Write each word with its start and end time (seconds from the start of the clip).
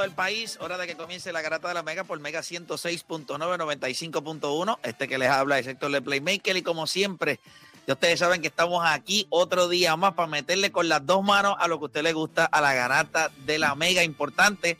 Todo 0.00 0.06
el 0.06 0.12
país. 0.12 0.56
Hora 0.62 0.78
de 0.78 0.86
que 0.86 0.96
comience 0.96 1.30
la 1.30 1.42
garata 1.42 1.68
de 1.68 1.74
la 1.74 1.82
Mega 1.82 2.04
por 2.04 2.18
Mega 2.20 2.40
106.9, 2.40 3.26
95.1. 3.26 4.78
Este 4.82 5.06
que 5.06 5.18
les 5.18 5.28
habla 5.28 5.58
es 5.58 5.66
Héctor 5.66 5.90
Le 5.90 6.00
Playmaker. 6.00 6.56
Y 6.56 6.62
como 6.62 6.86
siempre, 6.86 7.38
ya 7.86 7.92
ustedes 7.92 8.18
saben 8.18 8.40
que 8.40 8.48
estamos 8.48 8.82
aquí 8.86 9.26
otro 9.28 9.68
día 9.68 9.96
más 9.96 10.14
para 10.14 10.26
meterle 10.26 10.72
con 10.72 10.88
las 10.88 11.04
dos 11.04 11.22
manos 11.22 11.54
a 11.58 11.68
lo 11.68 11.78
que 11.78 11.84
usted 11.84 12.02
le 12.02 12.14
gusta 12.14 12.46
a 12.46 12.62
la 12.62 12.72
garata 12.72 13.30
de 13.44 13.58
la 13.58 13.74
Mega. 13.74 14.02
Importante 14.02 14.78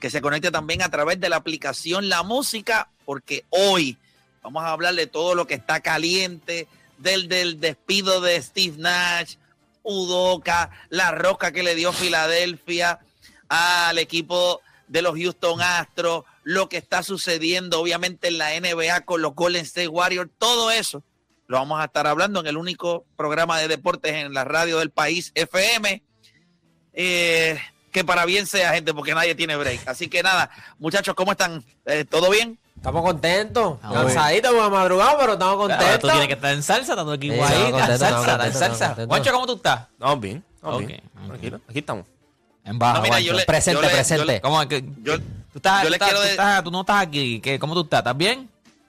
que 0.00 0.08
se 0.08 0.22
conecte 0.22 0.50
también 0.50 0.80
a 0.80 0.88
través 0.88 1.20
de 1.20 1.28
la 1.28 1.36
aplicación 1.36 2.08
La 2.08 2.22
Música, 2.22 2.88
porque 3.04 3.44
hoy 3.50 3.98
vamos 4.42 4.64
a 4.64 4.70
hablar 4.70 4.94
de 4.94 5.06
todo 5.06 5.34
lo 5.34 5.46
que 5.46 5.54
está 5.54 5.80
caliente, 5.80 6.66
del, 6.96 7.28
del 7.28 7.60
despido 7.60 8.22
de 8.22 8.40
Steve 8.40 8.76
Nash, 8.78 9.34
Udoca, 9.82 10.70
la 10.88 11.10
roca 11.10 11.52
que 11.52 11.62
le 11.62 11.74
dio 11.74 11.92
Filadelfia 11.92 13.00
al 13.52 13.98
equipo 13.98 14.60
de 14.88 15.02
los 15.02 15.14
Houston 15.14 15.60
Astros, 15.60 16.24
lo 16.42 16.68
que 16.68 16.78
está 16.78 17.02
sucediendo 17.02 17.80
obviamente 17.80 18.28
en 18.28 18.38
la 18.38 18.58
NBA 18.58 19.02
con 19.02 19.20
los 19.20 19.34
Golden 19.34 19.62
State 19.62 19.88
Warriors, 19.88 20.30
todo 20.38 20.70
eso 20.70 21.02
lo 21.46 21.58
vamos 21.58 21.80
a 21.80 21.84
estar 21.84 22.06
hablando 22.06 22.40
en 22.40 22.46
el 22.46 22.56
único 22.56 23.04
programa 23.14 23.58
de 23.58 23.68
deportes 23.68 24.14
en 24.14 24.32
la 24.32 24.44
radio 24.44 24.78
del 24.78 24.90
país 24.90 25.32
FM. 25.34 26.02
Eh, 26.94 27.58
que 27.90 28.04
para 28.04 28.24
bien 28.24 28.46
sea, 28.46 28.72
gente, 28.72 28.94
porque 28.94 29.14
nadie 29.14 29.34
tiene 29.34 29.54
break. 29.56 29.86
Así 29.86 30.08
que 30.08 30.22
nada, 30.22 30.50
muchachos, 30.78 31.14
¿cómo 31.14 31.32
están? 31.32 31.62
Eh, 31.84 32.06
¿Todo 32.06 32.30
bien? 32.30 32.58
Estamos 32.74 33.04
contentos. 33.04 33.78
Bien. 33.82 33.92
Cansaditos, 33.92 34.50
hemos 34.50 34.70
madrugado, 34.70 35.18
pero 35.18 35.32
estamos 35.34 35.56
contentos. 35.56 36.00
tú 36.00 36.08
tienes 36.08 36.26
que 36.26 36.34
estar 36.34 36.54
en 36.54 36.62
salsa, 36.62 36.96
tanto 36.96 37.12
aquí 37.12 37.30
Sí, 37.30 37.36
guay, 37.36 37.70
contentos, 37.70 37.98
salsa, 37.98 38.46
en 38.46 38.54
salsa. 38.54 39.06
Juancho, 39.06 39.32
¿cómo 39.32 39.46
tú 39.46 39.56
estás? 39.56 39.88
Estamos 39.92 40.20
bien. 40.20 40.42
Tranquilo, 41.28 41.60
aquí 41.68 41.80
estamos. 41.80 42.06
En 42.64 42.78
baja, 42.78 42.98
No, 42.98 43.02
mira, 43.02 43.20
yo 43.20 43.32
le- 43.32 43.44
Presente, 43.44 43.80
yo 43.80 43.88
le- 43.88 43.92
presente. 43.94 44.18
yo 44.20 44.24
le- 44.24 44.40
¿Cómo 44.40 44.62
es 44.62 44.68
que 44.68 44.84
Yo, 45.02 45.18
tú 45.18 45.24
estás, 45.56 45.82
yo 45.82 45.86
tú, 45.86 45.90
le 45.90 45.96
estás, 45.96 46.08
quiero 46.08 46.20
tú 46.20 46.24
de- 46.24 46.30
estás- 46.30 46.64
tú 46.64 46.70
no 46.70 46.80
estás 46.80 47.02
aquí? 47.02 47.40
¿Qué, 47.40 47.58
¿Cómo 47.58 47.74
tú 47.74 47.80
estás? 47.82 47.98
¿Estás 48.00 48.16
bien? 48.16 48.48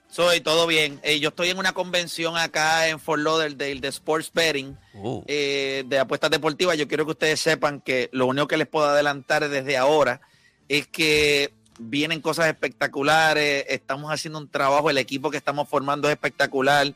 soy 0.09 0.41
todo 0.41 0.67
bien. 0.67 0.99
Eh, 1.01 1.19
yo 1.19 1.29
estoy 1.29 1.49
en 1.49 1.57
una 1.57 1.73
convención 1.73 2.37
acá 2.37 2.87
en 2.87 2.99
Fort 2.99 3.19
Lauderdale 3.23 3.79
de 3.81 3.87
Sports 3.87 4.29
Betting. 4.31 4.77
Uh, 4.93 5.23
eh, 5.25 5.83
de 5.87 5.97
apuestas 5.97 6.29
deportivas, 6.29 6.77
yo 6.77 6.87
quiero 6.87 7.03
que 7.05 7.11
ustedes 7.13 7.39
sepan 7.39 7.81
que 7.81 8.09
lo 8.11 8.27
único 8.27 8.47
que 8.47 8.57
les 8.57 8.67
puedo 8.67 8.85
adelantar 8.85 9.49
desde 9.49 9.75
ahora 9.75 10.21
es 10.69 10.85
que 10.85 11.51
vienen 11.79 12.21
cosas 12.21 12.45
espectaculares, 12.45 13.65
estamos 13.69 14.11
haciendo 14.11 14.37
un 14.37 14.47
trabajo, 14.47 14.91
el 14.91 14.99
equipo 14.99 15.31
que 15.31 15.37
estamos 15.37 15.67
formando 15.67 16.07
es 16.07 16.11
espectacular. 16.13 16.93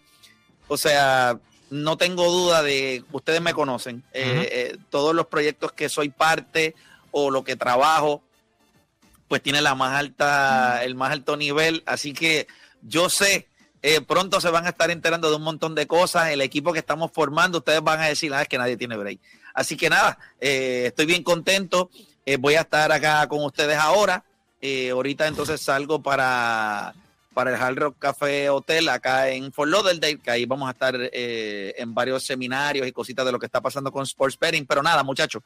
O 0.68 0.78
sea, 0.78 1.40
no 1.70 1.98
tengo 1.98 2.32
duda 2.32 2.64
de, 2.64 3.04
ustedes 3.12 3.42
me 3.42 3.54
conocen, 3.54 4.04
eh, 4.14 4.50
eh, 4.52 4.78
todos 4.90 5.14
los 5.14 5.28
proyectos 5.28 5.72
que 5.72 5.90
soy 5.90 6.10
parte 6.10 6.76
o 7.12 7.32
lo 7.32 7.44
que 7.44 7.56
trabajo, 7.56 8.22
pues 9.28 9.42
tiene 9.42 9.62
la 9.62 9.76
más 9.76 9.94
alta, 9.94 10.84
el 10.84 10.96
más 10.96 11.12
alto 11.12 11.36
nivel, 11.36 11.84
así 11.86 12.14
que 12.14 12.48
yo 12.82 13.10
sé 13.10 13.48
eh, 13.82 14.02
pronto 14.02 14.42
se 14.42 14.50
van 14.50 14.66
a 14.66 14.70
estar 14.70 14.90
enterando 14.90 15.30
de 15.30 15.36
un 15.36 15.44
montón 15.44 15.76
de 15.76 15.86
cosas. 15.86 16.30
El 16.30 16.42
equipo 16.42 16.74
que 16.74 16.80
estamos 16.80 17.12
formando, 17.14 17.60
ustedes 17.60 17.82
van 17.82 18.02
a 18.02 18.08
decir, 18.08 18.34
ah, 18.34 18.42
es 18.42 18.48
que 18.48 18.58
nadie 18.58 18.76
tiene 18.76 18.98
break. 18.98 19.20
Así 19.54 19.78
que 19.78 19.90
nada, 19.90 20.18
estoy 20.40 21.06
bien 21.06 21.24
contento. 21.24 21.90
Voy 22.40 22.56
a 22.56 22.62
estar 22.62 22.92
acá 22.92 23.28
con 23.28 23.44
ustedes 23.46 23.78
ahora. 23.78 24.26
Ahorita 24.92 25.28
entonces 25.28 25.62
salgo 25.62 26.02
para, 26.02 26.96
para 27.38 27.52
el 27.52 27.62
Hard 27.62 27.78
Rock 27.78 28.00
Café 28.00 28.50
Hotel 28.50 28.90
acá 28.90 29.30
en 29.30 29.54
Fort 29.54 29.70
Lauderdale, 29.70 30.18
que 30.18 30.32
ahí 30.32 30.48
vamos 30.48 30.68
a 30.68 30.72
estar 30.72 30.96
eh, 30.98 31.72
en 31.78 31.94
varios 31.94 32.24
seminarios 32.24 32.88
y 32.88 32.92
cositas 32.92 33.24
de 33.28 33.32
lo 33.32 33.38
que 33.38 33.46
está 33.46 33.62
pasando 33.62 33.92
con 33.92 34.02
Sports 34.02 34.40
Betting. 34.40 34.66
Pero 34.66 34.82
nada, 34.82 35.04
muchachos, 35.04 35.44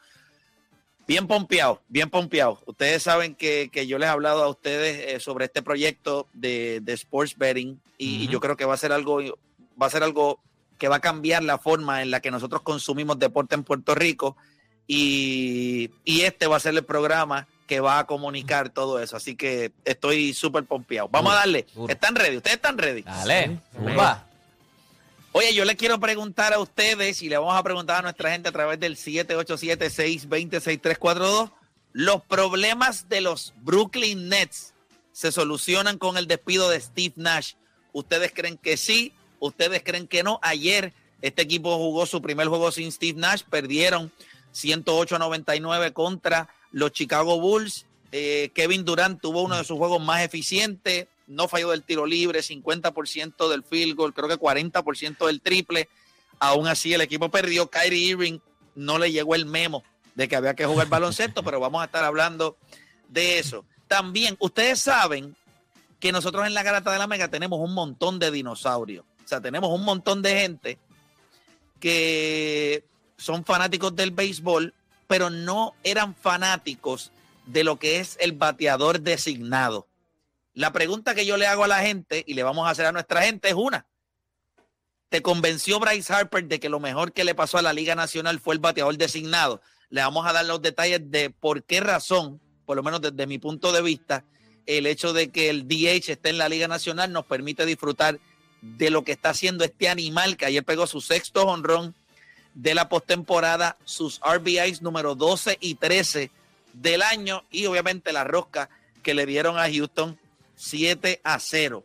bien 1.05 1.27
pompeado, 1.27 1.81
bien 1.89 2.09
pompeado. 2.09 2.61
Ustedes 2.65 3.03
saben 3.03 3.35
que, 3.35 3.69
que 3.73 3.87
yo 3.87 3.97
les 3.97 4.07
he 4.07 4.09
hablado 4.09 4.41
a 4.41 4.47
ustedes 4.47 5.15
eh, 5.15 5.19
sobre 5.19 5.43
este 5.43 5.61
proyecto 5.61 6.29
de, 6.31 6.79
de 6.81 6.93
Sports 6.93 7.37
Betting 7.37 7.77
y, 7.97 8.23
y 8.23 8.27
yo 8.29 8.39
creo 8.39 8.55
que 8.55 8.63
va 8.63 8.75
a 8.75 8.77
ser 8.77 8.93
algo, 8.93 9.19
va 9.19 9.87
a 9.87 9.89
ser 9.89 10.03
algo 10.03 10.39
que 10.77 10.87
va 10.87 10.95
a 10.95 11.01
cambiar 11.01 11.43
la 11.43 11.57
forma 11.57 12.01
en 12.01 12.09
la 12.09 12.21
que 12.21 12.31
nosotros 12.31 12.61
consumimos 12.61 13.19
deporte 13.19 13.55
en 13.55 13.65
Puerto 13.65 13.95
Rico 13.95 14.37
y, 14.87 15.91
y 16.05 16.21
este 16.21 16.47
va 16.47 16.55
a 16.55 16.61
ser 16.61 16.73
el 16.73 16.85
programa 16.85 17.49
que 17.71 17.79
va 17.79 17.99
a 17.99 18.05
comunicar 18.05 18.67
todo 18.67 19.01
eso. 19.01 19.15
Así 19.15 19.37
que 19.37 19.71
estoy 19.85 20.33
súper 20.33 20.65
pompeado. 20.65 21.07
Vamos 21.07 21.31
a 21.31 21.35
darle. 21.37 21.65
¿Están 21.87 22.15
ready? 22.15 22.35
¿Ustedes 22.35 22.57
están 22.57 22.77
ready? 22.77 23.01
dale, 23.03 23.47
Sí, 23.47 23.57
zumba. 23.77 24.27
Oye, 25.31 25.53
yo 25.53 25.63
le 25.63 25.77
quiero 25.77 25.97
preguntar 25.97 26.51
a 26.51 26.59
ustedes 26.59 27.21
y 27.21 27.29
le 27.29 27.37
vamos 27.37 27.55
a 27.55 27.63
preguntar 27.63 27.99
a 27.99 28.01
nuestra 28.01 28.29
gente 28.29 28.49
a 28.49 28.51
través 28.51 28.77
del 28.77 28.97
787-620-6342. 28.97 31.49
¿Los 31.93 32.21
problemas 32.23 33.07
de 33.07 33.21
los 33.21 33.53
Brooklyn 33.61 34.27
Nets 34.27 34.73
se 35.13 35.31
solucionan 35.31 35.97
con 35.97 36.17
el 36.17 36.27
despido 36.27 36.69
de 36.69 36.81
Steve 36.81 37.13
Nash? 37.15 37.53
¿Ustedes 37.93 38.33
creen 38.35 38.57
que 38.57 38.75
sí? 38.75 39.13
¿Ustedes 39.39 39.81
creen 39.81 40.09
que 40.09 40.23
no? 40.23 40.41
Ayer 40.41 40.91
este 41.21 41.43
equipo 41.43 41.77
jugó 41.77 42.05
su 42.05 42.21
primer 42.21 42.49
juego 42.49 42.69
sin 42.73 42.91
Steve 42.91 43.17
Nash, 43.17 43.43
perdieron 43.49 44.11
108 44.51 45.15
a 45.15 45.19
99 45.19 45.93
contra 45.93 46.49
los 46.71 46.91
Chicago 46.91 47.39
Bulls. 47.39 47.85
Eh, 48.11 48.51
Kevin 48.53 48.83
Durant 48.83 49.21
tuvo 49.21 49.43
uno 49.43 49.57
de 49.57 49.63
sus 49.63 49.77
juegos 49.77 50.01
más 50.01 50.21
eficientes, 50.21 51.07
no 51.27 51.47
falló 51.47 51.71
del 51.71 51.83
tiro 51.83 52.05
libre, 52.05 52.41
50% 52.41 53.49
del 53.49 53.63
field 53.63 53.95
goal, 53.95 54.13
creo 54.13 54.27
que 54.27 54.37
40% 54.37 55.25
del 55.27 55.41
triple. 55.41 55.87
Aún 56.39 56.67
así, 56.67 56.93
el 56.93 57.01
equipo 57.01 57.29
perdió. 57.29 57.69
Kyrie 57.69 58.09
Irving 58.09 58.39
no 58.75 58.97
le 58.97 59.11
llegó 59.11 59.35
el 59.35 59.45
memo 59.45 59.83
de 60.15 60.27
que 60.27 60.35
había 60.35 60.55
que 60.55 60.65
jugar 60.65 60.87
baloncesto, 60.87 61.43
pero 61.43 61.59
vamos 61.59 61.81
a 61.81 61.85
estar 61.85 62.03
hablando 62.03 62.57
de 63.07 63.39
eso. 63.39 63.63
También, 63.87 64.35
ustedes 64.39 64.79
saben 64.79 65.35
que 65.99 66.11
nosotros 66.11 66.47
en 66.47 66.53
la 66.53 66.63
Garata 66.63 66.91
de 66.91 66.97
la 66.97 67.07
Mega 67.07 67.29
tenemos 67.29 67.59
un 67.59 67.73
montón 67.73 68.19
de 68.19 68.31
dinosaurios. 68.31 69.05
O 69.23 69.27
sea, 69.27 69.39
tenemos 69.39 69.69
un 69.69 69.85
montón 69.85 70.21
de 70.21 70.39
gente 70.41 70.77
que 71.79 72.83
son 73.17 73.45
fanáticos 73.45 73.95
del 73.95 74.11
béisbol, 74.11 74.73
pero 75.11 75.29
no 75.29 75.75
eran 75.83 76.15
fanáticos 76.15 77.11
de 77.45 77.65
lo 77.65 77.77
que 77.77 77.99
es 77.99 78.15
el 78.21 78.31
bateador 78.31 79.01
designado. 79.01 79.89
La 80.53 80.71
pregunta 80.71 81.13
que 81.13 81.25
yo 81.25 81.35
le 81.35 81.47
hago 81.47 81.65
a 81.65 81.67
la 81.67 81.81
gente 81.81 82.23
y 82.25 82.33
le 82.33 82.43
vamos 82.43 82.65
a 82.65 82.69
hacer 82.69 82.85
a 82.85 82.93
nuestra 82.93 83.23
gente 83.23 83.49
es 83.49 83.55
una. 83.55 83.87
¿Te 85.09 85.21
convenció 85.21 85.81
Bryce 85.81 86.13
Harper 86.13 86.45
de 86.45 86.61
que 86.61 86.69
lo 86.69 86.79
mejor 86.79 87.11
que 87.11 87.25
le 87.25 87.35
pasó 87.35 87.57
a 87.57 87.61
la 87.61 87.73
Liga 87.73 87.93
Nacional 87.93 88.39
fue 88.39 88.53
el 88.55 88.61
bateador 88.61 88.95
designado? 88.95 89.61
Le 89.89 89.99
vamos 89.99 90.25
a 90.25 90.31
dar 90.31 90.45
los 90.45 90.61
detalles 90.61 91.01
de 91.11 91.29
por 91.29 91.65
qué 91.65 91.81
razón, 91.81 92.39
por 92.65 92.77
lo 92.77 92.83
menos 92.83 93.01
desde 93.01 93.27
mi 93.27 93.37
punto 93.37 93.73
de 93.73 93.81
vista, 93.81 94.23
el 94.65 94.87
hecho 94.87 95.11
de 95.11 95.29
que 95.29 95.49
el 95.49 95.67
DH 95.67 96.09
esté 96.09 96.29
en 96.29 96.37
la 96.37 96.47
Liga 96.47 96.69
Nacional 96.69 97.11
nos 97.11 97.25
permite 97.25 97.65
disfrutar 97.65 98.17
de 98.61 98.89
lo 98.89 99.03
que 99.03 99.11
está 99.11 99.31
haciendo 99.31 99.65
este 99.65 99.89
animal 99.89 100.37
que 100.37 100.45
ayer 100.45 100.63
pegó 100.63 100.87
su 100.87 101.01
sexto 101.01 101.43
honrón 101.43 101.95
de 102.53 102.75
la 102.75 102.89
postemporada, 102.89 103.77
sus 103.85 104.19
RBIs 104.19 104.81
número 104.81 105.15
12 105.15 105.57
y 105.61 105.75
13 105.75 106.31
del 106.73 107.01
año 107.01 107.43
y 107.51 107.65
obviamente 107.65 108.13
la 108.13 108.23
rosca 108.23 108.69
que 109.03 109.13
le 109.13 109.25
dieron 109.25 109.57
a 109.57 109.69
Houston 109.71 110.17
7 110.55 111.21
a 111.23 111.39
0. 111.39 111.83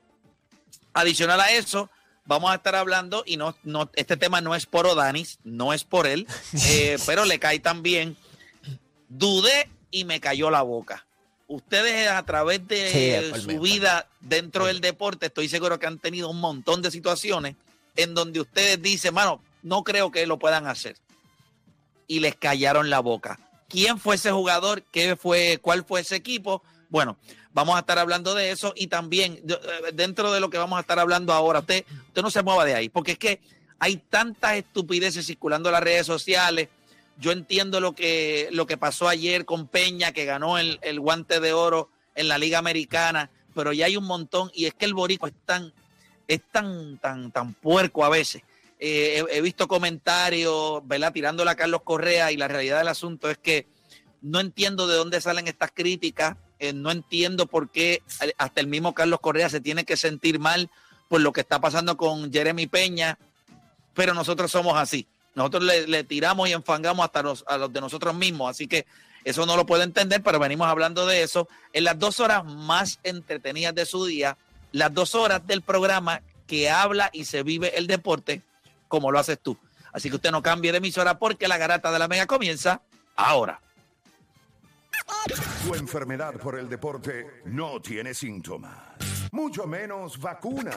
Adicional 0.92 1.40
a 1.40 1.52
eso, 1.52 1.90
vamos 2.24 2.50
a 2.50 2.56
estar 2.56 2.74
hablando, 2.74 3.22
y 3.26 3.36
no, 3.36 3.56
no, 3.62 3.90
este 3.94 4.16
tema 4.16 4.40
no 4.40 4.54
es 4.54 4.66
por 4.66 4.86
Odanis, 4.86 5.38
no 5.44 5.72
es 5.72 5.84
por 5.84 6.06
él, 6.06 6.26
eh, 6.68 6.98
pero 7.06 7.24
le 7.24 7.38
cae 7.38 7.60
también. 7.60 8.16
Dudé 9.08 9.70
y 9.90 10.04
me 10.04 10.20
cayó 10.20 10.50
la 10.50 10.62
boca. 10.62 11.06
Ustedes 11.48 12.08
a 12.10 12.24
través 12.24 12.66
de 12.66 13.32
Sí, 13.32 13.40
su 13.40 13.48
mí, 13.48 13.58
vida 13.58 14.08
dentro 14.20 14.66
del 14.66 14.80
deporte, 14.80 15.26
estoy 15.26 15.48
seguro 15.48 15.78
que 15.78 15.86
han 15.86 15.98
tenido 15.98 16.28
un 16.28 16.40
montón 16.40 16.82
de 16.82 16.90
situaciones 16.90 17.54
en 17.94 18.14
donde 18.14 18.40
ustedes 18.40 18.82
dicen, 18.82 19.14
mano, 19.14 19.40
no 19.66 19.82
creo 19.82 20.12
que 20.12 20.26
lo 20.26 20.38
puedan 20.38 20.68
hacer. 20.68 20.96
Y 22.06 22.20
les 22.20 22.36
callaron 22.36 22.88
la 22.88 23.00
boca. 23.00 23.40
¿Quién 23.68 23.98
fue 23.98 24.14
ese 24.14 24.30
jugador? 24.30 24.84
¿Qué 24.92 25.16
fue? 25.16 25.58
¿Cuál 25.60 25.84
fue 25.84 26.02
ese 26.02 26.14
equipo? 26.14 26.62
Bueno, 26.88 27.16
vamos 27.52 27.74
a 27.74 27.80
estar 27.80 27.98
hablando 27.98 28.36
de 28.36 28.52
eso 28.52 28.72
y 28.76 28.86
también 28.86 29.42
eh, 29.48 29.92
dentro 29.92 30.30
de 30.30 30.38
lo 30.38 30.50
que 30.50 30.58
vamos 30.58 30.76
a 30.78 30.82
estar 30.82 31.00
hablando 31.00 31.32
ahora, 31.32 31.58
usted, 31.58 31.84
usted 32.06 32.22
no 32.22 32.30
se 32.30 32.44
mueva 32.44 32.64
de 32.64 32.76
ahí, 32.76 32.88
porque 32.88 33.12
es 33.12 33.18
que 33.18 33.40
hay 33.80 33.96
tantas 33.96 34.54
estupideces 34.54 35.26
circulando 35.26 35.68
en 35.68 35.72
las 35.72 35.82
redes 35.82 36.06
sociales. 36.06 36.68
Yo 37.18 37.32
entiendo 37.32 37.80
lo 37.80 37.92
que, 37.92 38.48
lo 38.52 38.66
que 38.68 38.76
pasó 38.76 39.08
ayer 39.08 39.44
con 39.44 39.66
Peña, 39.66 40.12
que 40.12 40.26
ganó 40.26 40.58
el, 40.58 40.78
el 40.82 41.00
guante 41.00 41.40
de 41.40 41.52
oro 41.52 41.90
en 42.14 42.28
la 42.28 42.38
Liga 42.38 42.58
Americana, 42.58 43.30
pero 43.52 43.72
ya 43.72 43.86
hay 43.86 43.96
un 43.96 44.04
montón, 44.04 44.48
y 44.54 44.66
es 44.66 44.74
que 44.74 44.84
el 44.84 44.94
boricua 44.94 45.28
es 45.30 45.34
tan, 45.44 45.72
es 46.28 46.40
tan, 46.52 46.98
tan, 46.98 47.32
tan 47.32 47.52
puerco 47.54 48.04
a 48.04 48.10
veces. 48.10 48.42
Eh, 48.78 49.24
he, 49.30 49.40
visto 49.40 49.68
comentarios, 49.68 50.86
¿verdad? 50.86 51.12
Tirándole 51.12 51.50
a 51.50 51.54
Carlos 51.54 51.82
Correa, 51.82 52.30
y 52.30 52.36
la 52.36 52.48
realidad 52.48 52.78
del 52.78 52.88
asunto 52.88 53.30
es 53.30 53.38
que 53.38 53.66
no 54.20 54.40
entiendo 54.40 54.86
de 54.86 54.96
dónde 54.96 55.20
salen 55.20 55.48
estas 55.48 55.70
críticas, 55.72 56.36
eh, 56.58 56.72
no 56.72 56.90
entiendo 56.90 57.46
por 57.46 57.70
qué 57.70 58.02
hasta 58.38 58.60
el 58.60 58.66
mismo 58.66 58.94
Carlos 58.94 59.20
Correa 59.20 59.48
se 59.48 59.60
tiene 59.60 59.84
que 59.84 59.96
sentir 59.96 60.38
mal 60.38 60.70
por 61.08 61.20
lo 61.20 61.32
que 61.32 61.40
está 61.40 61.60
pasando 61.60 61.96
con 61.96 62.32
Jeremy 62.32 62.66
Peña, 62.66 63.18
pero 63.94 64.12
nosotros 64.14 64.50
somos 64.50 64.76
así. 64.76 65.06
Nosotros 65.34 65.64
le, 65.64 65.86
le 65.86 66.04
tiramos 66.04 66.48
y 66.48 66.52
enfangamos 66.52 67.04
hasta 67.04 67.22
los, 67.22 67.44
a 67.46 67.58
los 67.58 67.72
de 67.72 67.80
nosotros 67.80 68.14
mismos, 68.14 68.50
así 68.50 68.66
que 68.66 68.86
eso 69.24 69.44
no 69.44 69.56
lo 69.56 69.66
puedo 69.66 69.82
entender, 69.82 70.22
pero 70.22 70.38
venimos 70.38 70.68
hablando 70.68 71.06
de 71.06 71.22
eso 71.22 71.48
en 71.72 71.84
las 71.84 71.98
dos 71.98 72.20
horas 72.20 72.44
más 72.44 73.00
entretenidas 73.02 73.74
de 73.74 73.84
su 73.84 74.06
día, 74.06 74.36
las 74.72 74.92
dos 74.92 75.14
horas 75.14 75.46
del 75.46 75.62
programa 75.62 76.22
que 76.46 76.70
habla 76.70 77.10
y 77.12 77.24
se 77.24 77.42
vive 77.42 77.76
el 77.76 77.86
deporte 77.86 78.42
como 78.88 79.10
lo 79.10 79.18
haces 79.18 79.38
tú. 79.40 79.56
Así 79.92 80.10
que 80.10 80.16
usted 80.16 80.30
no 80.30 80.42
cambie 80.42 80.72
de 80.72 80.78
emisora 80.78 81.18
porque 81.18 81.48
la 81.48 81.58
garata 81.58 81.90
de 81.90 81.98
la 81.98 82.08
mega 82.08 82.26
comienza 82.26 82.82
ahora. 83.16 83.60
Tu 85.64 85.74
enfermedad 85.74 86.34
por 86.34 86.58
el 86.58 86.68
deporte 86.68 87.42
no 87.46 87.80
tiene 87.80 88.14
síntomas, 88.14 88.76
mucho 89.32 89.66
menos 89.66 90.18
vacuna. 90.18 90.76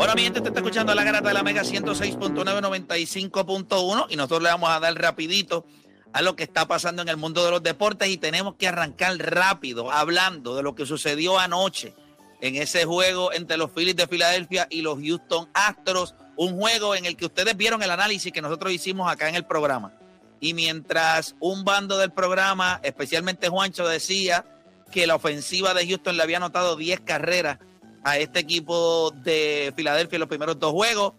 Bueno, 0.00 0.14
mi 0.14 0.22
gente, 0.22 0.40
te 0.40 0.48
está 0.48 0.60
escuchando 0.60 0.94
la 0.94 1.04
garata 1.04 1.28
de 1.28 1.34
la 1.34 1.42
Mega 1.42 1.60
106.995.1 1.60 4.06
y 4.08 4.16
nosotros 4.16 4.42
le 4.42 4.48
vamos 4.48 4.70
a 4.70 4.80
dar 4.80 4.94
rapidito 4.94 5.66
a 6.14 6.22
lo 6.22 6.36
que 6.36 6.44
está 6.44 6.66
pasando 6.66 7.02
en 7.02 7.10
el 7.10 7.18
mundo 7.18 7.44
de 7.44 7.50
los 7.50 7.62
deportes 7.62 8.08
y 8.08 8.16
tenemos 8.16 8.54
que 8.54 8.66
arrancar 8.66 9.14
rápido 9.18 9.92
hablando 9.92 10.56
de 10.56 10.62
lo 10.62 10.74
que 10.74 10.86
sucedió 10.86 11.38
anoche 11.38 11.94
en 12.40 12.56
ese 12.56 12.86
juego 12.86 13.34
entre 13.34 13.58
los 13.58 13.72
Phillies 13.72 13.94
de 13.94 14.06
Filadelfia 14.06 14.66
y 14.70 14.80
los 14.80 14.98
Houston 14.98 15.50
Astros, 15.52 16.14
un 16.34 16.58
juego 16.58 16.94
en 16.94 17.04
el 17.04 17.14
que 17.14 17.26
ustedes 17.26 17.54
vieron 17.54 17.82
el 17.82 17.90
análisis 17.90 18.32
que 18.32 18.40
nosotros 18.40 18.72
hicimos 18.72 19.12
acá 19.12 19.28
en 19.28 19.34
el 19.34 19.44
programa. 19.44 19.92
Y 20.40 20.54
mientras 20.54 21.36
un 21.40 21.62
bando 21.62 21.98
del 21.98 22.10
programa, 22.10 22.80
especialmente 22.82 23.50
Juancho, 23.50 23.86
decía 23.86 24.46
que 24.90 25.06
la 25.06 25.16
ofensiva 25.16 25.74
de 25.74 25.86
Houston 25.86 26.16
le 26.16 26.22
había 26.22 26.38
anotado 26.38 26.76
10 26.76 27.00
carreras 27.00 27.58
a 28.04 28.18
este 28.18 28.40
equipo 28.40 29.10
de 29.10 29.72
Filadelfia 29.76 30.16
en 30.16 30.20
los 30.20 30.28
primeros 30.28 30.58
dos 30.58 30.72
juegos. 30.72 31.14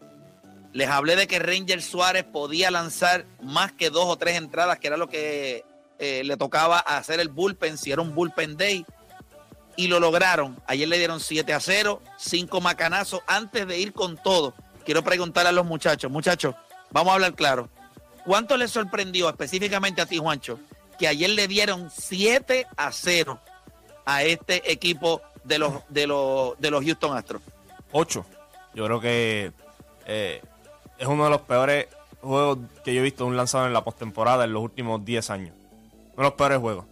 Les 0.74 0.90
hablé 0.90 1.16
de 1.16 1.28
que 1.28 1.40
Ranger 1.40 1.82
Suárez 1.82 2.24
podía 2.24 2.72
lanzar 2.72 3.26
más 3.42 3.72
que 3.72 3.90
dos 3.90 4.06
o 4.06 4.18
tres 4.18 4.38
entradas, 4.38 4.80
que 4.80 4.88
era 4.88 4.98
lo 4.98 5.10
que 5.10 5.66
eh, 6.00 6.24
le 6.24 6.38
tocaba 6.38 6.80
hacer 6.80 7.20
el 7.20 7.30
bullpen, 7.30 7.78
si 7.78 7.92
era 7.92 8.02
un 8.02 8.16
bullpen 8.16 8.58
day. 8.58 8.86
Y 9.76 9.88
lo 9.88 10.00
lograron. 10.00 10.62
Ayer 10.68 10.88
le 10.88 10.98
dieron 10.98 11.20
7 11.20 11.54
a 11.54 11.60
0, 11.60 12.02
5 12.18 12.62
macanazos. 12.62 13.22
Antes 13.28 13.68
de 13.68 13.80
ir 13.80 13.94
con 13.94 14.18
todo, 14.18 14.54
quiero 14.86 15.04
preguntar 15.04 15.48
a 15.48 15.52
los 15.52 15.66
muchachos, 15.66 16.12
muchachos, 16.12 16.56
vamos 16.92 17.12
a 17.12 17.16
hablar 17.16 17.36
claro. 17.36 17.70
¿Cuánto 18.26 18.58
les 18.58 18.72
sorprendió 18.72 19.30
específicamente 19.30 20.02
a 20.02 20.06
ti, 20.06 20.18
Juancho, 20.18 20.60
que 21.00 21.08
ayer 21.08 21.32
le 21.32 21.48
dieron 21.48 21.90
7 21.90 22.68
a 22.78 22.92
0 22.92 23.40
a 24.06 24.24
este 24.24 24.72
equipo 24.72 25.22
de 25.44 25.60
los, 25.60 25.74
de 25.90 26.08
los, 26.08 26.60
de 26.60 26.72
los 26.72 26.84
Houston 26.84 27.18
Astros? 27.18 27.42
8. 27.92 28.26
Yo 28.74 28.86
creo 28.86 29.00
que 29.02 29.52
eh, 30.06 30.42
es 30.98 31.08
uno 31.08 31.26
de 31.26 31.30
los 31.30 31.42
peores 31.42 31.88
juegos 32.22 32.60
que 32.84 32.94
yo 32.94 33.02
he 33.02 33.04
visto 33.04 33.26
un 33.26 33.36
lanzador 33.36 33.68
en 33.68 33.74
la 33.74 33.84
postemporada 33.84 34.46
en 34.46 34.54
los 34.54 34.64
últimos 34.64 35.04
10 35.04 35.30
años. 35.30 35.54
Uno 36.14 36.18
de 36.18 36.24
los 36.24 36.34
peores 36.34 36.60
juegos. 36.60 36.86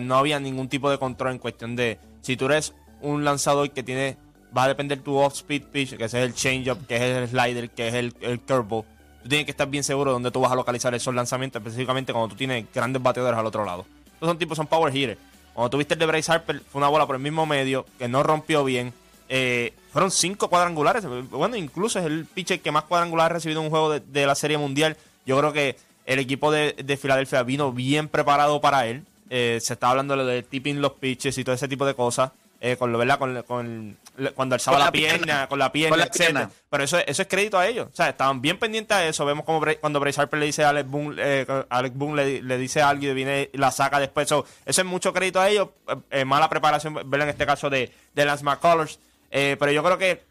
No 0.00 0.16
había 0.16 0.38
ningún 0.38 0.68
tipo 0.68 0.90
de 0.90 0.98
control 0.98 1.32
en 1.32 1.38
cuestión 1.38 1.76
de 1.76 1.98
si 2.20 2.36
tú 2.36 2.46
eres 2.46 2.72
un 3.00 3.24
lanzador 3.24 3.70
que 3.70 3.82
tiene 3.82 4.16
va 4.56 4.64
a 4.64 4.68
depender 4.68 5.00
tu 5.00 5.16
off-speed 5.16 5.64
pitch, 5.64 5.96
que 5.96 6.04
ese 6.04 6.22
es 6.22 6.26
el 6.26 6.34
changeup, 6.34 6.86
que 6.86 6.96
es 6.96 7.02
el 7.02 7.28
slider, 7.28 7.70
que 7.70 7.88
es 7.88 7.94
el, 7.94 8.14
el 8.20 8.40
curveball. 8.40 8.84
Tú 9.22 9.28
tienes 9.28 9.44
que 9.44 9.52
estar 9.52 9.68
bien 9.68 9.84
seguro 9.84 10.10
de 10.10 10.14
dónde 10.14 10.30
tú 10.30 10.40
vas 10.40 10.52
a 10.52 10.54
localizar 10.54 10.94
esos 10.94 11.14
lanzamientos, 11.14 11.60
específicamente 11.60 12.12
cuando 12.12 12.28
tú 12.28 12.36
tienes 12.36 12.66
grandes 12.72 13.02
bateadores 13.02 13.38
al 13.38 13.46
otro 13.46 13.64
lado. 13.64 13.86
Estos 14.12 14.28
son 14.28 14.38
tipos, 14.38 14.56
son 14.56 14.66
power 14.66 14.94
hitters. 14.94 15.18
Cuando 15.54 15.70
tuviste 15.70 15.94
el 15.94 16.00
de 16.00 16.06
Bryce 16.06 16.32
Harper, 16.32 16.60
fue 16.60 16.78
una 16.78 16.88
bola 16.88 17.06
por 17.06 17.16
el 17.16 17.22
mismo 17.22 17.46
medio, 17.46 17.86
que 17.98 18.08
no 18.08 18.22
rompió 18.22 18.64
bien. 18.64 18.92
Eh, 19.28 19.74
fueron 19.92 20.10
cinco 20.10 20.48
cuadrangulares. 20.48 21.04
Bueno, 21.30 21.56
incluso 21.56 21.98
es 21.98 22.06
el 22.06 22.26
pitcher 22.26 22.60
que 22.60 22.72
más 22.72 22.84
cuadrangulares 22.84 23.30
ha 23.30 23.34
recibido 23.34 23.60
en 23.60 23.66
un 23.66 23.70
juego 23.70 23.90
de, 23.90 24.26
la 24.26 24.34
Serie 24.34 24.58
Mundial. 24.58 24.96
Yo 25.26 25.38
creo 25.38 25.52
que 25.52 25.76
el 26.06 26.18
equipo 26.18 26.50
de, 26.50 26.72
de 26.72 26.96
Filadelfia 26.96 27.42
vino 27.42 27.72
bien 27.72 28.08
preparado 28.08 28.60
para 28.60 28.86
él. 28.86 29.04
Eh, 29.30 29.58
se 29.62 29.74
está 29.74 29.90
hablando 29.90 30.16
de, 30.16 30.24
de 30.24 30.42
tipping 30.42 30.80
los 30.80 30.92
pitches 30.92 31.36
y 31.38 31.44
todo 31.44 31.54
ese 31.54 31.68
tipo 31.68 31.86
de 31.86 31.94
cosas. 31.94 32.32
Eh, 32.64 32.76
con 32.76 32.92
lo, 32.92 32.98
¿verdad? 32.98 33.18
Con, 33.18 33.42
con- 33.42 33.96
cuando 34.36 34.54
alzaba 34.54 34.78
la, 34.78 34.84
la 34.84 34.92
pierna, 34.92 35.48
con 35.48 35.58
la 35.58 35.72
pierna, 35.72 35.90
Con 35.96 35.98
la 35.98 36.06
pierna. 36.06 36.50
Pero 36.70 36.84
eso, 36.84 36.96
eso 36.98 37.22
es 37.22 37.26
crédito 37.26 37.58
a 37.58 37.66
ellos. 37.66 37.88
O 37.92 37.96
sea, 37.96 38.08
estaban 38.10 38.40
bien 38.40 38.56
pendientes 38.56 38.96
a 38.96 39.04
eso. 39.04 39.24
Vemos 39.26 39.44
como 39.44 39.60
cuando 39.80 39.98
Bryce 39.98 40.20
Harper 40.20 40.38
le 40.38 40.46
dice 40.46 40.62
a 40.62 40.68
Alex 40.68 40.88
Boone, 40.88 41.16
eh, 41.18 41.44
Alex 41.68 41.96
Boone 41.96 42.24
le, 42.24 42.40
le 42.42 42.58
dice 42.58 42.80
a 42.80 42.88
alguien 42.90 43.10
y 43.10 43.14
viene 43.16 43.50
y 43.52 43.58
la 43.58 43.72
saca 43.72 43.98
después. 43.98 44.28
So, 44.28 44.46
eso 44.64 44.80
es 44.80 44.86
mucho 44.86 45.12
crédito 45.12 45.40
a 45.40 45.48
ellos. 45.48 45.70
Eh, 45.88 45.96
eh, 46.20 46.24
mala 46.24 46.48
preparación, 46.48 46.94
¿verdad? 46.94 47.22
En 47.22 47.30
este 47.30 47.46
caso 47.46 47.68
de, 47.68 47.92
de 48.14 48.24
Lance 48.24 48.44
McCullers. 48.44 49.00
Pero 49.28 49.72
yo 49.72 49.82
creo 49.82 49.98
que 49.98 50.22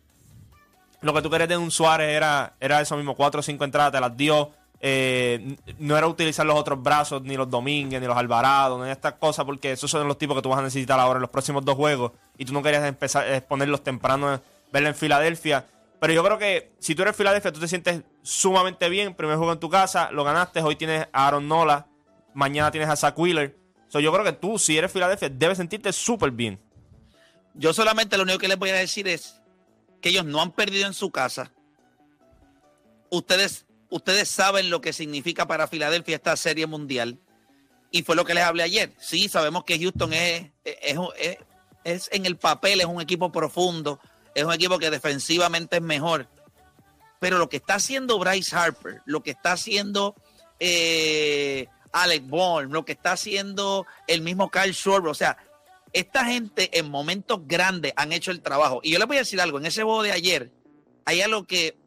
lo 1.01 1.13
que 1.13 1.21
tú 1.21 1.29
querías 1.29 1.49
de 1.49 1.57
un 1.57 1.69
Suárez 1.71 2.15
era, 2.15 2.53
era 2.61 2.79
eso 2.79 2.95
mismo, 2.95 3.15
cuatro 3.15 3.39
o 3.41 3.43
cinco 3.43 3.65
entradas, 3.65 3.91
te 3.91 3.99
las 3.99 4.15
dio. 4.15 4.51
Eh, 4.83 5.57
no 5.77 5.95
era 5.95 6.07
utilizar 6.07 6.43
los 6.43 6.57
otros 6.57 6.81
brazos, 6.81 7.21
ni 7.21 7.37
los 7.37 7.49
Domínguez, 7.49 8.01
ni 8.01 8.07
los 8.07 8.17
Alvarado, 8.17 8.83
ni 8.83 8.89
estas 8.89 9.13
cosas, 9.13 9.45
porque 9.45 9.73
esos 9.73 9.91
son 9.91 10.07
los 10.07 10.17
tipos 10.17 10.35
que 10.35 10.41
tú 10.41 10.49
vas 10.49 10.59
a 10.59 10.63
necesitar 10.63 10.99
ahora 10.99 11.17
en 11.17 11.21
los 11.21 11.29
próximos 11.29 11.63
dos 11.63 11.75
juegos. 11.75 12.13
Y 12.37 12.45
tú 12.45 12.53
no 12.53 12.63
querías 12.63 12.83
empezar 12.85 13.25
a 13.25 13.37
exponerlos 13.37 13.83
temprano, 13.83 14.41
verla 14.73 14.89
en 14.89 14.95
Filadelfia. 14.95 15.67
Pero 15.99 16.13
yo 16.13 16.23
creo 16.23 16.39
que 16.39 16.73
si 16.79 16.95
tú 16.95 17.03
eres 17.03 17.15
Filadelfia, 17.15 17.51
tú 17.51 17.59
te 17.59 17.67
sientes 17.67 18.01
sumamente 18.23 18.89
bien. 18.89 19.13
Primer 19.13 19.37
juego 19.37 19.53
en 19.53 19.59
tu 19.59 19.69
casa, 19.69 20.09
lo 20.11 20.23
ganaste. 20.23 20.59
Hoy 20.61 20.75
tienes 20.75 21.07
a 21.13 21.27
Aaron 21.27 21.47
Nola. 21.47 21.85
Mañana 22.33 22.71
tienes 22.71 22.89
a 22.89 22.95
Zach 22.95 23.17
Wheeler. 23.19 23.55
So, 23.87 23.99
yo 23.99 24.11
creo 24.11 24.25
que 24.25 24.31
tú, 24.31 24.57
si 24.57 24.75
eres 24.77 24.91
Filadelfia, 24.91 25.29
debes 25.29 25.57
sentirte 25.57 25.93
súper 25.93 26.31
bien. 26.31 26.59
Yo 27.53 27.71
solamente 27.71 28.17
lo 28.17 28.23
único 28.23 28.39
que 28.39 28.47
les 28.47 28.57
voy 28.57 28.71
a 28.71 28.75
decir 28.75 29.07
es 29.07 29.41
que 30.01 30.09
ellos 30.09 30.25
no 30.25 30.41
han 30.41 30.51
perdido 30.51 30.87
en 30.87 30.93
su 30.93 31.11
casa. 31.11 31.51
Ustedes, 33.11 33.67
ustedes 33.91 34.29
saben 34.29 34.71
lo 34.71 34.81
que 34.81 34.93
significa 34.93 35.45
para 35.45 35.67
Filadelfia 35.67 36.15
esta 36.15 36.35
serie 36.35 36.65
mundial. 36.65 37.19
Y 37.91 38.03
fue 38.03 38.15
lo 38.15 38.25
que 38.25 38.33
les 38.33 38.43
hablé 38.43 38.63
ayer. 38.63 38.93
Sí, 38.97 39.29
sabemos 39.29 39.65
que 39.65 39.77
Houston 39.77 40.13
es, 40.13 40.49
es, 40.63 40.97
es, 41.83 42.09
en 42.11 42.25
el 42.25 42.37
papel, 42.37 42.79
es 42.79 42.87
un 42.87 43.01
equipo 43.01 43.31
profundo, 43.31 43.99
es 44.33 44.43
un 44.43 44.53
equipo 44.53 44.79
que 44.79 44.89
defensivamente 44.89 45.75
es 45.75 45.81
mejor. 45.81 46.27
Pero 47.19 47.37
lo 47.37 47.49
que 47.49 47.57
está 47.57 47.75
haciendo 47.75 48.17
Bryce 48.17 48.55
Harper, 48.55 49.01
lo 49.05 49.21
que 49.21 49.31
está 49.31 49.51
haciendo 49.51 50.15
eh, 50.59 51.67
Alec 51.91 52.25
Bourne, 52.27 52.71
lo 52.71 52.85
que 52.85 52.93
está 52.93 53.11
haciendo 53.11 53.85
el 54.07 54.21
mismo 54.21 54.49
Kyle 54.49 54.73
Schwarber, 54.73 55.11
o 55.11 55.13
sea, 55.15 55.37
esta 55.91 56.23
gente 56.23 56.79
en 56.79 56.89
momentos 56.89 57.41
grandes 57.45 57.91
han 57.97 58.13
hecho 58.13 58.31
el 58.31 58.41
trabajo. 58.41 58.79
Y 58.83 58.91
yo 58.91 58.99
les 58.99 59.07
voy 59.07 59.17
a 59.17 59.21
decir 59.21 59.41
algo, 59.41 59.57
en 59.57 59.65
ese 59.65 59.83
juego 59.83 60.01
de 60.01 60.13
ayer, 60.13 60.49
hay 61.05 61.21
algo 61.21 61.43
que 61.43 61.77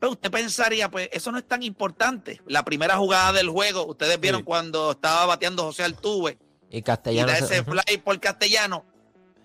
pues 0.00 0.12
usted 0.12 0.30
pensaría, 0.30 0.90
pues 0.90 1.08
eso 1.12 1.30
no 1.30 1.38
es 1.38 1.46
tan 1.46 1.62
importante. 1.62 2.40
La 2.46 2.64
primera 2.64 2.96
jugada 2.96 3.32
del 3.34 3.48
juego, 3.50 3.86
ustedes 3.86 4.18
vieron 4.18 4.40
Sí. 4.40 4.44
cuando 4.44 4.92
estaba 4.92 5.26
bateando 5.26 5.62
José 5.62 5.84
Altuve 5.84 6.38
Y 6.70 6.78
y 6.78 6.82
Castellano. 6.82 7.28
da 7.30 7.36
se- 7.38 7.44
ese 7.58 7.64
fly 7.64 7.98
por 8.02 8.18
castellano. 8.18 8.84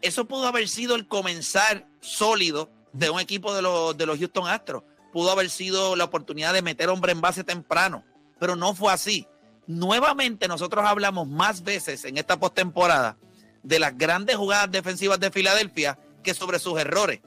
Eso 0.02 0.26
pudo 0.26 0.48
haber 0.48 0.68
sido 0.70 0.96
el 0.96 1.08
comenzar 1.08 1.86
sólido 2.00 2.70
de 2.94 3.10
un 3.10 3.20
equipo 3.20 3.54
de 3.54 3.62
los, 3.62 3.98
de 3.98 4.06
los 4.06 4.18
Houston 4.18 4.48
Astros. 4.48 4.84
Pudo 5.12 5.32
haber 5.32 5.50
sido 5.50 5.96
la 5.96 6.06
oportunidad 6.06 6.54
de 6.54 6.62
meter 6.62 6.90
hombre 6.90 7.12
en 7.12 7.22
base 7.22 7.44
temprano, 7.44 8.04
pero 8.40 8.56
no 8.56 8.74
fue 8.76 8.94
así. 8.94 9.28
Nuevamente 9.68 10.48
nosotros 10.48 10.86
hablamos 10.86 11.28
más 11.28 11.64
veces 11.64 12.06
en 12.06 12.18
esta 12.18 12.38
postemporada 12.40 13.18
de 13.64 13.80
las 13.80 13.98
grandes 13.98 14.36
jugadas 14.36 14.72
defensivas 14.72 15.20
de 15.20 15.32
Filadelfia 15.32 15.98
que 16.24 16.34
sobre 16.34 16.60
sus 16.60 16.80
errores. 16.80 17.22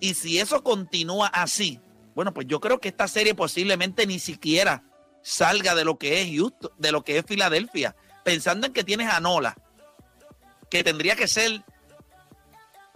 Y 0.00 0.14
si 0.14 0.38
eso 0.38 0.62
continúa 0.64 1.26
así, 1.28 1.80
bueno, 2.14 2.32
pues 2.32 2.46
yo 2.46 2.60
creo 2.60 2.80
que 2.80 2.88
esta 2.88 3.08
serie 3.08 3.34
posiblemente 3.34 4.06
ni 4.06 4.18
siquiera 4.18 4.84
salga 5.22 5.74
de 5.74 5.84
lo 5.84 5.98
que 5.98 6.22
es 6.22 6.28
Houston, 6.36 6.70
de 6.78 6.92
lo 6.92 7.02
que 7.02 7.18
es 7.18 7.24
Filadelfia, 7.26 7.96
pensando 8.24 8.66
en 8.66 8.72
que 8.72 8.84
tienes 8.84 9.08
a 9.08 9.20
Nola, 9.20 9.56
que 10.70 10.84
tendría 10.84 11.16
que 11.16 11.28
ser 11.28 11.64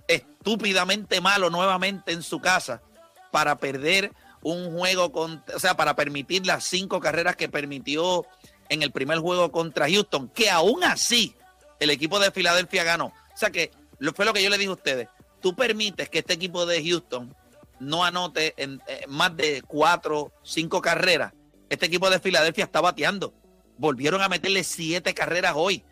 estúpidamente 0.06 1.20
malo 1.20 1.50
nuevamente 1.50 2.12
en 2.12 2.22
su 2.22 2.40
casa 2.40 2.82
para 3.30 3.58
perder 3.58 4.12
un 4.42 4.72
juego 4.76 5.12
con, 5.12 5.44
o 5.54 5.58
sea, 5.58 5.76
para 5.76 5.96
permitir 5.96 6.46
las 6.46 6.64
cinco 6.64 7.00
carreras 7.00 7.36
que 7.36 7.48
permitió 7.48 8.26
en 8.68 8.82
el 8.82 8.92
primer 8.92 9.18
juego 9.18 9.50
contra 9.50 9.88
Houston, 9.88 10.28
que 10.28 10.50
aún 10.50 10.84
así 10.84 11.34
el 11.80 11.90
equipo 11.90 12.18
de 12.18 12.30
Filadelfia 12.30 12.84
ganó. 12.84 13.06
O 13.06 13.36
sea 13.36 13.50
que 13.50 13.70
fue 14.14 14.24
lo 14.24 14.32
que 14.32 14.42
yo 14.42 14.50
le 14.50 14.58
dije 14.58 14.70
a 14.70 14.74
ustedes. 14.74 15.08
Tú 15.40 15.54
permites 15.54 16.08
que 16.08 16.20
este 16.20 16.34
equipo 16.34 16.66
de 16.66 16.82
Houston 16.82 17.34
no 17.80 18.04
anote 18.04 18.54
en 18.56 18.80
eh, 18.86 19.04
más 19.08 19.36
de 19.36 19.62
cuatro, 19.62 20.32
cinco 20.42 20.80
carreras. 20.80 21.32
Este 21.68 21.86
equipo 21.86 22.08
de 22.10 22.20
Filadelfia 22.20 22.64
está 22.64 22.80
bateando. 22.80 23.34
Volvieron 23.76 24.22
a 24.22 24.28
meterle 24.28 24.64
siete 24.64 25.14
carreras 25.14 25.52
hoy. 25.54 25.84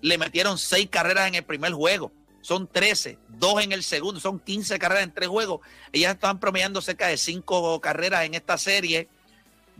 Le 0.00 0.18
metieron 0.18 0.58
seis 0.58 0.88
carreras 0.90 1.28
en 1.28 1.34
el 1.34 1.44
primer 1.44 1.72
juego. 1.72 2.12
Son 2.42 2.68
13, 2.68 3.16
dos 3.30 3.62
en 3.62 3.72
el 3.72 3.82
segundo, 3.82 4.20
son 4.20 4.38
15 4.38 4.78
carreras 4.78 5.04
en 5.04 5.14
tres 5.14 5.30
juegos. 5.30 5.60
Ellas 5.92 6.12
están 6.12 6.38
promediando 6.38 6.82
cerca 6.82 7.06
de 7.06 7.16
cinco 7.16 7.80
carreras 7.80 8.26
en 8.26 8.34
esta 8.34 8.58
serie. 8.58 9.08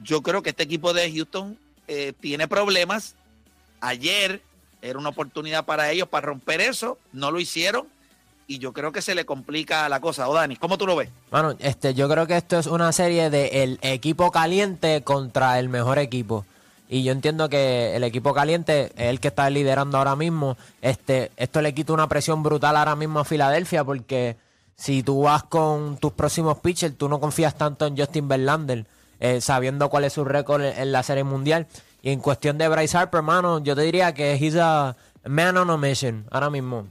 Yo 0.02 0.22
creo 0.22 0.42
que 0.42 0.48
este 0.48 0.62
equipo 0.62 0.94
de 0.94 1.12
Houston 1.12 1.58
eh, 1.88 2.14
tiene 2.18 2.48
problemas. 2.48 3.16
Ayer 3.80 4.42
era 4.80 4.98
una 4.98 5.10
oportunidad 5.10 5.66
para 5.66 5.90
ellos 5.90 6.08
para 6.08 6.28
romper 6.28 6.62
eso. 6.62 6.98
No 7.12 7.30
lo 7.30 7.38
hicieron. 7.38 7.86
Y 8.46 8.58
yo 8.58 8.72
creo 8.72 8.92
que 8.92 9.00
se 9.00 9.14
le 9.14 9.24
complica 9.24 9.88
la 9.88 10.00
cosa. 10.00 10.28
O 10.28 10.34
Dani, 10.34 10.56
¿cómo 10.56 10.76
tú 10.76 10.86
lo 10.86 10.96
ves? 10.96 11.08
Mano, 11.30 11.54
este, 11.58 11.94
yo 11.94 12.08
creo 12.08 12.26
que 12.26 12.36
esto 12.36 12.58
es 12.58 12.66
una 12.66 12.92
serie 12.92 13.30
de 13.30 13.62
el 13.62 13.78
equipo 13.82 14.30
caliente 14.30 15.02
contra 15.02 15.58
el 15.58 15.68
mejor 15.68 15.98
equipo. 15.98 16.44
Y 16.88 17.02
yo 17.02 17.12
entiendo 17.12 17.48
que 17.48 17.96
el 17.96 18.04
equipo 18.04 18.34
caliente 18.34 18.92
es 18.96 19.08
el 19.08 19.20
que 19.20 19.28
está 19.28 19.48
liderando 19.48 19.96
ahora 19.96 20.16
mismo. 20.16 20.56
Este, 20.82 21.32
esto 21.36 21.62
le 21.62 21.74
quita 21.74 21.94
una 21.94 22.08
presión 22.08 22.42
brutal 22.42 22.76
ahora 22.76 22.94
mismo 22.94 23.20
a 23.20 23.24
Filadelfia 23.24 23.82
porque 23.82 24.36
si 24.76 25.02
tú 25.02 25.22
vas 25.22 25.44
con 25.44 25.96
tus 25.96 26.12
próximos 26.12 26.58
pitchers, 26.58 26.96
tú 26.96 27.08
no 27.08 27.20
confías 27.20 27.54
tanto 27.54 27.86
en 27.86 27.96
Justin 27.96 28.28
Verlander, 28.28 28.86
eh, 29.20 29.40
sabiendo 29.40 29.88
cuál 29.88 30.04
es 30.04 30.12
su 30.12 30.24
récord 30.24 30.62
en, 30.62 30.92
la 30.92 31.02
serie 31.02 31.24
mundial. 31.24 31.66
Y 32.02 32.10
en 32.10 32.20
cuestión 32.20 32.58
de 32.58 32.68
Bryce 32.68 32.98
Harper, 32.98 33.22
mano, 33.22 33.60
yo 33.60 33.74
te 33.74 33.82
diría 33.82 34.12
que 34.12 34.34
he's 34.34 34.56
a 34.56 34.94
man 35.24 35.56
on 35.56 35.70
a 35.70 35.78
mission 35.78 36.26
ahora 36.30 36.50
mismo 36.50 36.86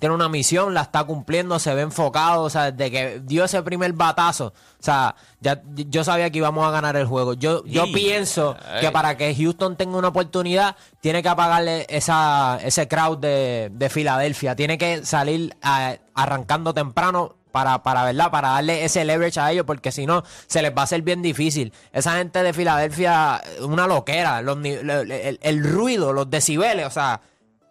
tiene 0.00 0.14
una 0.16 0.28
misión, 0.28 0.74
la 0.74 0.80
está 0.80 1.04
cumpliendo, 1.04 1.60
se 1.60 1.72
ve 1.74 1.82
enfocado, 1.82 2.42
o 2.42 2.50
sea, 2.50 2.72
desde 2.72 2.90
que 2.90 3.20
dio 3.22 3.44
ese 3.44 3.62
primer 3.62 3.92
batazo, 3.92 4.46
o 4.46 4.82
sea, 4.82 5.14
ya 5.40 5.62
yo 5.66 6.02
sabía 6.02 6.30
que 6.30 6.38
íbamos 6.38 6.66
a 6.66 6.70
ganar 6.72 6.96
el 6.96 7.06
juego. 7.06 7.34
Yo, 7.34 7.62
yo 7.66 7.84
pienso 7.92 8.56
que 8.80 8.90
para 8.90 9.16
que 9.16 9.32
Houston 9.36 9.76
tenga 9.76 9.96
una 9.98 10.08
oportunidad, 10.08 10.74
tiene 11.00 11.22
que 11.22 11.28
apagarle 11.28 11.86
esa, 11.88 12.58
ese 12.64 12.88
crowd 12.88 13.18
de, 13.18 13.70
de 13.72 13.88
Filadelfia, 13.90 14.56
tiene 14.56 14.76
que 14.78 15.04
salir 15.04 15.54
a- 15.62 15.96
arrancando 16.14 16.74
temprano 16.74 17.36
para, 17.52 17.82
para, 17.82 18.04
¿verdad? 18.04 18.30
Para 18.30 18.50
darle 18.50 18.84
ese 18.84 19.04
leverage 19.04 19.38
a 19.40 19.50
ellos, 19.52 19.66
porque 19.66 19.90
si 19.92 20.06
no, 20.06 20.22
se 20.46 20.62
les 20.62 20.70
va 20.74 20.82
a 20.82 20.84
hacer 20.84 21.02
bien 21.02 21.20
difícil. 21.20 21.72
Esa 21.92 22.16
gente 22.16 22.42
de 22.42 22.52
Filadelfia, 22.52 23.42
una 23.62 23.86
loquera, 23.86 24.40
los, 24.40 24.56
el, 24.64 24.88
el- 24.90 25.38
el 25.42 25.64
ruido, 25.64 26.12
los 26.12 26.30
decibeles, 26.30 26.86
o 26.86 26.90
sea, 26.90 27.20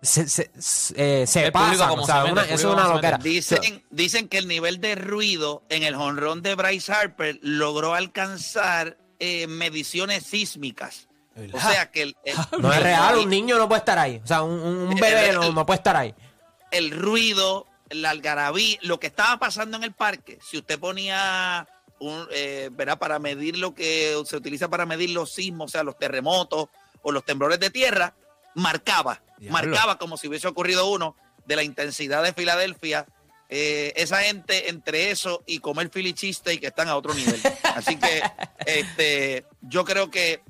se, 0.01 0.27
se, 0.29 0.49
se, 0.57 1.21
eh, 1.21 1.27
se 1.27 1.49
o 1.49 1.51
sea, 2.05 2.15
se 2.15 2.21
mete, 2.21 2.31
una- 2.31 2.43
eso 2.45 2.53
es 2.53 2.63
una 2.65 2.87
loquera. 2.87 3.17
Dicen, 3.17 3.83
dicen 3.89 4.27
que 4.29 4.37
el 4.37 4.47
nivel 4.47 4.79
de 4.79 4.95
ruido 4.95 5.63
en 5.69 5.83
el 5.83 5.95
jonrón 5.95 6.41
de 6.41 6.55
Bryce 6.55 6.91
Harper 6.91 7.37
logró 7.41 7.93
alcanzar 7.95 8.97
eh, 9.19 9.47
mediciones 9.47 10.23
sísmicas. 10.25 11.07
O 11.53 11.59
sea 11.59 11.89
que 11.91 12.01
el, 12.03 12.17
el- 12.25 12.35
No 12.61 12.71
es 12.73 12.81
real, 12.83 13.17
un 13.17 13.29
niño 13.29 13.57
no 13.57 13.67
puede 13.67 13.79
estar 13.79 13.97
ahí. 13.97 14.21
O 14.23 14.27
sea, 14.27 14.41
un, 14.41 14.59
un- 14.59 14.77
un 14.89 14.95
bebé 14.95 15.33
no, 15.33 15.51
no 15.51 15.65
puede 15.65 15.77
estar 15.77 15.95
ahí. 15.95 16.13
el 16.71 16.91
ruido, 16.91 17.65
la 17.89 18.11
algarabía, 18.11 18.77
lo 18.81 18.99
que 18.99 19.07
estaba 19.07 19.37
pasando 19.39 19.75
en 19.77 19.83
el 19.83 19.93
parque, 19.93 20.37
si 20.47 20.57
usted 20.57 20.79
ponía 20.79 21.67
un, 21.99 22.27
eh, 22.31 22.69
¿verdad? 22.71 22.97
para 22.99 23.19
medir 23.19 23.57
lo 23.57 23.73
que 23.73 24.15
se 24.25 24.37
utiliza 24.37 24.69
para 24.69 24.85
medir 24.85 25.09
los 25.09 25.33
sismos, 25.33 25.65
o 25.65 25.71
sea, 25.71 25.83
los 25.83 25.97
terremotos 25.97 26.67
o 27.01 27.11
los 27.11 27.25
temblores 27.25 27.59
de 27.59 27.69
tierra, 27.69 28.13
marcaba, 28.55 29.21
Diablo. 29.37 29.51
marcaba 29.51 29.97
como 29.97 30.17
si 30.17 30.27
hubiese 30.27 30.47
ocurrido 30.47 30.89
uno 30.89 31.15
de 31.45 31.55
la 31.55 31.63
intensidad 31.63 32.23
de 32.23 32.33
Filadelfia. 32.33 33.05
Eh, 33.51 33.93
esa 33.95 34.21
gente 34.21 34.69
entre 34.69 35.09
eso 35.09 35.43
y 35.47 35.57
comer 35.57 35.89
Philly 35.89 36.13
cheesesteak 36.13 36.59
que 36.59 36.67
están 36.67 36.87
a 36.87 36.95
otro 36.95 37.13
nivel. 37.13 37.41
Así 37.75 37.95
que 37.97 38.21
este, 38.65 39.45
yo 39.61 39.83
creo 39.85 40.11
que 40.11 40.43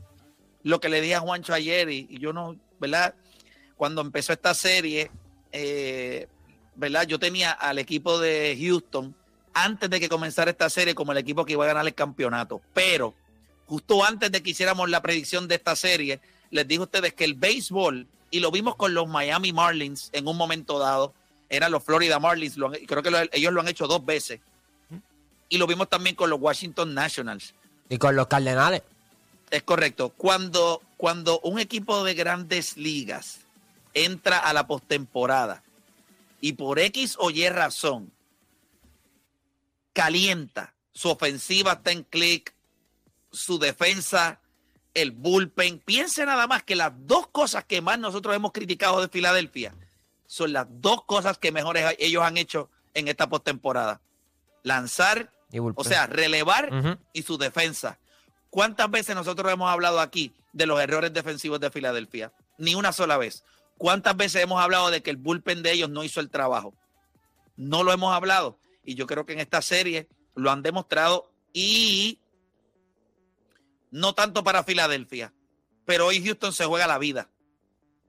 lo 0.63 0.81
que 0.81 0.89
le 0.89 0.99
dije 0.99 1.15
a 1.15 1.21
Juancho 1.21 1.53
ayer 1.53 1.89
y, 1.89 2.07
y 2.09 2.19
yo 2.19 2.33
no, 2.33 2.57
¿verdad? 2.79 3.15
Cuando 3.77 4.01
empezó 4.01 4.33
esta 4.33 4.53
serie, 4.53 5.09
eh, 5.51 6.27
¿verdad? 6.75 7.07
Yo 7.07 7.19
tenía 7.19 7.51
al 7.51 7.79
equipo 7.79 8.19
de 8.19 8.57
Houston 8.59 9.15
antes 9.53 9.89
de 9.89 9.99
que 9.99 10.09
comenzara 10.09 10.51
esta 10.51 10.69
serie 10.69 10.95
como 10.95 11.11
el 11.11 11.17
equipo 11.17 11.45
que 11.45 11.53
iba 11.53 11.63
a 11.63 11.67
ganar 11.67 11.85
el 11.85 11.93
campeonato. 11.93 12.61
Pero 12.73 13.15
justo 13.65 14.03
antes 14.03 14.31
de 14.31 14.41
que 14.43 14.51
hiciéramos 14.51 14.89
la 14.89 15.01
predicción 15.01 15.47
de 15.47 15.55
esta 15.55 15.75
serie, 15.75 16.19
les 16.51 16.67
dije 16.67 16.81
a 16.81 16.83
ustedes 16.83 17.13
que 17.13 17.25
el 17.25 17.33
béisbol, 17.35 18.07
y 18.31 18.39
lo 18.39 18.51
vimos 18.51 18.75
con 18.75 18.93
los 18.93 19.07
Miami 19.07 19.53
Marlins 19.53 20.09
en 20.13 20.27
un 20.27 20.37
momento 20.37 20.77
dado, 20.79 21.13
eran 21.49 21.71
los 21.71 21.83
Florida 21.83 22.19
Marlins, 22.19 22.57
lo 22.57 22.71
creo 22.71 23.01
que 23.01 23.09
lo- 23.11 23.19
ellos 23.31 23.51
lo 23.53 23.61
han 23.61 23.67
hecho 23.67 23.87
dos 23.87 24.05
veces. 24.05 24.39
Y 25.49 25.57
lo 25.57 25.65
vimos 25.65 25.89
también 25.89 26.15
con 26.15 26.29
los 26.29 26.39
Washington 26.39 26.93
Nationals. 26.93 27.55
Y 27.89 27.97
con 27.97 28.15
los 28.15 28.27
Cardenales. 28.27 28.83
Es 29.49 29.63
correcto. 29.63 30.09
Cuando, 30.15 30.79
cuando 30.95 31.39
un 31.39 31.57
equipo 31.59 32.03
de 32.03 32.13
grandes 32.13 32.77
ligas 32.77 33.39
entra 33.95 34.37
a 34.37 34.53
la 34.53 34.67
postemporada 34.67 35.63
y 36.39 36.53
por 36.53 36.77
X 36.77 37.15
o 37.17 37.31
Y 37.31 37.49
razón 37.49 38.11
calienta, 39.93 40.73
su 40.93 41.09
ofensiva 41.09 41.73
está 41.73 41.91
en 41.91 42.03
clic, 42.03 42.53
su 43.31 43.57
defensa, 43.59 44.39
el 44.93 45.11
bullpen. 45.11 45.79
Piense 45.79 46.25
nada 46.25 46.47
más 46.47 46.63
que 46.63 46.75
las 46.75 46.91
dos 47.05 47.27
cosas 47.27 47.65
que 47.65 47.81
más 47.81 47.99
nosotros 47.99 48.35
hemos 48.35 48.51
criticado 48.51 49.01
de 49.01 49.07
Filadelfia 49.07 49.73
son 50.25 50.53
las 50.53 50.67
dos 50.69 51.05
cosas 51.05 51.37
que 51.37 51.51
mejores 51.51 51.95
ellos 51.97 52.23
han 52.23 52.37
hecho 52.37 52.69
en 52.93 53.07
esta 53.07 53.27
postemporada. 53.29 54.01
Lanzar, 54.63 55.31
Y 55.51 55.59
o 55.59 55.83
sea, 55.83 56.05
relevar 56.05 56.99
y 57.13 57.23
su 57.23 57.37
defensa. 57.37 57.97
¿Cuántas 58.49 58.89
veces 58.91 59.15
nosotros 59.15 59.51
hemos 59.51 59.71
hablado 59.71 59.99
aquí 59.99 60.33
de 60.53 60.65
los 60.65 60.79
errores 60.79 61.13
defensivos 61.13 61.59
de 61.59 61.71
Filadelfia? 61.71 62.31
Ni 62.57 62.75
una 62.75 62.91
sola 62.91 63.17
vez. 63.17 63.43
¿Cuántas 63.77 64.15
veces 64.17 64.43
hemos 64.43 64.61
hablado 64.61 64.91
de 64.91 65.01
que 65.01 65.09
el 65.09 65.17
bullpen 65.17 65.63
de 65.63 65.71
ellos 65.71 65.89
no 65.89 66.03
hizo 66.03 66.19
el 66.19 66.29
trabajo? 66.29 66.73
No 67.55 67.83
lo 67.83 67.91
hemos 67.91 68.13
hablado. 68.13 68.59
Y 68.83 68.95
yo 68.95 69.07
creo 69.07 69.25
que 69.25 69.33
en 69.33 69.39
esta 69.39 69.61
serie 69.61 70.07
lo 70.35 70.51
han 70.51 70.61
demostrado 70.61 71.31
y 71.53 72.19
no 73.91 74.13
tanto 74.13 74.43
para 74.43 74.63
Filadelfia, 74.63 75.33
pero 75.85 76.07
hoy 76.07 76.23
Houston 76.23 76.53
se 76.53 76.65
juega 76.65 76.87
la 76.87 76.97
vida. 76.97 77.29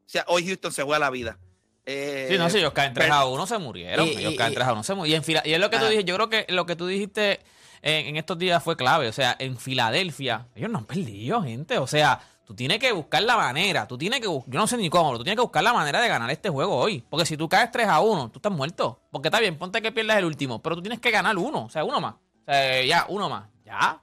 O 0.06 0.08
sea, 0.12 0.24
hoy 0.28 0.46
Houston 0.46 0.72
se 0.72 0.82
juega 0.82 0.98
la 0.98 1.10
vida. 1.10 1.38
Eh, 1.86 2.28
Sí, 2.30 2.38
no, 2.38 2.50
si 2.50 2.58
ellos 2.58 2.72
caen 2.72 2.92
3 2.92 3.06
pero- 3.06 3.14
a 3.14 3.24
1 3.26 3.46
se 3.46 3.58
murieron. 3.58 4.06
Y- 4.06 4.10
ellos 4.10 4.32
y- 4.34 4.36
caen 4.36 4.52
y- 4.52 4.54
3 4.54 4.66
a 4.68 4.72
1 4.72 4.82
se 4.82 4.94
murieron. 4.94 5.12
Y, 5.12 5.16
en 5.16 5.24
Fila- 5.24 5.42
y 5.44 5.52
es 5.54 5.60
lo 5.60 5.70
que 5.70 5.78
tú 5.78 5.84
Ah. 5.86 5.88
dijiste, 5.88 6.08
yo 6.10 6.14
creo 6.16 6.28
que 6.28 6.46
lo 6.52 6.66
que 6.66 6.76
tú 6.76 6.86
dijiste 6.86 7.40
en, 7.82 8.06
en 8.08 8.16
estos 8.16 8.38
días 8.38 8.62
fue 8.62 8.76
clave. 8.76 9.08
O 9.08 9.12
sea, 9.12 9.34
en 9.38 9.56
Filadelfia, 9.56 10.46
ellos 10.54 10.70
no 10.70 10.78
han 10.78 10.84
perdido, 10.84 11.42
gente. 11.42 11.78
O 11.78 11.86
sea, 11.86 12.20
tú 12.44 12.54
tienes 12.54 12.78
que 12.78 12.92
buscar 12.92 13.22
la 13.22 13.36
manera. 13.36 13.86
Tú 13.88 13.96
tienes 13.96 14.20
que 14.20 14.26
yo 14.26 14.42
no 14.46 14.66
sé 14.66 14.76
ni 14.76 14.90
cómo, 14.90 15.08
pero 15.10 15.18
tú 15.18 15.24
tienes 15.24 15.36
que 15.36 15.42
buscar 15.42 15.62
la 15.64 15.72
manera 15.72 16.00
de 16.00 16.08
ganar 16.08 16.30
este 16.30 16.50
juego 16.50 16.76
hoy. 16.76 17.02
Porque 17.08 17.24
si 17.24 17.36
tú 17.36 17.48
caes 17.48 17.70
3 17.70 17.86
a 17.88 18.00
1, 18.00 18.30
tú 18.30 18.38
estás 18.40 18.52
muerto. 18.52 19.00
Porque 19.10 19.28
está 19.28 19.40
bien, 19.40 19.56
ponte 19.56 19.80
que 19.80 19.90
pierdas 19.90 20.18
el 20.18 20.26
último, 20.26 20.60
pero 20.60 20.76
tú 20.76 20.82
tienes 20.82 21.00
que 21.00 21.10
ganar 21.10 21.38
uno. 21.38 21.64
O 21.64 21.70
sea, 21.70 21.82
uno 21.84 22.00
más. 22.00 22.14
O 22.14 22.52
sea, 22.52 22.84
ya, 22.84 23.06
uno 23.08 23.28
más. 23.30 23.48
Ya. 23.64 24.00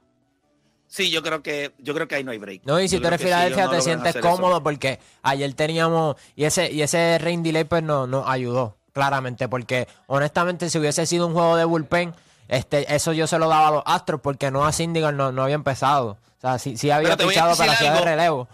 Sí, 0.88 1.10
yo 1.10 1.22
creo 1.22 1.42
que 1.42 1.72
yo 1.78 1.94
creo 1.94 2.08
que 2.08 2.14
ahí 2.16 2.24
no 2.24 2.30
hay 2.30 2.38
break. 2.38 2.62
No, 2.64 2.80
y 2.80 2.88
si 2.88 2.96
Yo 2.96 3.02
tú 3.02 3.08
eres 3.08 3.20
sí, 3.20 3.26
Filadelfia 3.26 3.66
no 3.66 3.70
te 3.72 3.82
sientes 3.82 4.08
hacer 4.08 4.24
eso. 4.24 4.30
cómodo 4.30 4.62
porque 4.62 4.98
ayer 5.22 5.52
teníamos 5.54 6.16
y 6.34 6.44
ese 6.44 6.72
y 6.72 6.80
ese 6.82 7.18
rain 7.18 7.42
delay 7.42 7.64
pues 7.64 7.82
no 7.82 8.06
nos 8.06 8.26
ayudó 8.26 8.76
claramente 8.94 9.48
porque 9.48 9.86
honestamente 10.06 10.70
si 10.70 10.78
hubiese 10.78 11.04
sido 11.04 11.26
un 11.26 11.34
juego 11.34 11.56
de 11.56 11.64
bullpen 11.64 12.14
este 12.48 12.94
eso 12.94 13.12
yo 13.12 13.26
se 13.26 13.38
lo 13.38 13.48
daba 13.48 13.68
a 13.68 13.70
los 13.70 13.82
Astros 13.84 14.22
porque 14.22 14.50
no 14.50 14.64
a 14.64 14.72
Syndergaard 14.72 15.14
no, 15.14 15.30
no 15.30 15.42
había 15.42 15.56
empezado. 15.56 16.16
O 16.38 16.40
sea, 16.40 16.58
sí, 16.58 16.76
sí 16.76 16.90
había 16.90 17.16
decir 17.16 17.34
para 17.34 17.54
de 17.54 17.88
algo. 17.88 18.04
relevo. 18.04 18.48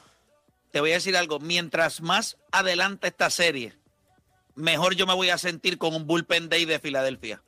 Te 0.72 0.80
voy 0.80 0.90
a 0.90 0.94
decir 0.94 1.16
algo, 1.16 1.38
mientras 1.38 2.00
más 2.00 2.36
adelante 2.50 3.06
esta 3.08 3.30
serie, 3.30 3.74
mejor 4.56 4.94
yo 4.96 5.06
me 5.06 5.14
voy 5.14 5.30
a 5.30 5.38
sentir 5.38 5.78
con 5.78 5.94
un 5.94 6.06
bullpen 6.06 6.48
day 6.48 6.64
de 6.64 6.80
Filadelfia. 6.80 7.42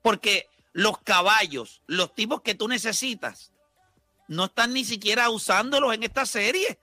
Porque 0.00 0.48
los 0.72 0.98
caballos, 0.98 1.82
los 1.86 2.14
tipos 2.14 2.40
que 2.40 2.54
tú 2.56 2.66
necesitas, 2.66 3.51
no 4.28 4.46
están 4.46 4.72
ni 4.72 4.84
siquiera 4.84 5.30
usándolos 5.30 5.94
en 5.94 6.02
esta 6.02 6.26
serie. 6.26 6.78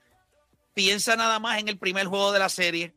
Piensa 0.74 1.16
nada 1.16 1.38
más 1.38 1.58
en 1.58 1.68
el 1.68 1.78
primer 1.78 2.06
juego 2.06 2.32
de 2.32 2.38
la 2.38 2.48
serie. 2.48 2.94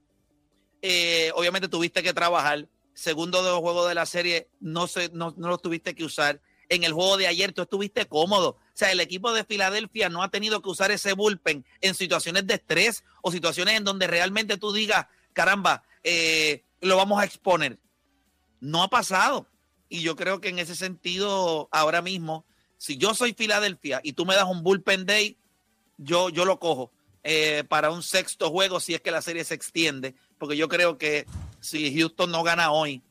Eh, 0.82 1.32
obviamente 1.36 1.68
tuviste 1.68 2.04
que 2.04 2.14
trabajar. 2.14 2.68
Segundo 2.94 3.44
de 3.44 3.50
los 3.50 3.60
juegos 3.60 3.88
de 3.88 3.96
la 3.96 4.06
serie 4.06 4.50
no, 4.60 4.88
se, 4.88 5.10
no, 5.10 5.34
no 5.38 5.48
los 5.50 5.62
tuviste 5.62 5.96
que 5.96 6.04
usar. 6.04 6.42
En 6.70 6.84
el 6.84 6.94
juego 6.94 7.18
de 7.18 7.28
ayer 7.28 7.54
tú 7.54 7.64
estuviste 7.64 8.06
cómodo. 8.06 8.50
O 8.50 8.76
sea, 8.76 8.92
el 8.92 9.00
equipo 9.00 9.34
de 9.34 9.44
Filadelfia 9.44 10.10
no 10.10 10.24
ha 10.24 10.30
tenido 10.30 10.62
que 10.62 10.70
usar 10.70 10.92
ese 10.92 11.14
bullpen 11.14 11.66
en 11.82 11.96
situaciones 11.96 12.48
de 12.48 12.56
estrés 12.56 13.04
o 13.22 13.32
situaciones 13.32 13.76
en 13.76 13.84
donde 13.84 14.08
realmente 14.08 14.58
tú 14.58 14.74
digas, 14.74 15.08
caramba, 15.34 15.84
eh, 16.04 16.64
lo 16.82 16.98
vamos 16.98 17.22
a 17.22 17.26
exponer. 17.26 17.80
No 18.60 18.84
ha 18.84 18.90
pasado. 18.90 19.48
Y 19.90 20.02
yo 20.02 20.16
creo 20.16 20.42
que 20.42 20.50
en 20.50 20.60
ese 20.60 20.76
sentido, 20.76 21.70
ahora 21.72 22.02
mismo, 22.02 22.46
si 22.84 22.98
yo 22.98 23.14
soy 23.14 23.32
Filadelfia 23.32 24.02
y 24.04 24.12
tú 24.12 24.26
me 24.26 24.36
das 24.36 24.44
un 24.44 24.62
bullpen 24.62 25.06
day, 25.06 25.38
yo, 25.98 26.28
yo 26.28 26.44
lo 26.44 26.60
cojo 26.60 26.92
eh, 27.24 27.64
para 27.70 27.92
un 27.92 28.04
sexto 28.04 28.52
juego 28.52 28.82
si 28.82 28.94
es 28.94 29.00
que 29.00 29.10
la 29.10 29.22
serie 29.22 29.46
se 29.46 29.54
extiende, 29.54 30.16
porque 30.38 30.58
yo 30.58 30.68
creo 30.68 30.98
que 30.98 31.26
si 31.62 31.98
Houston 31.98 32.30
no 32.30 32.44
gana 32.44 32.74
hoy, 32.74 33.02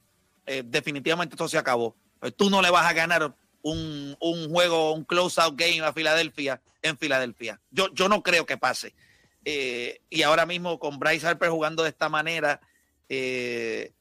eh, 0.45 0.63
definitivamente 0.63 1.37
esto 1.37 1.49
se 1.49 1.57
acabó. 1.57 1.97
Eh, 2.21 2.31
Tú 2.31 2.51
no 2.51 2.61
le 2.61 2.69
vas 2.69 2.85
a 2.85 2.93
ganar 2.93 3.35
un, 3.63 4.15
un 4.21 4.51
juego, 4.51 4.93
un 4.93 5.05
close-out 5.05 5.57
game 5.57 5.81
a 5.81 5.95
Filadelfia 5.95 6.61
en 6.83 6.99
Filadelfia. 6.99 7.59
Yo, 7.71 7.89
yo 7.95 8.11
no 8.11 8.23
creo 8.23 8.45
que 8.45 8.59
pase. 8.59 8.95
Eh, 9.43 10.03
y 10.11 10.21
ahora 10.21 10.45
mismo 10.45 10.79
con 10.79 10.99
Bryce 10.99 11.27
Harper 11.27 11.49
jugando 11.49 11.83
de 11.83 11.89
esta 11.89 12.11
manera, 12.11 12.61
eh, 13.09 13.95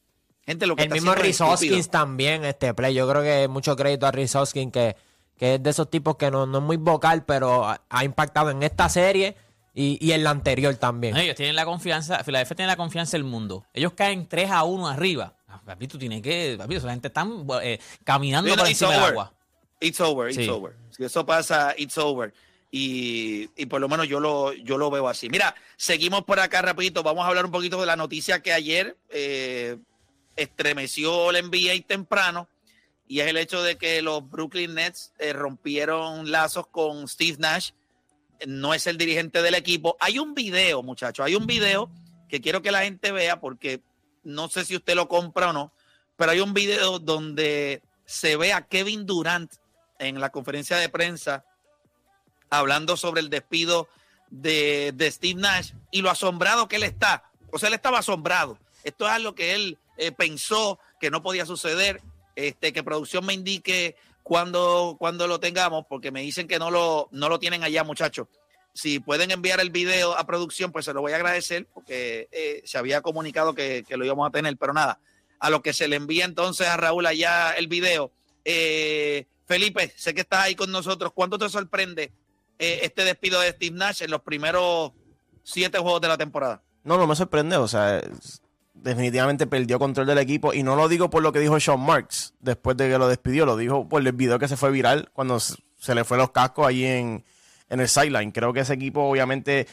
gente, 0.46 0.68
lo 0.68 0.76
que 0.76 0.84
El 0.84 0.90
mismo. 0.92 1.14
Hoskins 1.14 1.90
también, 1.90 2.44
este 2.44 2.74
play. 2.74 2.94
Yo 2.94 3.08
creo 3.08 3.24
que 3.24 3.48
mucho 3.48 3.78
crédito 3.78 4.06
a 4.06 4.12
Rhys 4.12 4.36
Hoskins, 4.36 4.74
que, 4.74 4.98
que 5.42 5.56
es 5.56 5.64
de 5.64 5.72
esos 5.72 5.90
tipos 5.90 6.18
que 6.18 6.30
no, 6.30 6.46
no 6.46 6.60
es 6.60 6.64
muy 6.64 6.78
vocal, 6.78 7.26
pero 7.26 7.66
ha, 7.68 7.82
ha 7.90 8.06
impactado 8.06 8.52
en 8.52 8.62
esta 8.62 8.88
serie 8.90 9.36
y, 9.74 9.98
y 10.00 10.12
en 10.12 10.24
la 10.24 10.30
anterior 10.30 10.76
también. 10.76 11.18
Ellos 11.18 11.36
tienen 11.36 11.56
la 11.56 11.66
confianza, 11.66 12.24
Filadelfia 12.24 12.56
tiene 12.56 12.68
la 12.68 12.76
confianza 12.76 13.18
del 13.18 13.24
mundo. 13.24 13.66
Ellos 13.74 13.94
caen 13.96 14.28
3 14.28 14.52
a 14.52 14.64
1 14.66 14.88
arriba. 14.88 15.34
Ah, 15.48 15.60
Papi, 15.66 15.88
tú 15.88 15.98
tienes 15.98 16.22
que. 16.22 16.54
Papi, 16.60 16.76
esa 16.76 16.92
gente 16.92 17.08
está 17.08 17.26
eh, 17.64 17.80
caminando 18.04 18.52
No, 18.52 18.56
por 18.56 18.68
it's 18.70 18.80
encima 18.80 18.92
del 18.92 19.00
over. 19.02 19.12
agua. 19.14 19.34
It's 19.80 20.00
over, 20.00 20.30
it's 20.30 20.38
Sí. 20.44 20.48
over. 20.48 20.76
Si 20.92 21.04
eso 21.04 21.26
pasa, 21.26 21.74
it's 21.76 21.98
over. 21.98 22.32
Y, 22.70 23.50
y 23.58 23.66
por 23.66 23.82
lo 23.82 23.90
menos 23.90 24.08
yo 24.08 24.20
lo, 24.20 24.54
yo 24.54 24.78
lo 24.78 24.92
veo 24.92 25.08
así. 25.10 25.28
Mira, 25.28 25.56
seguimos 25.76 26.24
por 26.24 26.40
acá 26.40 26.62
rapidito. 26.62 27.02
Vamos 27.02 27.26
a 27.26 27.30
hablar 27.30 27.46
un 27.46 27.52
poquito 27.52 27.80
de 27.80 27.88
la 27.88 27.96
noticia 27.96 28.44
que 28.44 28.54
ayer 28.54 28.96
eh, 29.10 29.78
estremeció 30.36 31.32
el 31.32 31.48
NBA 31.48 31.86
temprano. 31.88 32.48
Y 33.12 33.20
es 33.20 33.28
el 33.28 33.36
hecho 33.36 33.62
de 33.62 33.78
que 33.78 34.02
los 34.02 34.30
Brooklyn 34.30 34.74
Nets 34.74 35.12
eh, 35.20 35.34
rompieron 35.34 36.32
lazos 36.32 36.68
con 36.68 37.10
Steve 37.10 37.36
Nash. 37.40 37.72
No 38.48 38.74
es 38.74 38.88
el 38.88 38.98
dirigente 38.98 39.42
del 39.42 39.54
equipo. 39.56 39.98
Hay 40.00 40.18
un 40.18 40.34
video, 40.34 40.82
muchachos. 40.82 41.26
Hay 41.26 41.36
un 41.36 41.46
video 41.46 41.92
que 42.30 42.40
quiero 42.40 42.62
que 42.62 42.72
la 42.72 42.84
gente 42.84 43.12
vea 43.12 43.42
porque 43.42 43.82
no 44.24 44.48
sé 44.48 44.64
si 44.64 44.78
usted 44.78 44.96
lo 44.96 45.10
compra 45.10 45.50
o 45.50 45.54
no. 45.54 45.74
Pero 46.16 46.32
hay 46.32 46.40
un 46.40 46.54
video 46.54 47.00
donde 47.00 47.82
se 48.06 48.38
ve 48.38 48.54
a 48.54 48.66
Kevin 48.66 49.06
Durant 49.06 49.56
en 50.00 50.22
la 50.22 50.30
conferencia 50.30 50.78
de 50.78 50.88
prensa 50.88 51.44
hablando 52.50 52.96
sobre 52.96 53.20
el 53.20 53.30
despido 53.30 53.90
de, 54.30 54.96
Steve 55.12 55.42
Nash 55.42 55.74
y 55.92 56.02
lo 56.02 56.12
asombrado 56.12 56.70
que 56.70 56.78
él 56.78 56.84
está. 56.84 57.30
O 57.52 57.60
sea, 57.60 57.68
él 57.68 57.76
estaba 57.76 58.00
asombrado. 58.00 58.58
Esto 58.86 59.06
es 59.06 59.12
algo 59.12 59.36
que 59.36 59.54
él 59.54 59.78
eh, 59.98 60.14
pensó 60.14 60.80
que 61.02 61.12
no 61.12 61.22
podía 61.22 61.46
suceder. 61.46 62.02
Este, 62.48 62.74
que 62.74 62.84
producción 62.84 63.26
me 63.26 63.34
indique 63.34 63.96
cuando, 64.24 64.96
cuando 65.00 65.28
lo 65.28 65.40
tengamos, 65.40 65.86
porque 65.88 66.12
me 66.12 66.22
dicen 66.22 66.48
que 66.48 66.60
no 66.60 66.72
lo, 66.72 67.10
no 67.12 67.30
lo 67.30 67.40
tienen 67.40 67.64
allá, 67.64 67.84
muchachos. 67.84 68.28
Si 68.74 69.00
pueden 69.00 69.32
enviar 69.32 69.60
el 69.60 69.70
video 69.70 70.18
a 70.18 70.26
producción, 70.26 70.72
pues 70.72 70.86
se 70.86 70.94
lo 70.94 71.02
voy 71.02 71.12
a 71.12 71.18
agradecer, 71.18 71.68
porque 71.74 72.30
eh, 72.32 72.62
se 72.66 72.78
había 72.78 73.02
comunicado 73.02 73.54
que, 73.54 73.84
que 73.88 73.98
lo 73.98 74.06
íbamos 74.06 74.28
a 74.28 74.32
tener, 74.32 74.56
pero 74.58 74.74
nada, 74.74 75.00
a 75.40 75.50
lo 75.50 75.62
que 75.62 75.74
se 75.74 75.88
le 75.88 75.98
envía 75.98 76.26
entonces 76.26 76.68
a 76.68 76.78
Raúl 76.78 77.06
allá 77.06 77.52
el 77.52 77.68
video. 77.68 78.12
Eh, 78.46 79.26
Felipe, 79.46 79.92
sé 79.98 80.14
que 80.14 80.22
estás 80.22 80.46
ahí 80.46 80.56
con 80.56 80.72
nosotros. 80.72 81.12
¿Cuánto 81.14 81.38
te 81.38 81.50
sorprende 81.50 82.12
eh, 82.58 82.80
este 82.84 83.04
despido 83.04 83.42
de 83.42 83.52
Steve 83.52 83.76
Nash 83.76 84.04
en 84.04 84.12
los 84.12 84.22
primeros 84.22 84.92
siete 85.44 85.80
juegos 85.80 86.00
de 86.02 86.08
la 86.08 86.18
temporada? 86.18 86.62
No, 86.84 86.98
no 86.98 87.08
me 87.08 87.16
sorprende. 87.16 87.58
O 87.58 87.68
sea, 87.68 88.02
definitivamente 88.82 89.48
perdió 89.48 89.80
control 89.80 90.08
del 90.08 90.18
equipo. 90.18 90.54
Y 90.54 90.64
no 90.64 90.76
lo 90.76 90.88
digo 90.88 91.10
por 91.10 91.24
lo 91.24 91.32
que 91.32 91.40
dijo 91.40 91.60
Sean 91.60 91.80
Marks 91.80 92.34
después 92.40 92.78
de 92.78 92.90
que 92.90 92.98
lo 92.98 93.08
despidió. 93.08 93.46
Lo 93.46 93.58
dijo 93.58 93.88
por 93.88 94.06
el 94.06 94.12
video 94.12 94.40
que 94.40 94.48
se 94.48 94.58
fue 94.58 94.72
viral 94.72 95.10
cuando 95.14 95.40
se 95.40 95.96
le 95.96 96.04
fue 96.04 96.18
los 96.18 96.32
cascos 96.32 96.68
allí 96.68 96.86
en, 96.86 97.24
en 97.70 97.80
el 97.80 97.88
sideline. 97.88 98.32
Creo 98.32 98.54
que 98.54 98.62
ese 98.62 98.74
equipo, 98.74 99.02
obviamente, 99.02 99.68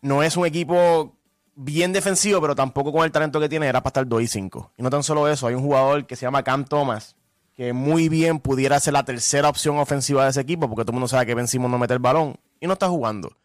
no 0.00 0.22
es 0.22 0.36
un 0.36 0.46
equipo 0.46 1.16
bien 1.56 1.92
defensivo, 1.92 2.40
pero 2.40 2.54
tampoco 2.54 2.92
con 2.92 3.04
el 3.04 3.10
talento 3.10 3.40
que 3.40 3.48
tiene 3.48 3.66
era 3.66 3.82
para 3.82 3.90
estar 3.90 4.06
2 4.06 4.22
y 4.22 4.26
5. 4.28 4.72
Y 4.76 4.82
no 4.82 4.90
tan 4.90 5.02
solo 5.02 5.28
eso, 5.28 5.46
hay 5.46 5.54
un 5.54 5.62
jugador 5.62 6.06
que 6.06 6.16
se 6.16 6.26
llama 6.26 6.42
Cam 6.42 6.64
Thomas, 6.64 7.16
que 7.56 7.72
muy 7.72 8.08
bien 8.08 8.38
pudiera 8.38 8.78
ser 8.78 8.92
la 8.92 9.04
tercera 9.04 9.48
opción 9.48 9.78
ofensiva 9.78 10.24
de 10.24 10.30
ese 10.30 10.42
equipo, 10.42 10.68
porque 10.68 10.84
todo 10.84 10.92
el 10.92 10.96
mundo 10.96 11.08
sabe 11.08 11.26
que 11.26 11.34
Ben 11.34 11.48
Simmons 11.48 11.72
no 11.72 11.78
mete 11.78 11.94
el 11.94 11.98
balón 11.98 12.38
y 12.60 12.66
no 12.66 12.74
está 12.74 12.88
jugando. 12.88 13.36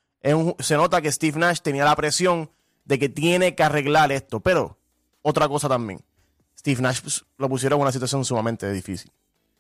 Se 0.59 0.75
nota 0.75 1.01
que 1.01 1.11
Steve 1.11 1.39
Nash 1.39 1.61
tenía 1.61 1.85
la 1.85 1.95
presión 1.95 2.51
de 2.85 2.99
que 2.99 3.09
tiene 3.09 3.55
que 3.55 3.63
arreglar 3.63 4.11
esto, 4.11 4.41
pero 4.41 4.77
otra 5.21 5.47
cosa 5.47 5.67
también. 5.69 6.01
Steve 6.57 6.81
Nash 6.81 7.01
pues, 7.01 7.25
lo 7.37 7.49
pusieron 7.49 7.77
en 7.77 7.83
una 7.83 7.91
situación 7.91 8.23
sumamente 8.25 8.71
difícil. 8.71 9.11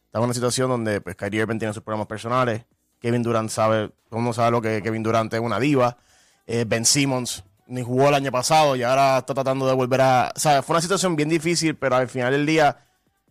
Está 0.05 0.19
en 0.19 0.25
una 0.25 0.33
situación 0.33 0.69
donde 0.69 1.01
pues, 1.01 1.15
Kyrie 1.15 1.41
Irving 1.41 1.57
tiene 1.57 1.73
sus 1.73 1.83
problemas 1.83 2.07
personales. 2.07 2.65
Kevin 2.99 3.23
Durant 3.23 3.49
sabe, 3.49 3.91
todo 4.09 4.33
sabe 4.33 4.51
lo 4.51 4.61
que 4.61 4.81
Kevin 4.81 5.01
Durant 5.01 5.33
es 5.33 5.39
una 5.39 5.59
diva. 5.59 5.97
Eh, 6.45 6.65
ben 6.67 6.85
Simmons 6.85 7.43
ni 7.67 7.81
jugó 7.81 8.09
el 8.09 8.15
año 8.15 8.31
pasado 8.31 8.75
y 8.75 8.83
ahora 8.83 9.19
está 9.19 9.33
tratando 9.33 9.65
de 9.65 9.73
volver 9.73 10.01
a. 10.01 10.33
¿sabes? 10.35 10.65
Fue 10.65 10.73
una 10.73 10.81
situación 10.81 11.15
bien 11.15 11.29
difícil, 11.29 11.75
pero 11.75 11.95
al 11.95 12.09
final 12.09 12.33
del 12.33 12.45
día, 12.45 12.85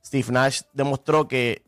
Steve 0.04 0.26
Nash 0.30 0.62
demostró 0.72 1.28
que 1.28 1.62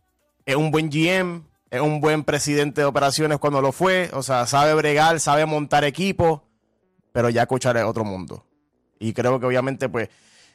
es 0.46 0.56
un 0.56 0.70
buen 0.70 0.90
GM, 0.90 1.44
es 1.70 1.80
un 1.80 2.00
buen 2.00 2.24
presidente 2.24 2.80
de 2.80 2.86
operaciones 2.86 3.38
cuando 3.38 3.60
lo 3.60 3.72
fue. 3.72 4.10
O 4.14 4.22
sea, 4.22 4.46
sabe 4.46 4.74
bregar, 4.74 5.20
sabe 5.20 5.44
montar 5.46 5.84
equipo, 5.84 6.48
pero 7.12 7.28
ya 7.28 7.46
coachar 7.46 7.76
es 7.76 7.84
otro 7.84 8.04
mundo. 8.04 8.46
Y 8.98 9.12
creo 9.12 9.38
que 9.38 9.46
obviamente, 9.46 9.88
pues, 9.88 10.08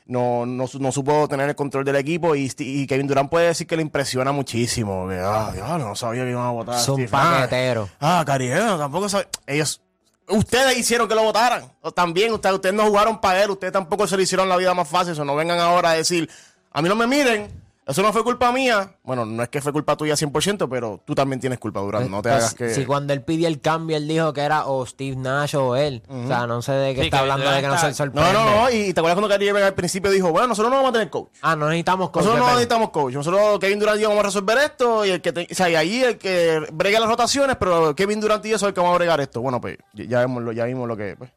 no, 0.08 0.46
no, 0.46 0.66
no 0.80 0.92
supo 0.92 1.28
tener 1.28 1.50
el 1.50 1.56
control 1.56 1.84
del 1.84 1.98
equipo 1.98 2.36
y, 2.36 2.50
Kevin 2.88 3.08
Durant 3.08 3.30
puede 3.30 3.48
decir 3.48 3.68
que 3.68 3.76
le 3.76 3.82
impresiona 3.82 4.32
muchísimo. 4.32 5.08
Que, 5.08 5.20
ah, 5.20 5.52
diablo, 5.54 5.90
no 5.90 5.96
sabía 5.96 6.24
que 6.24 6.32
iban 6.32 6.46
a 6.46 6.52
votar. 6.52 6.76
un 6.76 6.82
Steve 6.82 7.02
Nash. 7.04 7.12
paquetero. 7.12 7.90
Ah, 8.00 8.24
Caribe, 8.26 8.56
tampoco 8.56 9.10
sabe. 9.10 9.28
Ellos, 9.46 9.82
ustedes 10.30 10.78
hicieron 10.78 11.08
que 11.08 11.16
lo 11.16 11.24
votaran. 11.24 11.72
O 11.82 11.92
también, 11.92 12.34
ustedes, 12.34 12.56
ustedes 12.56 12.76
no 12.76 12.86
jugaron 12.86 13.20
para 13.20 13.44
él, 13.44 13.52
ustedes 13.52 13.74
tampoco 13.74 14.08
se 14.08 14.18
le 14.18 14.24
hicieron 14.24 14.48
la 14.48 14.58
vida 14.58 14.74
más 14.74 14.88
fácil. 14.88 15.14
Eso 15.14 15.26
no 15.26 15.36
vengan 15.36 15.60
ahora 15.60 15.92
a 15.92 15.94
decir, 15.94 16.30
a 16.72 16.82
mí 16.82 16.88
no 16.88 16.96
me 16.96 17.08
miren, 17.08 17.50
Eso 17.88 18.02
no 18.02 18.12
fue 18.12 18.24
culpa 18.24 18.52
mía. 18.52 18.92
Bueno, 19.04 19.26
no 19.26 19.42
es 19.44 19.48
que 19.50 19.62
fue 19.62 19.72
culpa 19.72 19.96
tuya 19.96 20.16
100%, 20.16 20.68
pero 20.70 21.02
tú 21.06 21.16
también 21.16 21.40
tienes 21.40 21.58
culpa, 21.58 21.80
Durant. 21.80 22.10
No 22.10 22.22
te 22.22 22.30
Pues, 22.30 22.42
hagas 22.44 22.54
que... 22.54 22.74
Si 22.74 22.86
cuando 22.86 23.14
él 23.14 23.22
pidió 23.24 23.48
el 23.48 23.62
cambio, 23.62 23.96
él 23.96 24.08
dijo 24.08 24.34
que 24.34 24.42
era 24.42 24.66
o 24.68 24.86
Steve 24.86 25.16
Nash 25.16 25.56
o 25.56 25.76
él. 25.78 26.04
O 26.10 26.28
sea, 26.28 26.46
no 26.48 26.62
sé 26.62 26.74
de 26.74 26.94
qué 26.96 27.02
Sí, 27.02 27.08
está 27.08 27.18
que 27.18 27.22
hablando 27.22 27.50
de 27.50 27.62
que 27.62 27.68
no 27.68 27.78
se 27.78 27.94
sorprende. 27.94 28.34
No, 28.34 28.44
no, 28.46 28.56
no. 28.64 28.70
Y 28.70 28.94
te 28.94 29.00
acuerdas 29.00 29.16
cuando 29.20 29.30
Kyrie 29.30 29.52
al 29.64 29.74
principio 29.74 30.12
dijo, 30.12 30.32
bueno, 30.32 30.50
nosotros 30.50 30.70
no 30.70 30.76
vamos 30.78 30.90
a 30.90 30.94
tener 30.94 31.10
coach. 31.10 31.30
Ah, 31.42 31.56
no 31.56 31.68
necesitamos 31.68 32.10
coach, 32.10 32.24
Nosotros 32.26 32.46
no 32.46 32.52
necesitamos 32.52 32.90
coach. 32.90 33.14
Nosotros, 33.14 33.60
Kevin 33.60 33.80
Durant 33.80 34.00
y 34.00 34.02
yo 34.02 34.10
vamos 34.10 34.24
a 34.24 34.28
resolver 34.28 34.58
esto. 34.58 35.06
Y 35.06 35.12
el 35.12 35.22
que 35.22 35.32
te- 35.32 35.48
o 35.50 35.56
sea, 35.56 35.70
y 35.70 35.76
ahí 35.76 36.04
el 36.04 36.18
que 36.18 36.68
brega 36.74 37.00
las 37.00 37.08
rotaciones, 37.08 37.56
pero 37.58 37.96
Kevin 37.96 38.20
Durant 38.20 38.46
y 38.46 38.50
yo 38.50 38.60
son 38.60 38.68
el 38.68 38.74
que 38.74 38.82
vamos 38.82 38.96
a 38.96 38.98
bregar 38.98 39.22
esto. 39.22 39.40
Bueno, 39.42 39.62
pues 39.62 39.78
ya, 39.94 40.04
ya 40.04 40.26
vimos 40.26 40.44
lo, 40.44 40.52
ya 40.52 40.66
vimos 40.66 40.88
lo 40.90 40.98
que 40.98 41.16
pues. 41.18 41.32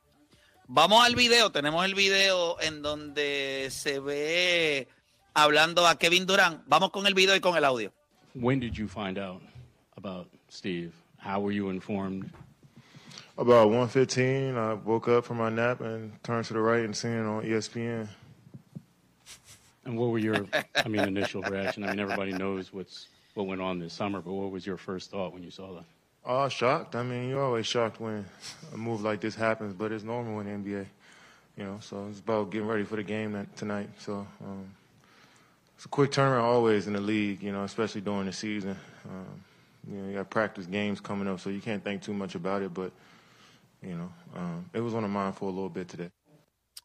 Vamos 0.72 1.04
al 1.04 1.14
video, 1.16 1.50
tenemos 1.50 1.84
el 1.84 1.94
video 1.94 2.60
en 2.60 2.80
donde 2.82 3.68
se 3.70 3.98
ve 3.98 4.88
hablando 5.34 5.86
a 5.86 5.96
Kevin 5.96 6.26
Durant. 6.26 6.62
Vamos 6.66 6.90
con 6.90 7.06
el 7.06 7.14
video 7.14 7.34
y 7.34 7.40
con 7.40 7.56
el 7.56 7.64
audio. 7.64 7.92
When 8.34 8.60
did 8.60 8.76
you 8.76 8.86
find 8.88 9.18
out 9.18 9.42
about 9.96 10.26
Steve? 10.48 10.92
How 11.18 11.40
were 11.40 11.52
you 11.52 11.70
informed? 11.70 12.30
About 13.36 13.70
1:15, 13.70 14.56
I 14.56 14.74
woke 14.74 15.08
up 15.08 15.24
from 15.24 15.38
my 15.38 15.50
nap 15.50 15.80
and 15.80 16.12
turned 16.22 16.44
to 16.46 16.52
the 16.52 16.60
right 16.60 16.84
and 16.84 16.94
seen 16.94 17.12
it 17.12 17.26
on 17.26 17.42
ESPN. 17.42 18.08
And 19.84 19.96
what 19.96 20.10
were 20.10 20.18
your, 20.18 20.46
I 20.76 20.88
mean, 20.88 21.00
initial 21.00 21.42
reaction? 21.42 21.84
I 21.84 21.88
mean, 21.88 22.00
everybody 22.00 22.32
knows 22.32 22.72
what's 22.72 23.08
what 23.34 23.46
went 23.46 23.62
on 23.62 23.78
this 23.78 23.94
summer, 23.94 24.20
but 24.20 24.32
what 24.32 24.50
was 24.50 24.66
your 24.66 24.76
first 24.76 25.10
thought 25.10 25.32
when 25.32 25.42
you 25.42 25.50
saw 25.50 25.74
that? 25.74 25.84
Oh, 26.24 26.48
shocked. 26.48 26.94
I 26.96 27.02
mean, 27.02 27.30
you're 27.30 27.42
always 27.42 27.66
shocked 27.66 28.00
when 28.00 28.26
a 28.74 28.76
move 28.76 29.00
like 29.00 29.20
this 29.20 29.34
happens, 29.34 29.72
but 29.72 29.90
it's 29.90 30.04
normal 30.04 30.40
in 30.40 30.46
the 30.46 30.70
NBA. 30.70 30.86
You 31.56 31.64
know, 31.64 31.78
so 31.80 32.08
it's 32.10 32.20
about 32.20 32.50
getting 32.50 32.68
ready 32.68 32.84
for 32.84 32.96
the 32.96 33.02
game 33.02 33.32
that, 33.32 33.56
tonight. 33.56 33.88
So 33.98 34.26
um, 34.44 34.70
it's 35.80 35.86
a 35.86 35.88
quick 35.88 36.10
turnaround 36.10 36.42
always 36.42 36.86
in 36.86 36.92
the 36.92 37.00
league. 37.00 37.42
You 37.42 37.52
know, 37.52 37.64
especially 37.64 38.02
during 38.02 38.26
the 38.26 38.34
season. 38.34 38.76
Um, 39.08 39.40
you 39.88 39.96
know, 39.96 40.08
you 40.10 40.14
got 40.14 40.28
practice 40.28 40.66
games 40.66 41.00
coming 41.00 41.26
up, 41.26 41.40
so 41.40 41.48
you 41.48 41.60
can't 41.60 41.82
think 41.82 42.02
too 42.02 42.12
much 42.12 42.34
about 42.34 42.60
it. 42.60 42.74
But 42.74 42.92
you 43.82 43.96
know, 43.96 44.12
um, 44.36 44.68
it 44.74 44.80
was 44.80 44.92
on 44.92 45.02
the 45.02 45.08
mind 45.08 45.36
for 45.36 45.46
a 45.46 45.52
little 45.52 45.70
bit 45.70 45.88
today. 45.88 46.10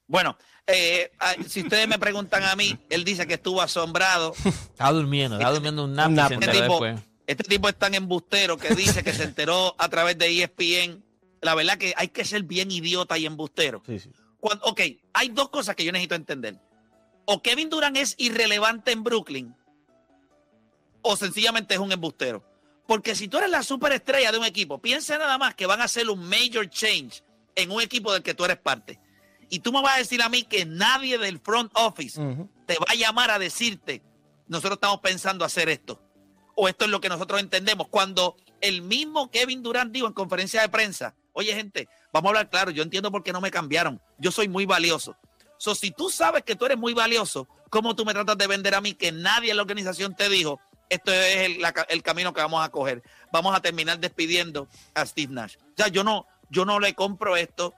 Bueno, 0.08 0.38
eh, 0.66 1.12
ah, 1.20 1.34
si 1.46 1.64
ustedes 1.64 1.90
me 1.90 1.98
preguntan 1.98 2.44
a 2.44 2.56
mí, 2.56 2.78
él 2.90 3.04
dice 3.04 3.28
que 3.28 3.34
estuvo 3.34 3.62
asombrado. 3.62 4.32
Estaba 4.72 4.94
durmiendo, 4.94 5.36
estaba 5.36 5.54
durmiendo 5.56 5.84
un 5.84 5.94
nap, 5.94 6.12
Este 6.12 6.36
enteró 6.36 6.52
tipo, 6.62 6.86
este 7.28 7.44
tipo 7.44 7.68
es 7.68 7.76
tan 7.76 7.96
embustero 7.96 8.56
que 8.56 8.76
dice 8.76 9.04
que 9.04 9.12
se 9.12 9.24
enteró 9.24 9.76
a 9.78 9.90
través 9.90 10.18
de 10.18 10.28
ESPN. 10.28 11.04
La 11.42 11.54
verdad 11.54 11.78
que 11.78 11.94
hay 11.98 12.08
que 12.08 12.24
ser 12.24 12.44
bien 12.44 12.72
idiota 12.72 13.18
y 13.18 13.26
embustero. 13.26 13.82
Sí, 13.86 14.00
sí. 14.00 14.10
Cuando- 14.40 14.64
ok, 14.66 14.82
hay 15.12 15.30
dos 15.30 15.50
cosas 15.50 15.76
que 15.76 15.84
yo 15.84 15.92
necesito 15.92 16.16
entender. 16.16 16.62
O 17.26 17.42
Kevin 17.42 17.70
Durant 17.70 17.98
es 17.98 18.16
irrelevante 18.18 18.92
en 18.92 19.04
Brooklyn, 19.04 19.56
o 21.02 21.16
sencillamente 21.16 21.74
es 21.74 21.80
un 21.80 21.92
embustero. 21.92 22.44
Porque 22.88 23.16
si 23.16 23.28
tú 23.28 23.38
eres 23.38 23.50
la 23.50 23.64
superestrella 23.64 24.32
de 24.32 24.38
un 24.38 24.46
equipo, 24.46 24.80
piensa 24.80 25.18
nada 25.18 25.38
más 25.38 25.56
que 25.56 25.66
van 25.66 25.82
a 25.82 25.86
hacer 25.86 26.10
un 26.10 26.28
major 26.28 26.70
change 26.70 27.24
en 27.56 27.72
un 27.72 27.82
equipo 27.82 28.14
del 28.14 28.22
que 28.24 28.34
tú 28.34 28.46
eres 28.46 28.58
parte. 28.58 29.00
Y 29.50 29.60
tú 29.60 29.72
me 29.72 29.82
vas 29.82 29.96
a 29.96 30.00
decir 30.00 30.22
a 30.22 30.30
mí 30.30 30.44
que 30.44 30.66
nadie 30.66 31.18
del 31.18 31.40
front 31.40 31.72
office 31.76 32.20
te 32.66 32.78
va 32.78 32.86
a 32.88 32.96
llamar 32.96 33.32
a 33.32 33.40
decirte, 33.40 34.02
nosotros 34.48 34.78
estamos 34.78 35.00
pensando 35.00 35.46
hacer 35.46 35.70
esto. 35.70 36.02
O 36.56 36.68
esto 36.68 36.86
es 36.86 36.92
lo 36.92 37.02
que 37.02 37.10
nosotros 37.10 37.40
entendemos. 37.40 37.88
Cuando 37.88 38.36
el 38.62 38.82
mismo 38.82 39.30
Kevin 39.30 39.62
Durant 39.62 39.92
dijo 39.92 40.08
en 40.08 40.14
conferencia 40.14 40.62
de 40.62 40.70
prensa, 40.70 41.16
oye 41.34 41.54
gente, 41.54 41.88
vamos 42.14 42.30
a 42.30 42.32
hablar 42.32 42.50
claro, 42.50 42.72
yo 42.72 42.82
entiendo 42.82 43.12
por 43.12 43.24
qué 43.24 43.34
no 43.34 43.42
me 43.42 43.52
cambiaron. 43.52 44.02
Yo 44.18 44.32
soy 44.32 44.48
muy 44.48 44.66
valioso. 44.66 45.16
So, 45.58 45.76
si 45.76 45.92
tú 45.92 46.10
sabes 46.10 46.44
que 46.44 46.56
tú 46.56 46.66
eres 46.66 46.78
muy 46.78 46.94
valioso, 46.94 47.48
¿cómo 47.70 47.96
tú 47.96 48.06
me 48.06 48.14
tratas 48.14 48.38
de 48.38 48.48
vender 48.48 48.76
a 48.76 48.82
mí 48.82 48.94
que 48.94 49.12
nadie 49.12 49.52
en 49.52 49.58
la 49.58 49.64
organización 49.64 50.16
te 50.16 50.30
dijo, 50.30 50.60
esto 50.90 51.12
es 51.12 51.58
el, 51.90 52.04
camino 52.04 52.34
que 52.34 52.42
vamos 52.42 52.64
a 52.64 52.70
coger? 52.70 53.04
Vamos 53.32 53.56
a 53.56 53.62
terminar 53.62 54.00
despidiendo 54.00 54.68
a 54.94 55.06
Steve 55.06 55.34
Nash. 55.34 55.56
O 55.58 55.74
sea, 55.78 55.88
yo 55.88 56.04
no, 56.04 56.28
yo 56.50 56.66
no 56.66 56.80
le 56.80 56.94
compro 56.94 57.36
esto. 57.36 57.74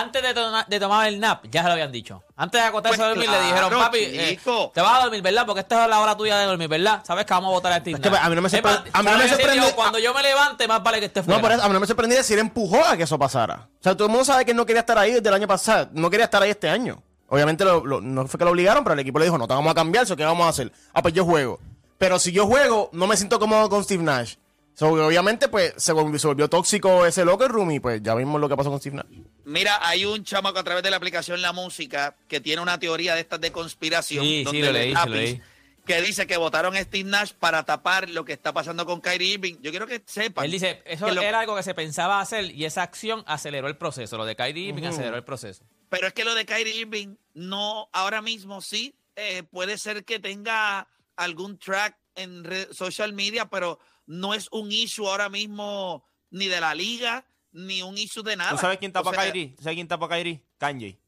Antes 0.00 0.22
de, 0.22 0.34
toma- 0.34 0.64
de 0.68 0.80
tomar 0.80 1.08
el 1.08 1.18
nap, 1.20 1.44
ya 1.50 1.62
se 1.62 1.66
lo 1.68 1.72
habían 1.72 1.90
dicho. 1.92 2.22
Antes 2.36 2.60
de 2.60 2.66
acostarse 2.66 2.96
Pues 2.98 3.04
a 3.06 3.08
dormir, 3.08 3.26
claro, 3.28 3.40
le 3.42 3.46
dijeron, 3.48 3.70
papi, 3.78 3.98
eh, 3.98 4.40
te 4.74 4.80
vas 4.80 4.98
a 5.00 5.02
dormir, 5.04 5.22
¿verdad? 5.22 5.46
Porque 5.46 5.60
esta 5.60 5.84
es 5.84 5.90
la 5.90 6.00
hora 6.00 6.16
tuya 6.16 6.36
de 6.38 6.46
dormir, 6.46 6.68
¿verdad? 6.68 7.02
Sabes 7.04 7.24
que 7.24 7.32
vamos 7.34 7.48
a 7.48 7.52
votar 7.52 7.72
a 7.72 7.76
Steve 7.80 7.96
Es 7.96 8.00
que 8.10 8.16
a 8.16 8.28
mí 8.28 8.34
no 8.36 8.42
me 8.42 8.48
sorpre- 8.48 8.82
a 8.92 9.02
mí 9.02 9.10
no 9.10 9.18
me 9.18 9.52
Digo, 9.52 9.66
Cuando 9.74 9.98
yo 9.98 10.12
me 10.14 10.22
levante, 10.22 10.68
más 10.68 10.82
vale 10.82 11.00
que 11.00 11.06
esté 11.06 11.22
fuera. 11.22 11.38
No, 11.38 11.42
por 11.42 11.52
eso, 11.52 11.62
a 11.62 11.66
mí 11.68 11.72
no 11.74 11.80
me 11.80 11.86
sorprendía 11.86 12.22
si 12.22 12.34
él 12.34 12.40
empujó 12.40 12.84
a 12.84 12.96
que 12.96 13.04
eso 13.04 13.18
pasara. 13.18 13.68
O 13.80 13.82
sea, 13.82 13.94
todo 13.94 14.04
el 14.06 14.10
mundo 14.10 14.24
sabe 14.24 14.44
que 14.44 14.50
él 14.50 14.56
no 14.56 14.66
quería 14.66 14.80
estar 14.80 14.98
ahí 14.98 15.12
desde 15.12 15.28
el 15.28 15.34
año 15.34 15.46
pasado. 15.46 15.88
No 15.92 16.10
quería 16.10 16.24
estar 16.24 16.42
ahí 16.42 16.50
este 16.50 16.68
año. 16.68 17.02
Obviamente 17.28 17.64
lo- 17.64 17.84
lo- 17.84 18.00
no 18.00 18.26
fue 18.28 18.38
que 18.38 18.44
lo 18.44 18.50
obligaron, 18.52 18.84
pero 18.84 18.94
el 18.94 19.00
equipo 19.00 19.18
le 19.18 19.24
dijo, 19.24 19.36
no 19.38 19.48
te 19.48 19.54
vamos 19.54 19.70
a 19.70 19.74
cambiar, 19.74 20.04
¿eso 20.04 20.14
qué 20.16 20.24
vamos 20.24 20.46
a 20.46 20.50
hacer? 20.50 20.72
Ah, 20.92 21.02
pues 21.02 21.12
yo 21.14 21.24
juego. 21.24 21.58
Pero 21.98 22.18
si 22.18 22.30
yo 22.32 22.46
juego, 22.46 22.90
no 22.92 23.06
me 23.06 23.16
siento 23.16 23.38
cómodo 23.40 23.68
con 23.70 23.82
Steve 23.82 24.02
Nash. 24.02 24.34
So, 24.78 24.88
obviamente, 24.88 25.48
pues 25.48 25.72
se 25.78 25.92
volvió, 25.92 26.18
se 26.18 26.26
volvió 26.26 26.48
tóxico 26.50 27.06
ese 27.06 27.24
locker 27.24 27.48
room 27.50 27.70
y 27.70 27.80
pues 27.80 28.02
ya 28.02 28.14
vimos 28.14 28.38
lo 28.38 28.46
que 28.46 28.56
pasó 28.56 28.68
con 28.70 28.78
Steve 28.78 28.96
Nash. 28.96 29.06
Mira, 29.46 29.78
hay 29.80 30.04
un 30.04 30.22
chamaco 30.22 30.58
a 30.58 30.64
través 30.64 30.82
de 30.82 30.90
la 30.90 30.98
aplicación 30.98 31.40
La 31.40 31.54
Música 31.54 32.14
que 32.28 32.40
tiene 32.40 32.60
una 32.60 32.78
teoría 32.78 33.14
de 33.14 33.22
estas 33.22 33.40
de 33.40 33.50
conspiración. 33.52 34.22
Sí, 34.22 34.38
sí, 34.40 34.44
donde 34.44 34.60
lo 34.66 34.72
leí, 34.72 34.88
sí, 34.88 34.94
lápiz 34.94 35.10
lo 35.10 35.16
leí. 35.16 35.42
Que 35.86 36.02
dice 36.02 36.26
que 36.26 36.36
votaron 36.36 36.76
a 36.76 36.82
Steve 36.82 37.08
Nash 37.08 37.32
para 37.32 37.64
tapar 37.64 38.10
lo 38.10 38.24
que 38.26 38.34
está 38.34 38.52
pasando 38.52 38.84
con 38.84 39.00
Kyrie 39.00 39.34
Irving. 39.34 39.54
Yo 39.62 39.70
quiero 39.70 39.86
que 39.86 40.02
sepan. 40.04 40.44
Él 40.44 40.50
dice, 40.50 40.82
eso 40.84 41.08
lo- 41.10 41.22
era 41.22 41.40
algo 41.40 41.56
que 41.56 41.62
se 41.62 41.72
pensaba 41.74 42.20
hacer 42.20 42.50
y 42.50 42.66
esa 42.66 42.82
acción 42.82 43.22
aceleró 43.26 43.68
el 43.68 43.78
proceso. 43.78 44.18
Lo 44.18 44.26
de 44.26 44.36
Kyrie 44.36 44.68
Irving 44.68 44.82
aceleró 44.84 45.16
el 45.16 45.24
proceso. 45.24 45.64
Pero 45.88 46.08
es 46.08 46.12
que 46.12 46.24
lo 46.26 46.34
de 46.34 46.44
Kyrie 46.44 46.76
Irving 46.76 47.14
no, 47.32 47.88
ahora 47.92 48.20
mismo 48.20 48.60
sí, 48.60 48.94
eh, 49.14 49.42
puede 49.44 49.78
ser 49.78 50.04
que 50.04 50.18
tenga 50.18 50.86
algún 51.16 51.56
track 51.58 51.96
en 52.16 52.44
red- 52.44 52.72
social 52.72 53.12
media, 53.12 53.46
pero 53.48 53.78
no 54.06 54.34
es 54.34 54.48
un 54.52 54.72
issue 54.72 55.06
ahora 55.06 55.28
mismo 55.28 56.04
ni 56.30 56.46
de 56.46 56.60
la 56.60 56.74
liga, 56.74 57.26
ni 57.52 57.82
un 57.82 57.96
issue 57.98 58.22
de 58.22 58.36
nada. 58.36 58.50
¿Tú 58.50 58.58
sabes 58.58 58.78
quién 58.78 58.92
tapa 58.92 59.10
O 59.10 59.12
sea, 59.14 59.22
a? 59.22 59.32
¿Tú 59.32 59.62
sabes 59.62 59.76
quién 59.76 59.88
tapa 59.88 60.06
a 60.06 60.08
Kyrie? 60.08 60.42
Kanye. 60.58 60.98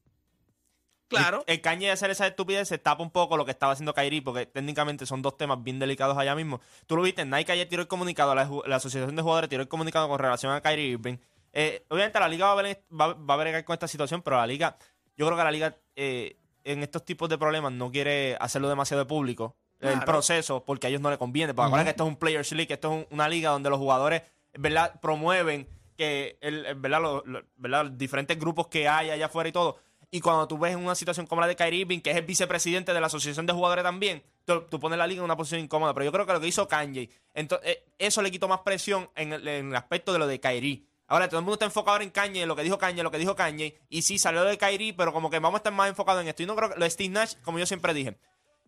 Claro. 1.07 1.43
El, 1.47 1.55
el 1.55 1.61
Kanye 1.61 1.87
de 1.87 1.91
hacer 1.93 2.11
esa 2.11 2.27
estupidez 2.27 2.67
se 2.67 2.77
tapa 2.77 3.01
un 3.01 3.09
poco 3.09 3.35
lo 3.35 3.43
que 3.43 3.51
estaba 3.51 3.73
haciendo 3.73 3.93
Kyrie, 3.95 4.21
porque 4.21 4.45
técnicamente 4.45 5.05
son 5.07 5.23
dos 5.23 5.37
temas 5.37 5.63
bien 5.63 5.79
delicados 5.79 6.15
allá 6.17 6.35
mismo. 6.35 6.61
Tú 6.85 6.95
lo 6.95 7.01
viste, 7.01 7.25
Nike 7.25 7.51
ayer 7.51 7.67
tiró 7.67 7.81
el 7.81 7.87
comunicado, 7.87 8.35
la, 8.35 8.47
la 8.67 8.75
Asociación 8.75 9.15
de 9.15 9.21
Jugadores 9.23 9.49
tiró 9.49 9.63
el 9.63 9.67
comunicado 9.67 10.07
con 10.07 10.19
relación 10.19 10.51
a 10.53 10.61
Kyrie 10.61 10.89
Irving. 10.89 11.17
Eh, 11.51 11.83
obviamente 11.89 12.19
la 12.19 12.27
liga 12.29 12.45
va 12.45 12.51
a, 12.59 12.61
ver- 12.63 12.83
va, 12.91 13.13
va 13.13 13.33
a 13.33 13.37
bregar 13.37 13.65
con 13.65 13.73
esta 13.73 13.87
situación, 13.87 14.21
pero 14.21 14.37
la 14.37 14.45
liga, 14.45 14.77
yo 15.17 15.25
creo 15.25 15.35
que 15.35 15.43
la 15.43 15.51
liga 15.51 15.75
eh, 15.95 16.37
en 16.63 16.83
estos 16.83 17.03
tipos 17.03 17.27
de 17.27 17.39
problemas 17.39 17.71
no 17.73 17.89
quiere 17.89 18.37
hacerlo 18.39 18.69
demasiado 18.69 19.07
público, 19.07 19.57
el 19.79 19.91
Claro. 19.93 20.05
proceso, 20.05 20.63
porque 20.65 20.87
a 20.87 20.89
ellos 20.89 21.01
no 21.01 21.09
les 21.09 21.17
conviene. 21.17 21.53
Porque 21.53 21.67
acuérdate 21.67 21.85
que 21.87 21.91
esto 21.91 22.03
es 22.03 22.09
un 22.09 22.15
Players 22.17 22.51
League, 22.51 22.73
esto 22.73 22.91
es 22.91 22.97
un- 23.05 23.07
una 23.15 23.29
liga 23.29 23.49
donde 23.51 23.69
los 23.69 23.79
jugadores, 23.79 24.23
¿verdad?, 24.57 24.99
promueven 25.01 25.67
que, 25.97 26.37
el, 26.41 26.75
¿verdad? 26.75 27.01
Los, 27.01 27.25
los- 27.25 27.43
¿verdad? 27.57 27.83
los 27.85 27.97
diferentes 27.97 28.37
grupos 28.39 28.67
que 28.67 28.87
hay 28.87 29.09
allá 29.09 29.25
afuera 29.27 29.49
y 29.49 29.51
todo. 29.51 29.77
Y 30.11 30.21
cuando 30.21 30.47
tú 30.47 30.57
ves 30.57 30.75
una 30.75 30.95
situación 30.95 31.27
como 31.27 31.41
la 31.41 31.47
de 31.47 31.55
Kyrie 31.55 31.81
Irving, 31.81 31.99
que 31.99 32.09
es 32.11 32.15
el 32.17 32.23
vicepresidente 32.25 32.93
de 32.93 32.99
la 33.01 33.07
Asociación 33.07 33.45
de 33.45 33.53
Jugadores 33.53 33.83
también, 33.83 34.23
tú, 34.45 34.61
tú 34.61 34.79
pones 34.79 34.97
la 34.97 35.05
liga 35.05 35.19
en 35.19 35.25
una 35.25 35.37
posición 35.37 35.61
incómoda. 35.61 35.93
Pero 35.93 36.05
yo 36.05 36.11
creo 36.11 36.25
que 36.25 36.33
lo 36.33 36.39
que 36.41 36.47
hizo 36.47 36.67
Kanye, 36.67 37.09
entonces, 37.35 37.77
eso 37.99 38.21
le 38.23 38.31
quitó 38.31 38.47
más 38.47 38.61
presión 38.61 39.09
en 39.15 39.33
el, 39.33 39.47
en 39.47 39.69
el 39.69 39.75
aspecto 39.75 40.11
de 40.11 40.19
lo 40.19 40.25
de 40.25 40.39
Kyrie. 40.39 40.83
Ahora 41.07 41.27
todo 41.27 41.39
el 41.39 41.43
mundo 41.43 41.53
está 41.55 41.65
enfocado 41.65 41.93
ahora 41.93 42.03
en 42.03 42.09
Kanye, 42.11 42.45
lo 42.47 42.55
que 42.55 42.63
dijo 42.63 42.77
Kanye, 42.79 43.03
lo 43.03 43.11
que 43.11 43.17
dijo 43.19 43.35
Kanye. 43.35 43.77
Y 43.89 44.01
sí, 44.01 44.17
salió 44.17 44.43
de 44.43 44.57
Kyrie, 44.57 44.93
pero 44.93 45.11
como 45.13 45.29
que 45.29 45.37
vamos 45.39 45.57
a 45.57 45.59
estar 45.59 45.73
más 45.73 45.89
enfocados 45.89 46.21
en 46.23 46.27
esto. 46.27 46.41
Y 46.43 46.45
no 46.47 46.55
creo 46.55 46.69
que 46.71 46.79
lo 46.79 46.85
de 46.85 46.89
Steve 46.91 47.09
Nash, 47.09 47.33
como 47.43 47.59
yo 47.59 47.65
siempre 47.67 47.93
dije, 47.93 48.17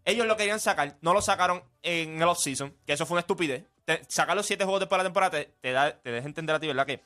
ellos 0.06 0.26
lo 0.28 0.38
querían 0.38 0.60
sacar, 0.60 0.98
no 1.02 1.14
lo 1.14 1.22
sacaron 1.22 1.64
en 1.84 2.22
el 2.22 2.28
off-season, 2.28 2.76
que 2.86 2.94
eso 2.94 3.06
fue 3.06 3.16
una 3.16 3.22
estupidez. 3.22 3.64
Te- 3.86 4.02
sacar 4.08 4.36
los 4.36 4.46
siete 4.46 4.64
juegos 4.64 4.80
después 4.80 4.98
de 4.98 5.04
la 5.04 5.10
temporada 5.10 5.32
te, 5.32 5.46
te 5.62 5.72
da, 5.72 5.98
te 6.00 6.12
deja 6.12 6.26
entender 6.28 6.56
a 6.56 6.60
ti, 6.60 6.68
¿verdad? 6.68 6.86
Que 6.86 7.04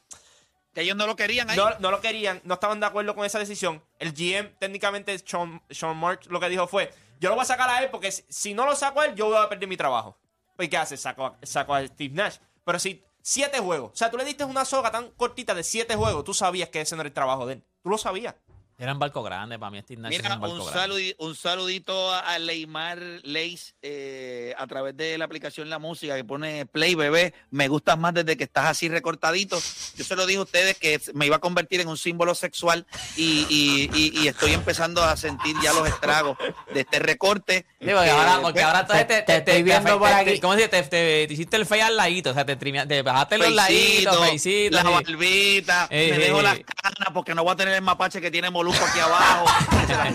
Que 0.73 0.81
ellos 0.81 0.95
no 0.97 1.08
lo 1.08 1.15
querían 1.15 1.49
ahí. 1.49 1.58
no, 1.58 1.69
no 1.79 1.91
lo 1.91 2.01
querían, 2.01 2.41
no 2.43 2.55
estaban 2.55 2.79
de 2.79 2.86
acuerdo 2.86 3.15
con 3.15 3.25
esa 3.25 3.39
decisión. 3.39 3.84
El 3.99 4.12
GM, 4.13 4.55
técnicamente, 4.60 5.17
Sean, 5.19 5.62
Sean 5.69 5.95
Marks, 5.97 6.27
lo 6.27 6.39
que 6.39 6.49
dijo 6.49 6.67
fue: 6.67 6.91
Yo 7.19 7.29
lo 7.29 7.36
voy 7.36 7.43
a 7.43 7.45
sacar 7.45 7.69
a 7.69 7.81
él 7.81 7.89
porque 7.89 8.12
si, 8.12 8.23
si 8.29 8.53
no 8.53 8.65
lo 8.65 8.75
saco 8.75 8.99
a 9.01 9.05
él, 9.05 9.15
yo 9.15 9.27
voy 9.27 9.38
a 9.38 9.47
perder 9.49 9.69
mi 9.69 9.77
trabajo. 9.77 10.17
Pues, 10.58 10.69
¿qué 10.69 10.77
hace? 10.77 10.97
Saco 10.97 11.25
a, 11.25 11.38
saco 11.43 11.73
a 11.73 11.86
Steve 11.88 12.13
Nash. 12.13 12.38
Pero 12.65 12.77
si 12.79 13.03
siete 13.21 13.60
juegos, 13.60 13.91
o 13.93 13.95
sea, 13.95 14.12
tú 14.12 14.17
le 14.17 14.25
diste 14.25 14.43
una 14.43 14.65
soga 14.65 14.91
tan 14.91 15.12
cortita 15.12 15.53
de 15.55 15.63
siete 15.63 15.95
juegos, 15.95 16.23
tú 16.25 16.34
sabías 16.34 16.69
que 16.69 16.81
ese 16.81 16.95
no 16.95 17.01
era 17.01 17.08
el 17.08 17.13
trabajo 17.13 17.45
de 17.45 17.53
él. 17.53 17.63
Tú 17.81 17.89
lo 17.89 17.97
sabías. 17.97 18.36
Era 18.78 18.92
un 18.92 19.00
barco 19.00 19.24
grande 19.24 19.58
para 19.58 19.72
mí, 19.72 19.78
Nash 19.78 20.10
Mira, 20.10 20.28
es 20.28 20.36
un 20.36 20.42
barco 20.42 20.56
un, 20.58 20.66
grande. 20.72 20.94
saludi- 20.94 21.16
un 21.20 21.34
saludito 21.34 22.12
a 22.14 22.38
Leymar 22.40 23.00
Leis 23.24 23.74
eh, 23.82 24.54
a 24.58 24.68
través 24.68 24.98
de 24.98 25.18
la 25.18 25.24
aplicación 25.24 25.70
La 25.70 25.80
Música 25.80 26.14
que 26.18 26.26
pone 26.26 26.66
Play 26.66 26.94
Bebé. 26.94 27.34
Me 27.52 27.70
gustas 27.70 27.98
más 27.98 28.14
desde 28.14 28.36
que 28.36 28.44
estás 28.44 28.66
así 28.66 28.90
recortadito. 28.90 29.58
Yo 29.96 30.04
se 30.04 30.16
lo 30.18 30.26
dije 30.26 30.40
a 30.40 30.44
ustedes 30.44 30.78
que 30.78 31.00
me 31.14 31.26
iba 31.26 31.38
a 31.38 31.40
convertir 31.40 31.80
en 31.80 31.88
un 31.88 31.98
símbolo 31.98 32.36
sexual 32.36 32.86
y, 33.16 33.46
y- 33.50 33.90
y- 33.94 34.20
y 34.24 34.28
estoy 34.28 34.52
empezando 34.52 35.02
a 35.02 35.16
sentir 35.16 35.56
ya 35.64 35.72
los 35.72 35.88
estragos 35.88 36.38
de 36.74 36.82
este 36.82 37.00
recorte. 37.00 37.66
Sí, 37.80 37.86
porque 37.86 37.92
Eh, 38.08 38.10
ahora, 38.10 38.40
porque 38.42 38.54
pues, 38.56 38.66
ahora 38.66 38.80
entonces 38.82 39.08
te- 39.08 39.22
te 39.22 39.38
estoy 39.38 39.64
viendo 39.64 39.94
te- 39.94 40.00
por 40.00 40.10
te- 40.10 40.16
aquí. 40.16 40.40
¿Cómo 40.42 40.54
se 40.56 40.60
dice? 40.68 40.70
Te, 40.70 40.84
te- 40.84 41.28
te 41.28 41.34
hiciste 41.34 41.56
el 41.56 41.66
fey 41.66 41.80
al 41.80 41.96
ladito, 41.96 42.32
o 42.32 42.34
sea, 42.34 42.46
te, 42.46 42.58
te 42.58 43.02
bajaste 43.04 43.38
los 43.38 43.52
laditos, 43.54 44.18
feicitos. 44.28 44.72
la 44.74 44.82
sí. 44.84 44.94
barbita, 45.14 45.88
Ey, 45.90 46.12
me 46.12 46.18
dejo 46.18 46.38
ey. 46.40 46.44
las 46.44 46.56
canas 46.60 47.10
porque 47.14 47.34
no 47.34 47.44
voy 47.46 47.54
a 47.54 47.56
tener 47.56 47.74
el 47.76 47.82
mapache 47.82 48.20
que 48.20 48.30
tiene 48.30 48.50
Aquí 48.73 48.99
abajo. 48.99 49.45
se 49.88 49.95
las. 49.95 50.13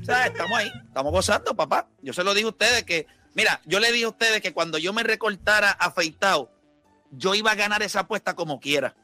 O 0.00 0.04
sea, 0.04 0.26
estamos 0.26 0.58
ahí, 0.58 0.70
estamos 0.86 1.12
gozando, 1.12 1.54
papá. 1.54 1.88
Yo 2.02 2.12
se 2.12 2.24
lo 2.24 2.34
dije 2.34 2.46
a 2.46 2.50
ustedes 2.50 2.84
que, 2.84 3.06
mira, 3.34 3.60
yo 3.64 3.80
le 3.80 3.92
dije 3.92 4.04
a 4.04 4.08
ustedes 4.08 4.40
que 4.40 4.52
cuando 4.52 4.78
yo 4.78 4.92
me 4.92 5.02
recortara 5.02 5.70
afeitado, 5.70 6.50
yo 7.10 7.34
iba 7.34 7.52
a 7.52 7.54
ganar 7.54 7.82
esa 7.82 8.00
apuesta 8.00 8.34
como 8.34 8.60
quiera. 8.60 8.94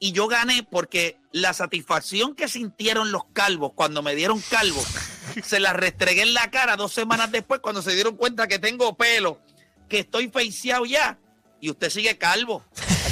Y 0.00 0.12
yo 0.12 0.26
gané 0.26 0.66
porque 0.68 1.18
la 1.32 1.52
satisfacción 1.52 2.34
que 2.34 2.48
sintieron 2.48 3.12
los 3.12 3.24
calvos 3.32 3.72
cuando 3.74 4.02
me 4.02 4.14
dieron 4.14 4.40
calvo, 4.50 4.82
se 5.42 5.60
la 5.60 5.72
restregué 5.72 6.22
en 6.22 6.34
la 6.34 6.50
cara 6.50 6.76
dos 6.76 6.92
semanas 6.92 7.30
después 7.30 7.60
cuando 7.60 7.80
se 7.80 7.94
dieron 7.94 8.16
cuenta 8.16 8.48
que 8.48 8.58
tengo 8.58 8.96
pelo, 8.96 9.40
que 9.88 10.00
estoy 10.00 10.28
feiciado 10.28 10.84
ya. 10.84 11.18
Y 11.60 11.70
usted 11.70 11.88
sigue 11.88 12.18
calvo. 12.18 12.62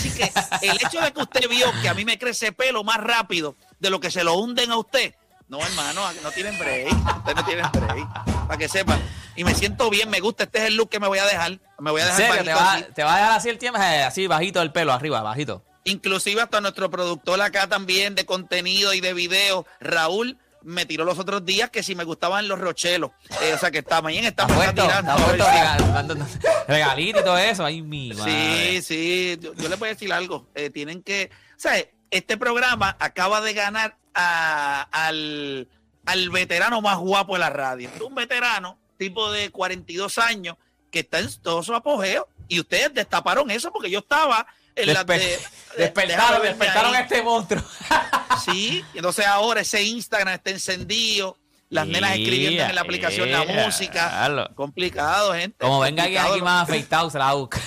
Así 0.02 0.10
que 0.10 0.32
el 0.62 0.76
hecho 0.84 1.00
de 1.00 1.12
que 1.12 1.20
usted 1.22 1.48
vio 1.48 1.66
que 1.80 1.88
a 1.88 1.94
mí 1.94 2.04
me 2.04 2.18
crece 2.18 2.50
pelo 2.50 2.82
más 2.82 2.96
rápido 2.96 3.56
de 3.78 3.88
lo 3.88 4.00
que 4.00 4.10
se 4.10 4.24
lo 4.24 4.34
hunden 4.34 4.72
a 4.72 4.76
usted, 4.76 5.14
no, 5.48 5.60
hermano, 5.60 6.00
no 6.22 6.30
tienen 6.32 6.58
break. 6.58 6.88
Ustedes 7.18 7.36
no 7.36 7.44
tienen 7.44 7.66
break. 7.72 8.08
Para 8.46 8.56
que 8.56 8.68
sepan. 8.68 9.00
Y 9.36 9.44
me 9.44 9.54
siento 9.54 9.90
bien, 9.90 10.08
me 10.10 10.18
gusta. 10.18 10.44
Este 10.44 10.58
es 10.58 10.64
el 10.64 10.76
look 10.76 10.88
que 10.88 10.98
me 10.98 11.06
voy 11.06 11.18
a 11.18 11.26
dejar. 11.26 11.60
Me 11.78 11.90
voy 11.90 12.00
a 12.00 12.10
¿En 12.10 12.16
dejar 12.16 12.36
serio? 12.36 12.44
¿Te 12.44 12.54
va, 12.54 12.82
te 12.94 13.04
va 13.04 13.14
a 13.14 13.18
dejar 13.18 13.32
así 13.32 13.48
el 13.48 13.58
tiempo? 13.58 13.78
Eh, 13.78 14.02
así 14.02 14.26
bajito 14.26 14.60
el 14.62 14.72
pelo, 14.72 14.92
arriba, 14.92 15.20
bajito. 15.20 15.62
Inclusive 15.84 16.40
hasta 16.40 16.60
nuestro 16.60 16.90
productor 16.90 17.40
acá 17.40 17.68
también 17.68 18.14
de 18.14 18.24
contenido 18.24 18.94
y 18.94 19.00
de 19.00 19.14
video, 19.14 19.66
Raúl, 19.78 20.38
me 20.64 20.86
tiró 20.86 21.04
los 21.04 21.18
otros 21.18 21.44
días 21.44 21.70
que 21.70 21.82
si 21.82 21.94
me 21.94 22.04
gustaban 22.04 22.48
los 22.48 22.58
rochelos. 22.58 23.10
Eh, 23.42 23.52
o 23.54 23.58
sea 23.58 23.70
que 23.70 23.78
está, 23.78 24.00
mañana 24.02 24.28
está 24.28 24.46
puesto, 24.46 24.82
tirando. 24.82 25.14
está 25.32 26.16
regalito 26.68 27.20
y 27.20 27.24
todo 27.24 27.38
eso. 27.38 27.64
Ay, 27.64 27.82
mi 27.82 28.12
madre. 28.14 28.32
Sí, 28.32 28.82
sí, 28.82 29.38
yo, 29.40 29.54
yo 29.54 29.68
les 29.68 29.78
voy 29.78 29.88
a 29.88 29.92
decir 29.92 30.12
algo. 30.12 30.48
Eh, 30.54 30.70
tienen 30.70 31.02
que, 31.02 31.30
o 31.56 31.60
sea, 31.60 31.74
este 32.10 32.36
programa 32.36 32.96
acaba 33.00 33.40
de 33.40 33.54
ganar 33.54 33.96
a- 34.14 34.86
al, 34.92 35.68
al 36.06 36.30
veterano 36.30 36.80
más 36.80 36.98
guapo 36.98 37.34
de 37.34 37.38
la 37.40 37.50
radio. 37.50 37.90
Un 38.06 38.14
veterano, 38.14 38.78
tipo 38.98 39.30
de 39.32 39.50
42 39.50 40.18
años, 40.18 40.56
que 40.90 41.00
está 41.00 41.18
en 41.20 41.32
todo 41.40 41.62
su 41.62 41.74
apogeo. 41.74 42.28
Y 42.48 42.60
ustedes 42.60 42.92
destaparon 42.92 43.50
eso 43.50 43.72
porque 43.72 43.90
yo 43.90 44.00
estaba 44.00 44.46
en 44.76 44.92
la 44.92 45.06
Despe- 45.06 45.18
de, 45.18 45.38
despertaron, 45.78 46.42
despertaron 46.42 46.94
este 46.96 47.22
monstruo. 47.22 47.62
Sí, 48.44 48.84
entonces 48.94 49.26
ahora 49.26 49.60
ese 49.60 49.82
Instagram 49.82 50.34
está 50.34 50.50
encendido, 50.50 51.36
las 51.68 51.86
nenas 51.86 52.12
escribiendo 52.12 52.62
en 52.64 52.74
la 52.74 52.80
aplicación 52.80 53.30
la 53.30 53.44
música. 53.44 54.50
Complicado, 54.54 55.34
gente. 55.34 55.56
Como 55.58 55.80
venga 55.80 56.04
aquí 56.04 56.14
lo- 56.38 56.44
más 56.44 56.68
afeitado, 56.68 57.10
se 57.10 57.18
la 57.18 57.32
busca. 57.34 57.60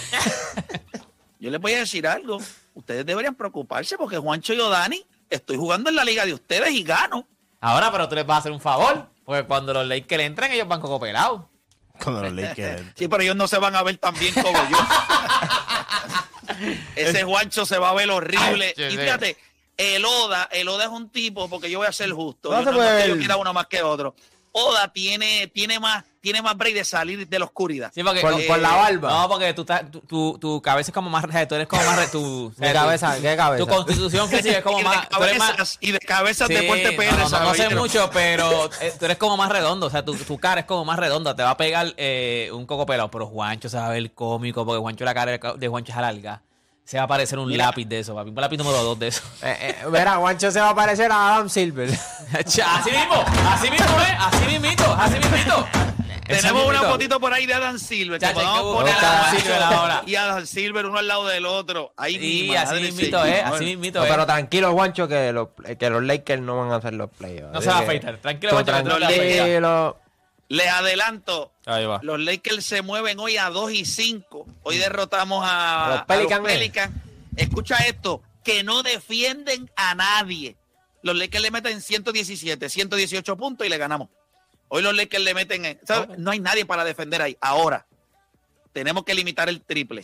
Yo 1.39 1.51
les 1.51 1.61
voy 1.61 1.73
a 1.73 1.79
decir 1.79 2.07
algo. 2.07 2.39
Ustedes 2.73 3.05
deberían 3.05 3.35
preocuparse 3.35 3.97
porque 3.97 4.17
Juancho 4.17 4.53
y 4.53 4.59
Odani 4.59 5.05
estoy 5.29 5.57
jugando 5.57 5.89
en 5.89 5.95
la 5.95 6.03
liga 6.03 6.25
de 6.25 6.33
ustedes 6.33 6.71
y 6.71 6.83
gano. 6.83 7.27
Ahora, 7.61 7.91
pero 7.91 8.09
tú 8.09 8.15
les 8.15 8.25
vas 8.25 8.37
a 8.37 8.39
hacer 8.39 8.51
un 8.51 8.61
favor. 8.61 9.07
Porque 9.23 9.43
cuando 9.43 9.73
los 9.73 9.87
Lakers 9.87 10.23
entran, 10.23 10.51
ellos 10.51 10.67
van 10.67 10.81
coco 10.81 10.99
pelados. 10.99 11.41
Cuando 12.03 12.23
los 12.23 12.33
Lakers. 12.33 12.83
Sí, 12.95 13.07
pero 13.07 13.23
ellos 13.23 13.35
no 13.35 13.47
se 13.47 13.57
van 13.57 13.75
a 13.75 13.83
ver 13.83 13.97
tan 13.97 14.13
bien 14.19 14.33
como 14.33 14.57
yo. 14.69 14.77
Ese 16.95 17.23
Juancho 17.23 17.65
se 17.65 17.77
va 17.77 17.89
a 17.89 17.93
ver 17.93 18.09
horrible. 18.09 18.73
Ay, 18.77 18.93
y 18.93 18.97
fíjate, 18.97 19.37
el 19.77 20.05
Oda, 20.05 20.47
el 20.51 20.67
Oda 20.69 20.85
es 20.85 20.89
un 20.91 21.09
tipo, 21.09 21.49
porque 21.49 21.69
yo 21.69 21.79
voy 21.79 21.87
a 21.87 21.91
ser 21.91 22.11
justo. 22.11 22.51
No 22.51 22.59
yo, 22.59 22.65
se 22.65 22.71
no, 22.71 22.77
no 22.77 22.83
es 22.83 23.03
que 23.03 23.09
yo 23.09 23.17
quiera 23.17 23.37
uno 23.37 23.53
más 23.53 23.67
que 23.67 23.81
otro. 23.83 24.15
Oda 24.57 24.87
tiene, 24.93 25.47
tiene 25.47 25.81
más, 25.81 26.05
tiene 26.21 26.41
más 26.41 26.55
break 26.55 26.75
de 26.75 26.85
salir 26.85 27.27
de 27.27 27.39
la 27.39 27.43
oscuridad. 27.43 27.91
Sí, 27.93 28.01
porque, 28.03 28.21
Por- 28.21 28.39
eh, 28.39 28.45
por 28.47 28.57
la 28.57 28.71
barba. 28.73 29.09
No, 29.09 29.27
porque 29.27 29.53
tú 29.53 29.63
estás- 29.63 29.91
tu, 29.91 29.99
tu, 29.99 30.37
tu 30.39 30.61
cabeza 30.61 30.91
es 30.91 30.93
como 30.93 31.09
más. 31.09 31.25
Tú 31.49 31.55
eres 31.55 31.67
como 31.67 31.83
más. 31.83 32.09
Tu, 32.09 32.53
¿Qué 32.61 32.71
cabeza? 32.71 33.17
¿Qué 33.19 33.35
cabeza? 33.35 33.65
Tu 33.65 33.67
constitución 33.69 34.29
física 34.29 34.59
es 34.59 34.63
como 34.63 34.79
y, 34.81 34.83
más. 34.85 35.77
y 35.81 35.91
de 35.91 35.99
cabezas 35.99 36.47
Sí, 36.47 36.53
Deporte 36.53 36.93
PR. 36.93 37.17
no, 37.17 37.27
no, 37.29 37.39
no, 37.39 37.45
no 37.47 37.53
sé 37.53 37.69
mucho, 37.75 38.09
pero 38.13 38.69
eh, 38.81 38.93
tú 38.97 39.03
eres 39.03 39.17
como 39.17 39.35
más 39.35 39.51
redondo. 39.51 39.87
O 39.87 39.89
sea, 39.89 40.05
tu, 40.05 40.15
tu 40.15 40.37
cara 40.37 40.61
es 40.61 40.65
como 40.65 40.85
más 40.85 40.99
redonda. 40.99 41.35
Te 41.35 41.43
va 41.43 41.49
a 41.49 41.57
pegar 41.57 41.93
eh, 41.97 42.49
un 42.53 42.65
coco 42.65 42.85
pelado. 42.85 43.11
Pero 43.11 43.27
Juancho 43.27 43.67
se 43.67 43.75
va 43.75 43.87
a 43.87 43.89
ver 43.89 44.13
cómico 44.13 44.65
porque 44.65 44.79
Juancho, 44.79 45.03
la 45.03 45.13
cara 45.13 45.37
de 45.57 45.67
Juancho 45.67 45.91
es 45.91 45.97
larga. 45.97 46.41
Se 46.85 46.97
va 46.97 47.03
a 47.03 47.07
parecer 47.07 47.39
un 47.39 47.47
Mira. 47.49 47.65
lápiz 47.65 47.85
de 47.85 47.99
eso, 47.99 48.13
papi. 48.13 48.29
Un 48.29 48.35
lápiz 48.35 48.57
número 48.57 48.83
dos 48.83 48.99
de 48.99 49.07
eso. 49.07 49.21
Eh, 49.43 49.57
eh, 49.59 49.75
verá, 49.89 50.15
Juancho 50.17 50.51
se 50.51 50.59
va 50.61 50.69
a 50.69 50.75
parecer 50.75 51.11
a 51.11 51.35
Adam 51.35 51.49
Silver. 51.49 51.89
así 52.33 52.61
mismo, 52.91 53.23
así 53.49 53.71
mismo, 53.71 54.01
¿eh? 54.01 54.17
Así 54.19 54.45
mismito, 54.45 54.93
así 54.93 55.15
mismito. 55.19 55.67
Tenemos 56.27 56.67
una 56.67 56.81
fotito 56.81 57.19
por 57.19 57.31
ahí 57.33 57.45
de 57.45 57.53
Adam 57.53 57.77
Silver. 57.77 58.19
Que 58.19 58.27
poner 58.27 58.63
buscar 58.63 59.03
a 59.05 59.27
Adam 59.29 59.39
Silver 59.39 59.63
ahora. 59.63 60.03
y 60.07 60.15
a 60.15 60.23
Adam 60.23 60.45
Silver 60.47 60.85
uno 60.87 60.97
al 60.97 61.07
lado 61.07 61.27
del 61.27 61.45
otro. 61.45 61.93
Ahí 61.97 62.17
Sí, 62.17 62.55
así 62.55 62.81
mismito, 62.81 63.23
¿eh? 63.25 63.41
Así 63.41 63.65
mismito, 63.65 63.99
No, 63.99 64.05
¿eh? 64.05 64.09
pero 64.09 64.25
tranquilo, 64.25 64.73
Juancho, 64.73 65.07
que 65.07 65.31
los, 65.31 65.49
que 65.77 65.89
los 65.89 66.01
Lakers 66.03 66.41
no 66.41 66.57
van 66.57 66.71
a 66.71 66.77
hacer 66.77 66.93
los 66.95 67.11
playoffs. 67.11 67.53
No 67.53 67.61
se 67.61 67.67
va 67.69 67.75
a 67.75 67.79
que 67.79 67.85
afeitar. 67.85 68.17
Tranquilo, 68.17 68.53
Juancho, 68.53 68.71
afeitar. 68.73 68.99
tranquilo. 68.99 69.97
Les 70.47 70.67
adelanto, 70.67 71.51
Ahí 71.65 71.85
va. 71.85 71.99
los 72.03 72.19
Lakers 72.19 72.63
se 72.65 72.81
mueven 72.83 73.19
hoy 73.19 73.37
a 73.37 73.49
2 73.49 73.71
y 73.71 73.85
5. 73.85 74.45
Hoy 74.63 74.77
derrotamos 74.77 75.43
a, 75.43 75.85
A 75.85 75.89
los 75.95 76.05
Pelicans, 76.05 76.41
¿eh? 76.41 76.53
Pelicans. 76.53 76.95
Escucha 77.35 77.77
esto, 77.77 78.21
que 78.43 78.63
no 78.63 78.83
defienden 78.83 79.71
a 79.75 79.95
nadie. 79.95 80.55
Los 81.01 81.15
Lakers 81.15 81.41
le 81.41 81.51
meten 81.51 81.81
117, 81.81 82.69
118 82.69 83.37
puntos 83.37 83.65
y 83.65 83.69
le 83.69 83.77
ganamos. 83.77 84.09
Hoy 84.67 84.81
los 84.83 84.95
Lakers 84.95 85.23
le 85.23 85.33
meten, 85.33 85.65
en- 85.65 85.79
¿sabes? 85.85 86.17
no 86.19 86.31
hay 86.31 86.39
nadie 86.39 86.65
para 86.65 86.83
defender 86.83 87.21
ahí. 87.21 87.35
Ahora, 87.41 87.85
tenemos 88.73 89.03
que 89.03 89.13
limitar 89.15 89.49
el 89.49 89.61
triple. 89.61 90.03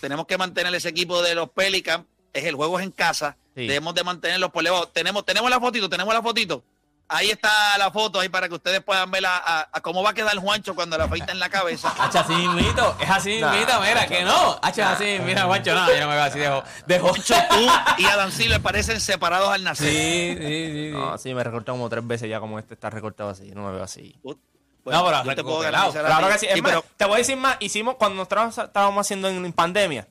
Tenemos 0.00 0.26
que 0.26 0.36
mantener 0.38 0.74
ese 0.74 0.88
equipo 0.88 1.22
de 1.22 1.34
los 1.34 1.50
Pelicans. 1.50 2.04
Es 2.32 2.44
el 2.44 2.54
juego 2.54 2.78
es 2.78 2.84
en 2.84 2.90
casa. 2.92 3.36
Sí. 3.54 3.66
Debemos 3.66 3.94
de 3.94 4.04
mantenerlos 4.04 4.50
por 4.50 4.62
debajo. 4.62 4.88
Tenemos, 4.88 5.24
tenemos 5.24 5.48
la 5.50 5.58
fotito, 5.60 5.88
tenemos 5.88 6.12
la 6.12 6.22
fotito. 6.22 6.62
Ahí 7.08 7.30
está 7.30 7.78
la 7.78 7.90
foto 7.92 8.18
ahí 8.18 8.28
para 8.28 8.48
que 8.48 8.54
ustedes 8.54 8.82
puedan 8.82 9.08
ver 9.12 9.24
a, 9.26 9.36
a- 9.36 9.68
a 9.72 9.80
cómo 9.80 10.02
va 10.02 10.10
a 10.10 10.14
quedar 10.14 10.36
Juancho 10.38 10.74
cuando 10.74 10.98
la 10.98 11.04
afeita 11.04 11.30
en 11.30 11.38
la 11.38 11.48
cabeza. 11.48 11.94
Hacha, 11.98 12.20
así 12.20 12.34
mismito, 12.34 12.96
es 13.00 13.08
así 13.08 13.30
mismito, 13.40 13.80
mira, 13.80 14.06
que 14.08 14.24
no. 14.24 14.58
Hacha, 14.60 14.92
así, 14.92 15.18
mira, 15.24 15.44
Juancho, 15.44 15.72
no, 15.74 15.86
yo 15.88 16.00
no 16.00 16.08
me 16.08 16.14
veo 16.16 16.24
así, 16.24 16.38
dejo. 16.40 16.64
dejo. 16.86 17.08
Juancho, 17.08 17.34
tú 17.50 17.66
y 17.98 18.04
Adam 18.06 18.32
Silver 18.32 18.60
parecen 18.60 19.00
separados 19.00 19.50
al 19.50 19.62
nacer. 19.62 19.88
Sí, 19.88 20.36
sí, 20.36 20.46
sí. 20.46 20.90
sí. 20.90 20.90
No, 20.92 21.16
sí, 21.18 21.32
me 21.32 21.44
recorté 21.44 21.70
como 21.70 21.88
tres 21.88 22.04
veces 22.06 22.28
ya 22.28 22.40
como 22.40 22.58
este 22.58 22.74
está 22.74 22.90
recortado 22.90 23.30
así. 23.30 23.52
No 23.52 23.62
me 23.66 23.72
veo 23.72 23.84
así. 23.84 24.18
Bueno, 24.22 24.40
No, 24.84 25.04
pero 25.06 25.24
yo 25.24 25.34
te 25.36 25.42
puedo 25.44 25.60
Claro 25.60 26.26
ti. 26.26 26.32
que 26.32 26.38
sí. 26.38 26.46
Es 26.46 26.54
Sí, 26.54 26.62
más, 26.62 26.70
pero 26.72 26.84
te 26.96 27.04
voy 27.04 27.14
a 27.14 27.18
decir 27.18 27.36
más. 27.36 27.56
Hicimos 27.60 27.94
cuando 27.96 28.16
nosotros 28.16 28.58
estábamos 28.58 29.06
haciendo 29.06 29.28
en, 29.28 29.44
en 29.44 29.52
pandemia. 29.52 30.08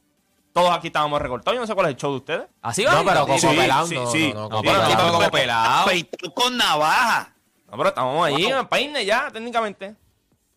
Todos 0.56 0.72
aquí 0.74 0.88
estábamos 0.88 1.22
recortados. 1.22 1.54
Yo 1.54 1.60
no 1.60 1.68
sé 1.68 1.76
cuál 1.76 1.88
es 1.88 1.92
el 1.96 1.98
show 1.98 2.12
de 2.12 2.18
ustedes. 2.18 2.48
Así 2.62 2.86
No, 2.86 2.92
va. 2.92 3.04
pero 3.04 3.26
sí, 3.26 3.32
Coco 3.42 3.54
sí. 3.54 3.60
Pelado 3.60 3.88
sí, 3.88 3.96
no, 3.96 4.10
sí. 4.10 4.32
no, 4.34 4.44
no, 4.44 4.50
No, 4.50 4.62
pero 4.62 4.82
como 5.02 5.20
pero 5.20 5.32
pelado. 5.32 5.82
afeitado 5.82 6.34
con 6.34 6.56
navaja. 6.56 7.34
No, 7.70 7.78
pero 7.78 7.90
estamos 7.90 8.26
ahí 8.26 8.46
en 8.46 8.66
peine 8.68 9.04
ya, 9.06 9.30
técnicamente. 9.32 9.88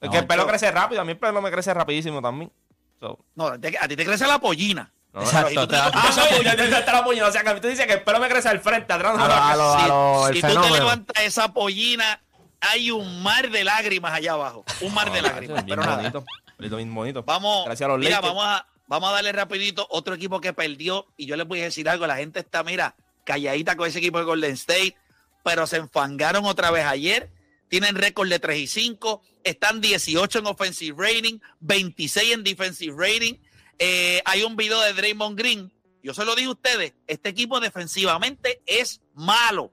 Es 0.01 0.07
No, 0.07 0.11
que 0.13 0.19
el 0.19 0.27
pelo 0.29 0.45
yo- 0.45 0.49
crece 0.51 0.71
rápido. 0.71 1.01
A 1.01 1.05
mí 1.05 1.11
el 1.11 1.19
pelo 1.19 1.43
me 1.43 1.51
crece 1.51 1.75
rapidísimo 1.75 2.23
también. 2.23 2.53
So, 3.01 3.19
No, 3.35 3.47
a 3.49 3.59
ti 3.59 3.97
te 3.97 4.05
crece 4.05 4.25
la 4.29 4.39
pollina. 4.39 4.93
no, 5.13 5.21
Exacto, 5.23 5.49
Pero, 5.49 5.67
te 5.67 5.77
Ah, 5.77 5.91
no, 6.17 6.43
ya 6.43 6.55
te 6.55 6.69
está 6.69 6.93
la 6.93 7.03
pollina. 7.05 7.27
O 7.27 7.33
sea, 7.33 7.43
que 7.43 7.61
tú 7.61 7.67
dices 7.67 7.85
que 7.85 7.95
el 7.95 8.03
pelo 8.05 8.21
me 8.21 8.29
crece 8.29 8.49
al 8.51 8.61
frente, 8.61 8.93
atrás 8.93 9.17
no 9.17 9.25
si 9.25 9.89
lo- 9.89 10.29
el 10.29 10.35
si 10.37 10.43
tú 10.43 10.61
te 10.61 10.71
levantas 10.71 11.25
esa 11.25 11.53
pollina, 11.53 12.23
hay 12.61 12.93
un 12.93 13.21
mar 13.25 13.51
de 13.51 13.65
lágrimas 13.65 14.13
allá 14.13 14.35
abajo. 14.35 14.65
Un 14.81 14.95
mar 14.95 15.11
de 15.11 15.23
lágrimas. 15.23 15.65
Bien 15.65 15.77
Pero 15.77 15.83
nada, 15.83 15.97
bonito. 15.97 16.25
Bonito, 16.57 16.77
bien 16.77 16.95
bonito. 16.95 17.23
Vamos, 17.25 17.65
Gracias 17.65 17.85
a 17.85 17.89
los 17.89 17.99
mira, 17.99 18.21
vamos 18.21 18.45
a, 18.45 18.65
vamos 18.89 19.11
a 19.11 19.13
darle 19.13 19.33
rapidito 19.33 19.87
otro 19.91 20.15
equipo 20.15 20.41
que 20.41 20.53
perdió 20.53 21.07
y 21.17 21.27
yo 21.27 21.37
les 21.37 21.47
voy 21.47 21.61
a 21.61 21.65
decir 21.65 21.89
algo, 21.89 22.07
la 22.07 22.17
gente 22.17 22.41
está, 22.41 22.65
mira, 22.65 22.97
calladita 23.25 23.77
con 23.77 23.89
ese 23.89 23.99
equipo 23.99 24.19
de 24.19 24.25
Golden 24.25 24.53
State, 24.55 24.97
pero 25.45 25.67
se 25.67 25.77
enfangaron 25.77 26.45
otra 26.47 26.71
vez 26.71 26.85
ayer, 26.85 27.31
tienen 27.69 27.95
récord 27.95 28.29
de 28.29 28.39
3 28.39 28.59
y 28.59 28.67
5, 28.67 29.23
están 29.45 29.81
18 29.81 30.39
en 30.41 30.47
offensive 30.47 30.97
rating, 30.99 31.39
26 31.61 32.33
en 32.33 32.43
defensive 32.45 32.95
rating, 32.99 33.35
Eh, 33.81 34.21
hay 34.25 34.43
un 34.43 34.57
video 34.57 34.81
de 34.81 34.93
Draymond 34.93 35.39
Green, 35.39 35.73
yo 36.03 36.13
se 36.13 36.25
lo 36.25 36.35
dije 36.35 36.49
a 36.49 36.53
ustedes, 36.53 36.95
este 37.07 37.29
equipo 37.29 37.61
defensivamente 37.61 38.61
es 38.67 39.01
malo. 39.15 39.73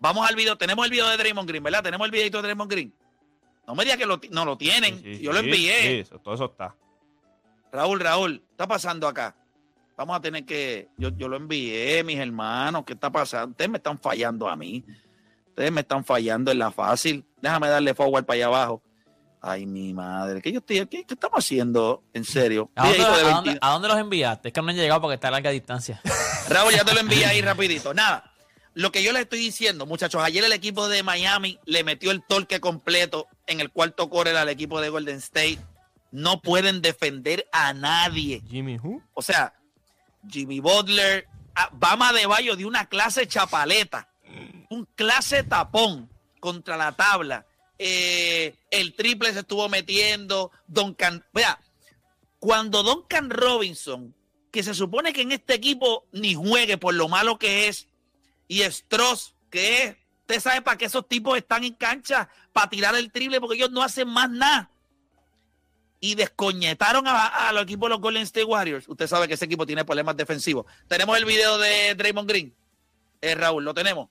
Vamos 0.00 0.26
al 0.26 0.34
video, 0.34 0.56
tenemos 0.56 0.84
el 0.86 0.90
video 0.90 1.06
de 1.08 1.18
Draymond 1.18 1.46
Green, 1.46 1.62
¿verdad? 1.62 1.82
Tenemos 1.82 2.06
el 2.06 2.10
videito 2.10 2.38
de 2.38 2.44
Draymond 2.44 2.70
Green. 2.70 2.94
No 3.66 3.74
me 3.74 3.84
digas 3.84 3.98
que 3.98 4.06
lo, 4.06 4.18
no 4.30 4.44
lo 4.46 4.56
tienen, 4.56 5.02
Sí, 5.02 5.16
sí, 5.16 5.22
yo 5.22 5.32
lo 5.32 5.40
envié. 5.40 6.04
Todo 6.24 6.34
eso 6.34 6.46
está. 6.46 6.74
Raúl, 7.72 8.00
Raúl, 8.00 8.38
¿qué 8.40 8.50
está 8.52 8.66
pasando 8.66 9.08
acá? 9.08 9.34
Vamos 9.96 10.16
a 10.16 10.20
tener 10.20 10.44
que. 10.44 10.88
Yo, 10.96 11.08
yo 11.16 11.28
lo 11.28 11.36
envié, 11.36 12.04
mis 12.04 12.18
hermanos. 12.18 12.84
¿Qué 12.84 12.92
está 12.92 13.10
pasando? 13.10 13.50
Ustedes 13.52 13.70
me 13.70 13.78
están 13.78 13.98
fallando 13.98 14.48
a 14.48 14.56
mí. 14.56 14.84
Ustedes 15.48 15.72
me 15.72 15.80
están 15.82 16.04
fallando 16.04 16.50
en 16.50 16.58
la 16.58 16.70
fácil. 16.70 17.24
Déjame 17.40 17.68
darle 17.68 17.94
forward 17.94 18.24
para 18.24 18.36
allá 18.36 18.46
abajo. 18.46 18.82
Ay, 19.40 19.66
mi 19.66 19.92
madre. 19.92 20.40
¿Qué, 20.40 20.52
yo 20.52 20.58
estoy, 20.60 20.86
qué, 20.86 21.04
qué 21.04 21.14
estamos 21.14 21.38
haciendo? 21.38 22.02
En 22.14 22.24
serio. 22.24 22.70
¿A 22.76 22.88
dónde, 22.88 23.02
a 23.02 23.08
dónde- 23.08 23.50
20. 23.50 23.58
a 23.60 23.70
dónde 23.70 23.88
los 23.88 23.98
enviaste? 23.98 24.48
Es 24.48 24.54
que 24.54 24.62
no 24.62 24.68
han 24.68 24.76
llegado 24.76 25.00
porque 25.00 25.14
está 25.14 25.28
a 25.28 25.32
larga 25.32 25.50
distancia. 25.50 26.00
Raúl, 26.48 26.72
ya 26.72 26.84
te 26.84 26.94
lo 26.94 27.00
envié 27.00 27.26
ahí 27.26 27.40
rapidito. 27.42 27.92
Nada. 27.92 28.32
Lo 28.74 28.90
que 28.90 29.02
yo 29.02 29.12
les 29.12 29.22
estoy 29.22 29.40
diciendo, 29.40 29.84
muchachos, 29.84 30.22
ayer 30.22 30.42
el 30.44 30.52
equipo 30.52 30.88
de 30.88 31.02
Miami 31.02 31.58
le 31.66 31.84
metió 31.84 32.10
el 32.10 32.22
torque 32.22 32.60
completo 32.60 33.26
en 33.46 33.60
el 33.60 33.70
cuarto 33.70 34.08
quarter 34.08 34.36
al 34.36 34.48
equipo 34.48 34.80
de 34.80 34.88
Golden 34.88 35.16
State. 35.18 35.58
No 36.12 36.40
pueden 36.40 36.82
defender 36.82 37.48
a 37.52 37.72
nadie. 37.74 38.42
Jimmy 38.48 38.78
Who? 38.78 39.02
O 39.14 39.22
sea, 39.22 39.54
Jimmy 40.28 40.60
Butler, 40.60 41.26
ah, 41.54 41.70
Bama 41.72 42.12
de 42.12 42.26
Bayo 42.26 42.54
de 42.54 42.64
una 42.64 42.86
clase 42.86 43.26
chapaleta, 43.26 44.08
un 44.70 44.86
clase 44.94 45.42
tapón. 45.42 46.08
contra 46.42 46.76
la 46.76 46.90
tabla. 46.90 47.46
Eh, 47.78 48.56
el 48.72 48.94
triple 48.94 49.32
se 49.32 49.40
estuvo 49.40 49.68
metiendo. 49.68 50.50
Duncan, 50.66 51.24
vea, 51.32 51.60
cuando 52.40 52.82
Duncan 52.82 53.30
Robinson, 53.30 54.12
que 54.50 54.64
se 54.64 54.74
supone 54.74 55.12
que 55.12 55.22
en 55.22 55.30
este 55.30 55.54
equipo 55.54 56.04
ni 56.10 56.34
juegue 56.34 56.78
por 56.78 56.94
lo 56.94 57.08
malo 57.08 57.38
que 57.38 57.68
es, 57.68 57.86
y 58.48 58.62
Stross, 58.62 59.36
que 59.50 59.84
es, 59.84 59.96
usted 60.22 60.40
sabe 60.40 60.62
para 60.62 60.76
qué 60.76 60.86
esos 60.86 61.06
tipos 61.06 61.38
están 61.38 61.62
en 61.62 61.74
cancha, 61.74 62.28
para 62.52 62.68
tirar 62.68 62.96
el 62.96 63.12
triple, 63.12 63.40
porque 63.40 63.56
ellos 63.56 63.70
no 63.70 63.84
hacen 63.84 64.08
más 64.08 64.28
nada. 64.28 64.68
Y 66.04 66.16
descoñetaron 66.16 67.06
a, 67.06 67.48
a 67.48 67.52
los 67.52 67.62
equipos 67.62 67.86
de 67.88 67.90
los 67.90 68.00
Golden 68.00 68.24
State 68.24 68.44
Warriors. 68.44 68.88
Usted 68.88 69.06
sabe 69.06 69.28
que 69.28 69.34
ese 69.34 69.44
equipo 69.44 69.64
tiene 69.64 69.84
problemas 69.84 70.16
defensivos. 70.16 70.66
Tenemos 70.88 71.16
el 71.16 71.24
video 71.24 71.58
de 71.58 71.94
Draymond 71.94 72.28
Green. 72.28 72.52
Eh, 73.20 73.36
Raúl, 73.36 73.64
¿lo 73.64 73.72
tenemos? 73.72 74.08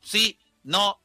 Sí, 0.00 0.38
no. 0.62 0.98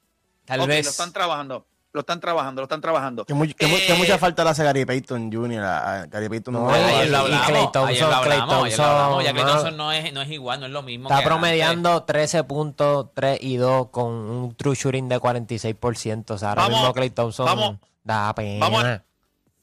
Tal 0.46 0.62
Ok, 0.62 0.68
vez. 0.68 0.86
Lo 0.86 0.92
están 0.92 1.12
trabajando. 1.12 1.66
Lo 1.92 2.02
están 2.02 2.20
trabajando, 2.20 2.62
lo 2.62 2.66
están 2.66 2.82
trabajando. 2.82 3.26
Que, 3.26 3.34
muy- 3.34 3.52
que 3.56 3.66
mu- 3.66 3.78
que 3.78 3.94
Eh, 3.94 3.98
mucha 3.98 4.20
falta 4.20 4.44
le 4.44 4.52
hace 4.52 4.64
Gary 4.64 4.86
Payton 4.86 5.32
Jr. 5.34 5.64
A, 5.64 6.02
a 6.02 6.06
Gary 6.06 6.30
Payton 6.30 6.54
no, 6.54 6.60
No, 6.66 6.70
Ayer 6.70 7.10
lo 7.10 7.18
hablamos, 7.18 7.48
Klay 7.48 7.62
Thompson, 7.72 7.88
ayer 7.88 8.02
lo 8.08 8.14
hablamos, 8.16 8.66
ayer 8.66 8.78
lo 8.78 8.84
hablamos. 8.86 9.24
Ya 9.24 9.32
Klay 9.34 9.44
Thompson, 9.44 9.58
Thompson 9.64 9.78
no 9.78 9.92
es, 9.92 10.14
no 10.14 10.22
es 10.22 10.30
igual, 10.30 10.60
no 10.60 10.66
es 10.68 10.72
lo 10.72 10.84
mismo. 10.84 11.06
Está 11.10 11.16
que 11.16 11.24
antes. 11.24 11.28
promediando 11.32 12.04
13 12.04 12.44
puntos, 12.44 13.08
3 13.16 13.40
y 13.42 13.56
2 13.58 13.90
con 13.90 14.12
un 14.14 14.56
true 14.56 14.76
shooting 14.76 15.10
de 15.10 15.18
46%. 15.20 16.30
O 16.36 16.38
sea, 16.38 16.50
ahora 16.50 16.62
Vamos, 16.64 16.78
mismo 16.80 16.94
Clay 16.94 17.10
Thompson 17.10 17.46
vamos, 17.48 17.78
da 18.04 18.36
pena. 18.36 18.60
vamos 18.60 18.84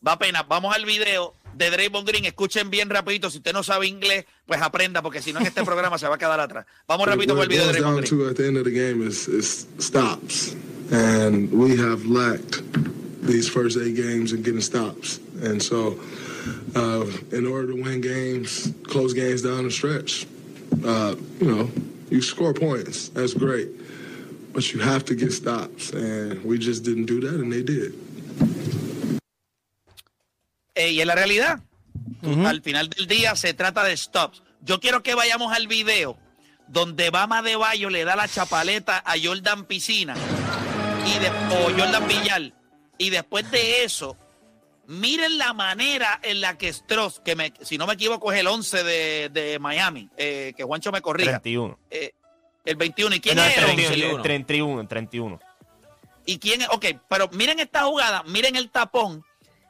Va 0.07 0.19
pena. 0.19 0.45
Vamos 0.47 0.75
al 0.75 0.85
video 0.85 1.35
de 1.57 1.71
Draymond 1.71 2.07
Green. 2.07 2.25
Escuchen 2.27 2.69
bien 2.69 2.90
rapidito. 2.90 3.31
Si 3.31 3.38
usted 3.38 3.53
no 3.53 3.62
sabe 3.62 3.87
inglés, 3.87 4.27
pues 4.47 4.61
aprenda, 4.61 5.01
porque 5.01 5.23
si 5.23 5.33
no 5.33 5.40
en 5.40 5.47
este 5.47 5.64
programa 5.64 5.97
se 5.99 6.07
va 6.07 6.17
a 6.17 6.19
quedar 6.19 6.40
atrás. 6.40 6.67
Vamos 6.87 7.07
rapidito 7.07 7.35
what 7.35 7.45
el 7.45 7.49
video 7.49 7.67
de 7.67 7.73
Draymond 7.73 8.01
Green. 8.01 8.11
to 8.11 8.29
at 8.29 8.37
the 8.37 8.47
end 8.47 8.59
of 8.59 8.64
the 8.64 8.71
game 8.71 9.07
is, 9.07 9.29
is 9.29 9.67
stops. 9.79 10.55
And 10.90 11.51
we 11.51 11.77
have 11.77 12.05
lacked 12.05 12.62
these 13.23 13.49
first 13.49 13.79
eight 13.79 13.97
games 13.97 14.33
in 14.33 14.43
getting 14.43 14.61
stops. 14.61 15.19
And 15.43 15.62
so, 15.62 15.99
uh, 16.75 17.07
in 17.33 17.47
order 17.47 17.69
to 17.69 17.83
win 17.83 18.03
games, 18.03 18.71
close 18.83 19.14
games 19.14 19.40
down 19.40 19.64
the 19.64 19.71
stretch, 19.71 20.27
uh, 20.85 21.14
you 21.40 21.51
know, 21.51 21.71
you 22.11 22.21
score 22.21 22.53
points. 22.53 23.09
That's 23.09 23.33
great. 23.33 23.69
But 24.53 24.73
you 24.73 24.81
have 24.81 25.07
to 25.07 25.14
get 25.14 25.33
stops. 25.33 25.90
And 25.93 26.45
we 26.45 26.59
just 26.59 26.85
didn't 26.85 27.07
do 27.07 27.21
that, 27.21 27.40
and 27.40 27.51
they 27.51 27.62
did. 27.62 27.95
Eh, 30.75 30.91
y 30.91 31.01
en 31.01 31.07
la 31.09 31.15
realidad, 31.15 31.61
al 32.47 32.63
final 32.63 32.89
del 32.91 33.07
día 33.07 33.35
se 33.37 33.55
trata 33.55 33.85
de 33.85 33.97
stops. 33.97 34.43
Yo 34.63 34.81
quiero 34.81 35.03
que 35.03 35.15
vayamos 35.15 35.53
al 35.55 35.69
video 35.69 36.17
donde 36.67 37.11
Bama 37.11 37.43
de 37.43 37.57
Bayo 37.57 37.91
le 37.91 38.05
da 38.05 38.17
la 38.17 38.27
chapaleta 38.29 39.03
a 39.05 39.15
Jordan 39.23 39.67
Piscina 39.67 40.15
y 41.07 41.19
de, 41.19 41.29
o 41.29 41.65
Jordan 41.79 42.09
Villar. 42.09 42.53
Y 42.97 43.11
después 43.11 43.51
de 43.51 43.85
eso, 43.85 44.17
miren 44.87 45.37
la 45.39 45.53
manera 45.53 46.19
en 46.23 46.41
la 46.41 46.57
que 46.57 46.73
Stross, 46.73 47.21
que 47.21 47.37
me- 47.37 47.53
si 47.61 47.77
no 47.79 47.87
me 47.87 47.95
equivoco 47.95 48.33
es 48.33 48.41
el 48.41 48.47
11 48.47 48.83
de, 48.83 49.29
de 49.29 49.59
Miami, 49.59 50.09
eh, 50.17 50.55
que 50.57 50.65
Juancho 50.65 50.91
me 50.93 51.03
corrija. 51.03 51.33
31. 51.41 51.79
Eh, 51.91 52.13
el 52.65 52.77
21. 52.77 53.15
¿Y 53.17 53.21
quién 53.21 53.37
No, 53.37 53.45
es 53.45 53.57
el 53.59 53.65
11? 53.65 53.75
31, 53.77 54.23
31, 54.23 54.89
31. 54.89 55.41
¿Y 56.27 56.39
quién 56.39 56.63
es? 56.63 56.69
Ok, 56.71 56.87
pero 57.09 57.29
miren 57.33 57.61
esta 57.61 57.83
jugada, 57.85 58.23
miren 58.27 58.57
el 58.57 58.71
tapón 58.71 59.23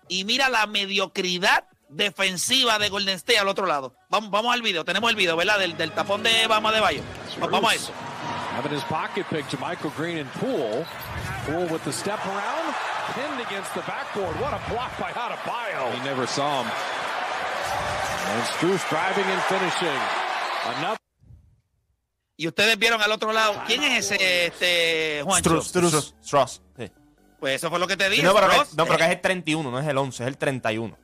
y 0.09 0.25
mira 0.25 0.49
la 0.49 0.67
mediocridad 0.67 1.65
defensiva 1.89 2.79
de 2.79 2.89
Golden 2.89 3.15
State 3.17 3.39
al 3.39 3.49
otro 3.49 3.67
lado. 3.67 3.95
Vamos, 4.11 4.31
vamos 4.31 4.53
al 4.53 4.63
video, 4.63 4.85
tenemos 4.85 5.11
el 5.11 5.17
video, 5.17 5.37
¿verdad? 5.37 5.59
Del, 5.59 5.77
del 5.77 5.93
tapón 5.93 6.23
de 6.23 6.47
Bama 6.47 6.73
de 6.73 6.81
Bayo. 6.81 7.03
Va- 7.43 7.47
Vamos 7.47 7.73
a 7.73 7.75
eso. 7.75 7.93
Having 8.57 8.73
his 8.77 8.85
pocket 8.85 9.27
pick 9.31 9.49
to 9.49 9.57
Michael 9.59 9.91
Green 9.97 10.19
and 10.19 10.31
Poole. 10.35 10.85
Poole 11.47 11.67
with 11.73 11.83
the 11.85 11.93
step 11.93 12.21
around, 12.25 12.75
pinned 13.15 13.41
against 13.47 13.73
the 13.75 13.81
backboard. 13.83 14.35
What 14.41 14.55
a 14.55 14.61
block 14.71 14.97
by 14.99 15.11
Adebayo. 15.13 15.93
He 15.93 16.05
never 16.05 16.27
saw 16.27 16.63
him. 16.63 16.71
And 18.31 18.43
Struce 18.57 18.89
driving 18.89 19.25
and 19.25 19.43
finishing. 19.43 20.01
Another. 20.79 20.99
Y 22.37 22.47
ustedes 22.49 22.79
vieron 22.79 23.01
al 23.03 23.13
otro 23.13 23.33
lado. 23.33 23.61
¿Quién 23.67 23.83
es 23.83 24.11
ese, 24.11 24.47
este, 24.47 25.23
Juancho? 25.25 25.61
Struz, 25.63 25.69
Struz, 25.69 26.15
Struz, 26.23 26.61
sí. 26.77 26.91
Pues 27.45 27.57
eso 27.57 27.69
fue 27.69 27.79
lo 27.79 27.87
que 27.87 27.99
te 27.99 28.09
dije. 28.09 28.23
No, 28.23 28.33
pero, 28.33 28.49
que, 28.49 28.57
no, 28.75 28.87
pero 28.87 28.97
que 28.97 29.05
es 29.05 29.11
el 29.11 29.21
31, 29.21 29.71
no 29.71 29.79
es 29.79 29.87
el 29.87 29.99
11, 29.99 30.23
es 30.23 30.29
el 30.29 30.39
31. 30.39 30.97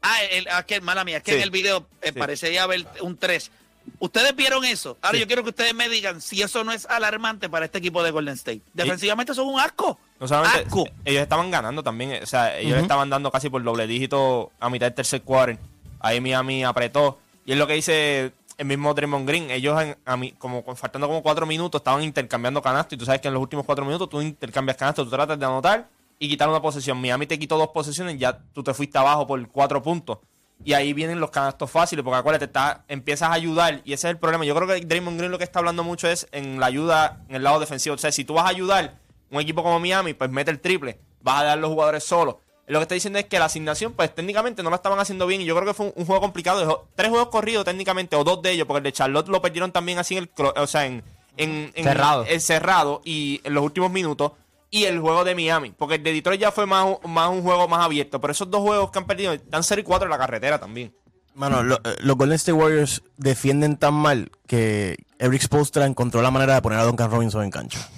Ah, 0.00 0.16
el, 0.30 0.48
ah, 0.48 0.62
que, 0.62 0.80
mala 0.80 1.04
mía, 1.04 1.18
es 1.18 1.22
que 1.22 1.32
Sí. 1.32 1.36
en 1.36 1.42
el 1.42 1.50
video 1.50 1.86
eh, 2.00 2.06
Sí. 2.10 2.18
parecía 2.18 2.62
haber 2.62 2.86
un 3.02 3.18
3. 3.18 3.50
¿Ustedes 3.98 4.34
vieron 4.34 4.64
eso? 4.64 4.96
Ahora 5.02 5.16
Sí. 5.16 5.20
yo 5.20 5.26
quiero 5.26 5.42
que 5.42 5.50
ustedes 5.50 5.74
me 5.74 5.90
digan 5.90 6.22
si 6.22 6.40
eso 6.40 6.64
no 6.64 6.72
es 6.72 6.86
alarmante 6.86 7.50
para 7.50 7.66
este 7.66 7.76
equipo 7.76 8.02
de 8.02 8.12
Golden 8.12 8.32
State. 8.32 8.62
Defensivamente 8.72 9.34
son 9.34 9.46
un 9.46 9.60
asco. 9.60 9.98
No 10.18 10.26
solamente, 10.26 10.60
Asco. 10.68 10.88
ellos 11.04 11.20
estaban 11.22 11.50
ganando 11.50 11.82
también, 11.82 12.22
o 12.22 12.26
sea, 12.26 12.58
ellos 12.58 12.80
estaban 12.80 13.10
dando 13.10 13.30
casi 13.30 13.50
por 13.50 13.62
doble 13.62 13.86
dígito 13.86 14.52
a 14.60 14.70
mitad 14.70 14.86
del 14.86 14.94
tercer 14.94 15.20
quarter. 15.20 15.58
Ahí 16.00 16.18
Miami 16.18 16.64
apretó. 16.64 17.18
Y 17.44 17.52
es 17.52 17.58
lo 17.58 17.66
que 17.66 17.74
dice 17.74 18.32
el 18.58 18.66
mismo 18.66 18.92
Draymond 18.94 19.26
Green. 19.26 19.50
Ellos, 19.50 19.80
en- 19.82 19.96
a 20.04 20.16
mí, 20.16 20.32
como 20.38 20.62
faltando 20.76 21.06
como 21.08 21.22
cuatro 21.22 21.46
minutos, 21.46 21.80
estaban 21.80 22.02
intercambiando 22.02 22.62
canastos. 22.62 22.94
Y 22.94 22.96
tú 22.98 23.04
sabes 23.04 23.20
que 23.20 23.28
en 23.28 23.34
los 23.34 23.42
últimos 23.42 23.64
cuatro 23.66 23.84
minutos 23.84 24.08
tú 24.08 24.20
intercambias 24.20 24.76
canastos, 24.76 25.04
tú 25.06 25.10
tratas 25.10 25.38
de 25.38 25.44
anotar 25.46 25.88
y 26.18 26.28
quitar 26.28 26.48
una 26.48 26.62
posesión. 26.62 27.00
Miami 27.00 27.26
te 27.26 27.38
quitó 27.38 27.56
dos 27.58 27.68
posesiones, 27.68 28.18
ya 28.18 28.38
tú 28.52 28.62
te 28.62 28.72
fuiste 28.74 28.96
abajo 28.98 29.26
por 29.26 29.48
cuatro 29.48 29.82
puntos. 29.82 30.18
Y 30.64 30.72
ahí 30.72 30.92
vienen 30.92 31.18
los 31.20 31.30
canastos 31.30 31.70
fáciles, 31.70 32.04
porque 32.04 32.16
acuérdate, 32.18 32.44
está, 32.46 32.84
empiezas 32.88 33.28
a 33.28 33.32
ayudar 33.32 33.82
y 33.84 33.92
ese 33.92 34.06
es 34.06 34.12
el 34.12 34.18
problema. 34.18 34.44
Yo 34.44 34.54
creo 34.54 34.68
que 34.68 34.80
Draymond 34.86 35.18
Green 35.18 35.32
lo 35.32 35.38
que 35.38 35.44
está 35.44 35.58
hablando 35.58 35.82
mucho 35.82 36.08
es 36.08 36.28
en 36.30 36.60
la 36.60 36.66
ayuda 36.66 37.24
en 37.28 37.36
el 37.36 37.42
lado 37.42 37.58
defensivo. 37.58 37.96
O 37.96 37.98
sea, 37.98 38.12
si 38.12 38.24
tú 38.24 38.34
vas 38.34 38.44
a 38.46 38.48
ayudar 38.48 38.94
un 39.30 39.40
equipo 39.40 39.62
como 39.62 39.80
Miami, 39.80 40.14
pues 40.14 40.30
mete 40.30 40.52
el 40.52 40.60
triple, 40.60 41.00
vas 41.20 41.40
a 41.40 41.44
dar 41.44 41.58
los 41.58 41.70
jugadores 41.70 42.04
solos. 42.04 42.36
Lo 42.66 42.78
que 42.78 42.82
está 42.84 42.94
diciendo 42.94 43.18
es 43.18 43.26
que 43.26 43.38
la 43.38 43.44
asignación, 43.44 43.92
pues 43.92 44.14
técnicamente 44.14 44.62
no 44.62 44.70
la 44.70 44.76
estaban 44.76 44.98
haciendo 44.98 45.26
bien 45.26 45.40
y 45.42 45.44
yo 45.44 45.54
creo 45.54 45.66
que 45.66 45.74
fue 45.74 45.86
un, 45.86 45.92
un 45.96 46.06
juego 46.06 46.22
complicado. 46.22 46.60
Dejó 46.60 46.88
tres 46.94 47.10
juegos 47.10 47.28
corridos 47.28 47.64
técnicamente, 47.64 48.16
o 48.16 48.24
dos 48.24 48.40
de 48.42 48.52
ellos, 48.52 48.66
porque 48.66 48.78
el 48.78 48.84
de 48.84 48.92
Charlotte 48.92 49.28
lo 49.28 49.42
perdieron 49.42 49.70
también 49.72 49.98
así 49.98 50.16
en 50.16 50.24
el, 50.24 50.30
o 50.56 50.66
sea, 50.66 50.86
en, 50.86 51.02
en, 51.36 51.70
en- 51.74 51.84
Cerrado. 51.84 52.24
en 52.26 52.40
cerrado 52.40 53.02
y 53.04 53.40
en 53.44 53.52
los 53.54 53.62
últimos 53.64 53.90
minutos. 53.90 54.32
Y 54.70 54.84
el 54.86 54.98
juego 54.98 55.22
de 55.24 55.34
Miami, 55.36 55.70
porque 55.76 55.96
el 55.96 56.02
de 56.02 56.12
Detroit 56.14 56.40
ya 56.40 56.50
fue 56.50 56.66
más, 56.66 56.84
un- 57.02 57.12
más 57.12 57.28
un 57.30 57.42
juego 57.42 57.68
más 57.68 57.84
abierto. 57.84 58.20
Pero 58.20 58.32
esos 58.32 58.50
dos 58.50 58.60
juegos 58.62 58.90
que 58.90 58.98
han 58.98 59.06
perdido, 59.06 59.32
están 59.34 59.62
0 59.62 59.80
y 59.80 59.84
4 59.84 60.06
en 60.06 60.10
la 60.10 60.18
carretera 60.18 60.58
también. 60.58 60.92
Mano, 61.34 61.62
lo- 61.62 61.76
eh, 61.76 61.96
los 62.00 62.16
Golden 62.16 62.36
State 62.36 62.52
Warriors 62.54 63.02
defienden 63.16 63.76
tan 63.76 63.92
mal 63.94 64.30
que 64.46 64.96
Eric 65.18 65.42
Spoelstra 65.42 65.84
encontró 65.86 66.22
la 66.22 66.30
manera 66.30 66.54
de 66.54 66.62
poner 66.62 66.78
a 66.78 66.84
Duncan 66.84 67.10
Robinson 67.10 67.44
en 67.44 67.50
cancha. 67.50 67.88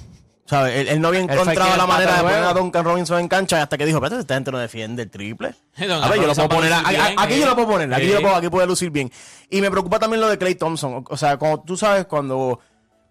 ¿Sabes? 0.46 0.76
Él, 0.76 0.88
él 0.88 1.00
no 1.00 1.08
había 1.08 1.20
encontrado 1.20 1.76
la 1.76 1.86
manera 1.86 2.16
de 2.16 2.22
poner 2.22 2.44
a. 2.44 2.54
Duncan 2.54 2.84
Robinson 2.84 3.18
en 3.18 3.28
cancha 3.28 3.60
hasta 3.60 3.76
que 3.76 3.84
dijo, 3.84 3.98
espérate, 3.98 4.20
esta 4.20 4.34
gente 4.34 4.52
no 4.52 4.58
defiende 4.58 5.02
el 5.02 5.10
triple. 5.10 5.54
A 5.76 6.08
ver, 6.08 6.20
yo 6.20 6.26
lo 6.28 6.34
puedo 6.34 6.48
poner, 6.48 6.72
aquí, 6.72 7.34
eh. 7.34 7.40
yo 7.40 7.46
lo 7.46 7.54
puedo 7.54 7.68
poner, 7.68 7.92
aquí 7.92 8.04
Sí. 8.04 8.08
yo 8.08 8.14
lo 8.16 8.22
puedo, 8.22 8.36
aquí 8.36 8.48
puede 8.48 8.66
lucir 8.66 8.90
bien. 8.90 9.10
Y 9.50 9.60
me 9.60 9.70
preocupa 9.70 9.98
también 9.98 10.20
lo 10.20 10.28
de 10.28 10.38
Clay 10.38 10.54
Thompson. 10.54 11.04
O, 11.08 11.16
sea, 11.16 11.36
como 11.36 11.62
tú 11.62 11.76
sabes, 11.76 12.06
cuando, 12.06 12.60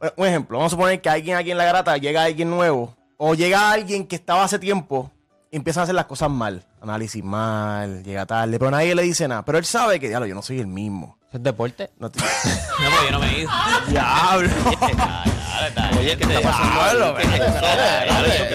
eh, 0.02 0.12
un 0.16 0.28
ejemplo, 0.28 0.58
vamos 0.58 0.72
a 0.72 0.76
suponer 0.76 1.02
que 1.02 1.10
alguien 1.10 1.36
aquí 1.36 1.52
en 1.52 1.58
la 1.58 1.66
garata 1.66 1.98
llega 1.98 2.24
alguien 2.24 2.50
nuevo, 2.50 2.96
o 3.18 3.36
llega 3.36 3.72
alguien 3.72 4.08
que 4.08 4.16
estaba 4.16 4.44
hace 4.44 4.58
tiempo 4.58 5.12
y 5.52 5.58
empieza 5.58 5.82
a 5.82 5.84
hacer 5.84 5.96
las 5.96 6.06
cosas 6.06 6.30
mal. 6.30 6.64
Análisis 6.82 7.24
mal, 7.24 8.04
llega 8.04 8.26
tarde, 8.26 8.58
pero 8.60 8.72
nadie 8.72 8.96
le 8.96 9.04
dice 9.04 9.28
nada. 9.28 9.44
Pero 9.44 9.58
él 9.58 9.66
sabe 9.66 10.00
que, 10.00 10.08
diablo, 10.08 10.26
yo 10.28 10.36
no 10.36 10.42
soy 10.42 10.60
el 10.60 10.68
mismo. 10.68 11.18
¿Es 11.36 11.44
deporte? 11.44 11.92
No 12.00 12.10
te- 12.10 12.20
No, 12.80 12.90
porque 12.90 13.06
yo 13.06 13.12
no 13.12 13.20
me 13.20 13.28
he 13.36 13.40
ido. 13.42 13.50
Diablo. 13.88 14.50
Oye, 16.00 16.18
¿qué 16.18 16.24
está 16.24 16.42
pasando? 16.42 17.18
Yo 17.20 18.50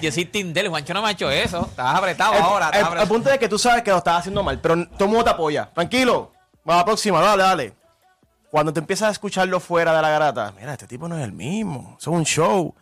¿Qué 0.00 0.12
soy- 0.12 0.24
Tindel, 0.26 0.68
Juancho 0.68 0.94
no 0.94 1.02
me 1.02 1.08
ha 1.08 1.10
hecho 1.12 1.30
eso. 1.30 1.66
Estabas 1.68 1.96
apretado 1.96 2.34
El, 2.34 2.42
ahora. 2.42 2.70
el- 3.02 3.08
punto 3.08 3.30
es 3.30 3.38
que 3.38 3.48
tú 3.48 3.58
sabes 3.58 3.82
que 3.82 3.90
lo 3.90 3.98
estás 3.98 4.20
haciendo 4.20 4.42
mal, 4.42 4.60
pero 4.60 4.86
todo 4.90 5.04
el 5.04 5.10
mundo 5.10 5.24
te 5.24 5.30
apoya. 5.30 5.68
Tranquilo. 5.74 6.32
Va 6.68 6.74
a 6.74 6.76
la 6.78 6.84
próxima, 6.84 7.20
dale, 7.20 7.42
dale. 7.42 7.74
Cuando 8.50 8.72
te 8.72 8.80
empiezas 8.80 9.08
a 9.08 9.12
escucharlo 9.12 9.60
fuera 9.60 9.94
de 9.94 10.02
la 10.02 10.08
garata, 10.10 10.52
mira, 10.58 10.72
este 10.72 10.86
tipo 10.86 11.08
no 11.08 11.16
es 11.18 11.24
el 11.24 11.32
mismo. 11.32 11.96
Eso 12.00 12.10
es 12.12 12.16
un 12.16 12.24
show. 12.24 12.74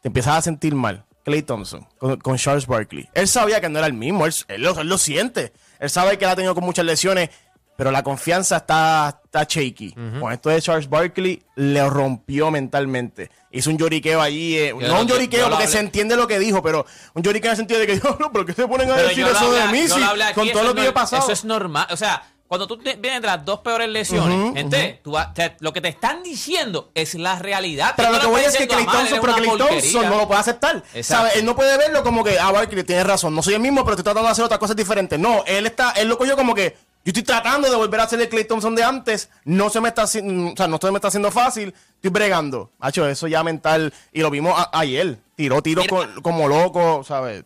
Te 0.00 0.08
empiezas 0.08 0.36
a 0.38 0.42
sentir 0.42 0.74
mal. 0.74 1.04
Clay 1.24 1.42
Thompson 1.42 1.86
con, 1.98 2.16
con 2.18 2.36
Charles 2.36 2.66
Barkley. 2.66 3.08
Él 3.14 3.28
sabía 3.28 3.60
que 3.60 3.68
no 3.68 3.78
era 3.78 3.86
el 3.86 3.92
mismo. 3.92 4.26
Él, 4.26 4.34
él 4.48 4.62
lo, 4.62 4.78
él 4.80 4.88
lo 4.88 4.98
siente. 4.98 5.52
Él 5.78 5.88
sabe 5.88 6.18
que 6.18 6.24
él 6.24 6.30
ha 6.32 6.36
tenido 6.36 6.54
con 6.54 6.64
muchas 6.64 6.84
lesiones, 6.84 7.30
pero 7.76 7.90
la 7.90 8.02
confianza 8.02 8.58
está, 8.58 9.20
está 9.24 9.44
shaky. 9.48 9.94
Con 10.20 10.32
esto 10.32 10.50
de 10.50 10.60
Charles 10.62 10.88
Barkley, 10.88 11.42
le 11.56 11.88
rompió 11.88 12.50
mentalmente. 12.50 13.30
Hizo 13.50 13.70
un 13.70 13.78
lloriqueo 13.78 14.20
allí. 14.20 14.56
eh, 14.56 14.74
Yo 14.78 14.88
no 14.88 15.00
un 15.00 15.06
lloriqueo 15.06 15.40
yo 15.40 15.48
lo 15.48 15.56
porque 15.56 15.68
se 15.70 15.78
entiende 15.78 16.16
lo 16.16 16.26
que 16.26 16.38
dijo, 16.38 16.62
pero 16.62 16.86
un 17.14 17.22
lloriqueo 17.22 17.48
en 17.48 17.52
el 17.52 17.56
sentido 17.56 17.80
de 17.80 17.86
que, 17.86 17.96
no, 18.20 18.32
pero 18.32 18.46
¿qué 18.46 18.52
se 18.52 18.66
ponen 18.66 18.90
a 18.90 18.94
Pero 18.96 19.08
decir 19.08 19.24
yo 19.26 19.30
eso 19.32 19.52
de 19.52 19.66
mí? 19.68 19.86
yo 19.86 19.96
aquí, 20.24 20.34
con 20.34 20.50
todo 20.50 20.62
lo 20.64 20.74
que 20.74 20.82
yo 20.84 20.88
he 20.90 20.92
pasado. 20.92 21.22
Eso 21.22 21.32
es 21.32 21.44
normal. 21.44 21.86
O 21.90 21.96
sea, 21.96 22.22
cuando 22.46 22.66
tú 22.66 22.76
te- 22.78 22.96
vienes 22.96 23.22
de 23.22 23.26
las 23.26 23.44
dos 23.44 23.60
peores 23.60 23.88
lesiones, 23.88 24.36
Ujú, 24.38 24.54
gente, 24.54 25.00
tú 25.02 25.12
vas- 25.12 25.32
te- 25.32 25.56
lo 25.60 25.72
que 25.72 25.80
te 25.80 25.88
están 25.88 26.22
diciendo 26.22 26.90
es 26.94 27.14
la 27.14 27.38
realidad. 27.38 27.94
Pero 27.96 28.12
lo 28.12 28.20
que 28.20 28.26
voy 28.26 28.42
es 28.42 28.54
que 28.56 28.68
Clay 28.68 28.84
"Ah, 28.86 28.92
Thompson, 28.92 29.18
pero 29.22 29.34
Clay 29.34 29.48
porquería". 29.48 29.80
Thompson 29.80 30.08
no 30.10 30.16
lo 30.18 30.26
puede 30.28 30.40
aceptar. 30.40 30.76
Exacto. 30.94 31.28
¿Sabe? 31.28 31.38
Él 31.40 31.46
no 31.46 31.56
puede 31.56 31.76
verlo 31.78 32.02
como 32.02 32.22
que, 32.22 32.38
ah, 32.38 32.50
Barkley, 32.52 32.84
tienes 32.84 33.06
razón, 33.06 33.34
no 33.34 33.42
soy 33.42 33.54
el 33.54 33.60
mismo, 33.60 33.80
pero 33.84 33.92
estoy 33.94 34.04
tratando 34.04 34.26
de 34.28 34.32
hacer 34.32 34.44
otras 34.44 34.60
cosas 34.60 34.76
diferentes. 34.76 35.18
No, 35.18 35.42
él 35.46 35.64
está, 35.66 35.92
él 35.92 36.08
lo 36.08 36.18
cogió 36.18 36.36
como 36.36 36.54
que, 36.54 36.76
Yo 37.04 37.10
estoy 37.10 37.22
tratando 37.24 37.68
de 37.68 37.76
volver 37.76 38.00
a 38.00 38.08
ser 38.08 38.20
el 38.20 38.28
Clay 38.28 38.44
Thompson 38.44 38.74
de 38.76 38.84
antes. 38.84 39.28
No 39.44 39.70
se 39.70 39.80
me 39.80 39.88
está, 39.88 40.02
haci- 40.04 40.52
o 40.52 40.56
sea, 40.56 40.68
no 40.68 40.78
se 40.80 40.90
me 40.90 40.98
está 40.98 41.08
haciendo 41.08 41.30
fácil. 41.32 41.74
Estoy 41.96 42.10
bregando. 42.10 42.70
Hacho, 42.78 43.08
eso 43.08 43.26
ya 43.26 43.42
mental. 43.42 43.92
Y 44.12 44.20
lo 44.20 44.30
vimos 44.30 44.54
a- 44.56 44.70
ayer. 44.78 45.18
Tiró 45.34 45.62
tiros 45.62 45.86
como 46.22 46.46
loco, 46.46 47.02
¿sabes? 47.04 47.44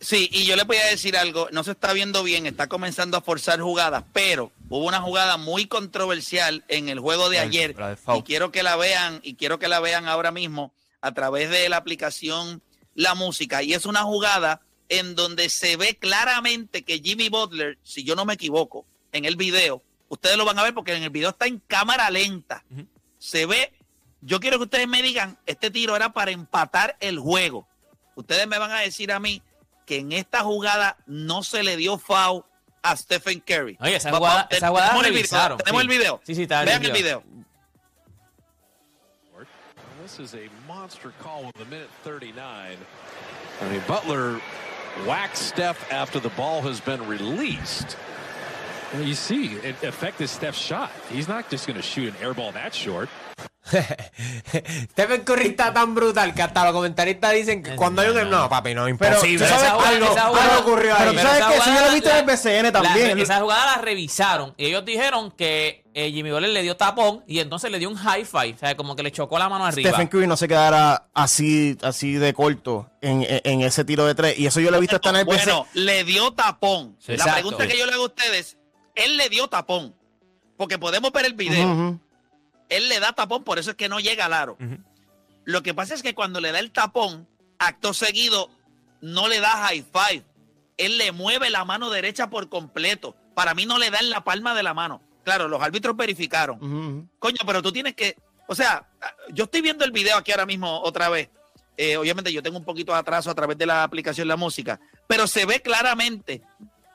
Sí, 0.00 0.28
y 0.32 0.44
yo 0.44 0.54
le 0.54 0.64
voy 0.64 0.76
a 0.76 0.86
decir 0.86 1.16
algo, 1.16 1.48
no 1.50 1.64
se 1.64 1.70
está 1.70 1.94
viendo 1.94 2.22
bien, 2.22 2.44
está 2.46 2.66
comenzando 2.66 3.16
a 3.16 3.22
forzar 3.22 3.60
jugadas, 3.60 4.04
pero 4.12 4.52
hubo 4.68 4.84
una 4.86 5.00
jugada 5.00 5.38
muy 5.38 5.66
controversial 5.66 6.62
en 6.68 6.90
el 6.90 7.00
juego 7.00 7.30
de 7.30 7.38
ayer 7.38 7.74
y 8.14 8.22
quiero 8.22 8.52
que 8.52 8.62
la 8.62 8.76
vean 8.76 9.20
y 9.22 9.34
quiero 9.36 9.58
que 9.58 9.66
la 9.66 9.80
vean 9.80 10.06
ahora 10.06 10.30
mismo 10.30 10.72
a 11.00 11.12
través 11.12 11.48
de 11.48 11.70
la 11.70 11.78
aplicación 11.78 12.60
La 12.94 13.14
Música 13.14 13.62
y 13.62 13.72
es 13.72 13.86
una 13.86 14.02
jugada 14.02 14.60
en 14.88 15.14
donde 15.14 15.48
se 15.50 15.76
ve 15.76 15.96
claramente 15.96 16.82
que 16.82 16.98
Jimmy 17.00 17.28
Butler, 17.28 17.78
si 17.82 18.04
yo 18.04 18.14
no 18.14 18.24
me 18.24 18.34
equivoco, 18.34 18.84
en 19.12 19.24
el 19.24 19.36
video, 19.36 19.82
ustedes 20.08 20.36
lo 20.36 20.44
van 20.44 20.58
a 20.58 20.62
ver 20.62 20.74
porque 20.74 20.94
en 20.94 21.02
el 21.02 21.10
video 21.10 21.30
está 21.30 21.46
en 21.46 21.58
cámara 21.66 22.10
lenta. 22.10 22.64
Se 23.18 23.46
ve, 23.46 23.72
yo 24.20 24.40
quiero 24.40 24.58
que 24.58 24.64
ustedes 24.64 24.88
me 24.88 25.02
digan, 25.02 25.38
este 25.46 25.70
tiro 25.70 25.96
era 25.96 26.12
para 26.12 26.30
empatar 26.32 26.96
el 27.00 27.18
juego. 27.18 27.66
Ustedes 28.16 28.46
me 28.46 28.58
van 28.58 28.70
a 28.70 28.80
decir 28.80 29.10
a 29.12 29.18
mí 29.20 29.42
que 29.86 29.98
en 29.98 30.12
esta 30.12 30.40
jugada 30.42 30.96
no 31.06 31.42
se 31.42 31.62
le 31.62 31.76
dio 31.76 31.98
foul 31.98 32.44
a 32.82 32.96
Stephen 32.96 33.40
Curry. 33.40 33.76
Oye, 33.80 33.96
esa 33.96 34.12
jugada- 34.12 34.46
esa 34.50 34.68
jugada 34.68 34.88
tenemos 34.88 35.06
el 35.06 35.12
video, 35.14 35.56
Tenemos 35.56 35.80
sí. 35.80 35.86
el 35.86 35.88
video. 35.98 36.20
Sí, 36.24 36.34
sí, 36.34 36.42
está 36.42 36.64
Vean 36.64 36.82
el 36.82 36.90
el 36.90 36.96
video. 36.96 37.20
video. 37.22 37.44
This 40.02 40.18
is 40.20 40.34
a 40.34 40.50
monster 40.68 41.12
call 41.22 41.44
with 41.44 41.56
a 41.62 41.64
minute 41.64 41.88
39. 42.02 42.76
I 43.62 43.64
mean, 43.70 43.82
Butler 43.88 44.38
whacks 45.06 45.40
Steph 45.40 45.92
after 45.92 46.20
the 46.20 46.30
ball 46.30 46.62
has 46.62 46.80
been 46.80 47.06
released. 47.06 47.96
Well, 48.94 49.02
you 49.06 49.14
see, 49.14 49.58
it 49.64 49.82
affected 49.84 50.28
Steph's 50.28 50.58
shot. 50.58 50.90
He's 51.10 51.28
not 51.28 51.50
just 51.50 51.66
going 51.66 51.76
to 51.76 51.82
shoot 51.82 52.08
an 52.08 52.16
air 52.22 52.32
ball 52.32 52.52
that 52.52 52.72
short. 52.72 53.08
Stephen 54.90 55.22
Curry 55.24 55.48
está 55.48 55.72
tan 55.72 55.94
brutal 55.94 56.34
que 56.34 56.42
hasta 56.42 56.64
los 56.64 56.72
comentaristas 56.74 57.32
dicen 57.32 57.62
que 57.62 57.74
cuando 57.76 58.02
hay 58.02 58.08
un... 58.10 58.30
No, 58.30 58.48
papi, 58.48 58.74
no, 58.74 58.82
Pero, 58.84 58.90
imposible. 59.16 59.38
¿tú 59.46 59.52
sabes 59.54 59.70
jugada- 59.72 59.88
algo? 59.88 60.06
jugada- 60.06 60.58
ocurrió 60.58 60.92
ahí. 60.94 60.98
Pero 60.98 61.10
tú 61.12 61.16
Pero 61.16 61.28
sabes 61.28 61.44
que 61.46 61.54
eso 61.56 61.64
ya 61.64 61.70
lo 61.70 61.76
jugada 61.78 61.94
viste 61.94 62.10
en 62.10 62.16
el 62.16 62.26
la- 62.26 62.32
BCN 62.32 62.62
La- 62.64 62.72
también. 62.72 63.18
esa 63.18 63.40
jugada 63.40 63.76
la 63.76 63.82
revisaron 63.82 64.54
y 64.58 64.66
ellos 64.66 64.84
dijeron 64.84 65.30
que 65.30 65.82
eh, 65.94 66.10
Jimmy 66.12 66.30
Butler 66.30 66.50
le 66.50 66.62
dio 66.62 66.76
tapón 66.76 67.24
y 67.26 67.38
entonces 67.40 67.70
le 67.70 67.78
dio 67.78 67.88
un 67.88 67.96
high 67.96 68.24
five, 68.24 68.52
o 68.54 68.58
sea, 68.58 68.76
como 68.76 68.94
que 68.96 69.02
le 69.02 69.10
chocó 69.12 69.38
la 69.38 69.48
mano 69.48 69.64
arriba. 69.64 69.90
Stephen 69.90 70.08
Curry 70.08 70.26
no 70.26 70.36
se 70.36 70.46
quedara 70.46 71.08
así, 71.14 71.78
así 71.82 72.12
de 72.14 72.34
corto 72.34 72.90
en, 73.00 73.22
en- 73.22 73.40
en 73.44 73.60
ese 73.62 73.84
tiro 73.84 74.04
de 74.04 74.14
tres. 74.14 74.38
Y 74.38 74.46
eso 74.46 74.60
yo 74.60 74.70
lo 74.70 74.76
he 74.76 74.80
visto 74.80 74.96
hasta 74.96 75.08
en 75.10 75.16
el 75.16 75.24
BCN. 75.24 75.36
Bueno, 75.44 75.66
le 75.72 76.04
dio 76.04 76.32
tapón. 76.32 76.96
Sí, 77.00 77.12
la 77.12 77.14
exacto. 77.14 77.34
pregunta 77.34 77.66
que 77.66 77.78
yo 77.78 77.86
le 77.86 77.92
hago 77.94 78.02
a 78.02 78.06
ustedes, 78.06 78.56
él 78.94 79.16
le 79.16 79.28
dio 79.28 79.48
tapón. 79.48 79.94
Porque 80.56 80.78
podemos 80.78 81.12
ver 81.12 81.26
el 81.26 81.34
video. 81.34 82.00
Él 82.68 82.88
le 82.88 83.00
da 83.00 83.12
tapón, 83.12 83.44
por 83.44 83.58
eso 83.58 83.70
es 83.70 83.76
que 83.76 83.88
no 83.88 84.00
llega 84.00 84.26
al 84.26 84.32
aro. 84.32 84.56
Lo 85.44 85.62
que 85.62 85.74
pasa 85.74 85.94
es 85.94 86.02
que 86.02 86.14
cuando 86.14 86.40
le 86.40 86.52
da 86.52 86.58
el 86.58 86.70
tapón, 86.70 87.28
acto 87.58 87.92
seguido, 87.92 88.50
no 89.00 89.28
le 89.28 89.40
da 89.40 89.50
high 89.50 89.84
five. 89.92 90.24
Él 90.76 90.98
le 90.98 91.12
mueve 91.12 91.50
la 91.50 91.64
mano 91.64 91.90
derecha 91.90 92.30
por 92.30 92.48
completo. 92.48 93.14
Para 93.34 93.54
mí 93.54 93.66
no 93.66 93.78
le 93.78 93.90
da 93.90 93.98
en 93.98 94.10
la 94.10 94.24
palma 94.24 94.54
de 94.54 94.62
la 94.62 94.74
mano. 94.74 95.02
Claro, 95.24 95.48
los 95.48 95.62
árbitros 95.62 95.96
verificaron. 95.96 97.08
Coño, 97.18 97.38
pero 97.46 97.62
tú 97.62 97.72
tienes 97.72 97.94
que. 97.94 98.16
O 98.46 98.54
sea, 98.54 98.88
yo 99.32 99.44
estoy 99.44 99.60
viendo 99.60 99.84
el 99.84 99.90
video 99.90 100.16
aquí 100.16 100.30
ahora 100.32 100.46
mismo 100.46 100.80
otra 100.82 101.08
vez. 101.08 101.30
Eh, 101.76 101.96
obviamente 101.96 102.32
yo 102.32 102.42
tengo 102.42 102.58
un 102.58 102.64
poquito 102.64 102.92
de 102.92 102.98
atraso 102.98 103.30
a 103.30 103.34
través 103.34 103.58
de 103.58 103.66
la 103.66 103.82
aplicación 103.82 104.28
La 104.28 104.36
Música, 104.36 104.78
pero 105.08 105.26
se 105.26 105.44
ve 105.44 105.60
claramente. 105.60 106.42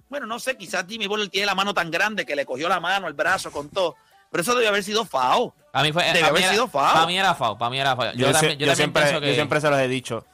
Bueno, 0.10 0.26
no 0.26 0.39
sé, 0.39 0.57
quizás 0.57 0.86
Jimmy 0.88 1.07
Butler 1.07 1.30
tiene 1.30 1.45
la 1.45 1.55
mano 1.55 1.74
tan 1.74 1.91
grande 1.91 2.26
que 2.26 2.36
le 2.36 2.45
cogió 2.45 2.68
la 2.68 2.80
mano, 2.80 3.07
el 3.07 3.14
brazo, 3.14 3.51
con 3.51 3.70
todo. 3.70 3.95
Pero 4.32 4.41
eso 4.41 4.53
debe 4.55 4.68
haber 4.68 4.84
sido 4.84 5.05
FAO. 5.05 5.53
Para 5.72 5.84
mí 5.84 5.91
fue 5.93 6.03
mí 6.12 6.20
haber 6.20 6.41
era- 6.43 6.51
sido 6.51 6.68
foul. 6.68 6.84
Para 6.93 7.05
mí 7.05 7.18
era 7.18 7.34
foul, 7.36 7.57
para 7.57 7.70
mí 7.72 7.80
era 7.80 7.95
foul. 7.95 8.12
Yo, 8.14 8.28
Yo, 8.28 8.32
también, 8.32 8.53
sie- 8.53 8.57
yo 8.57 8.66
yo 8.66 8.72
también 8.72 8.76
siempre, 8.76 9.01
pienso 9.03 9.22
que 9.22 9.28
yo 9.28 9.34
siempre 9.36 9.62
se 9.62 9.70
los 9.70 9.80
he 9.80 9.88
dicho. 9.88 10.26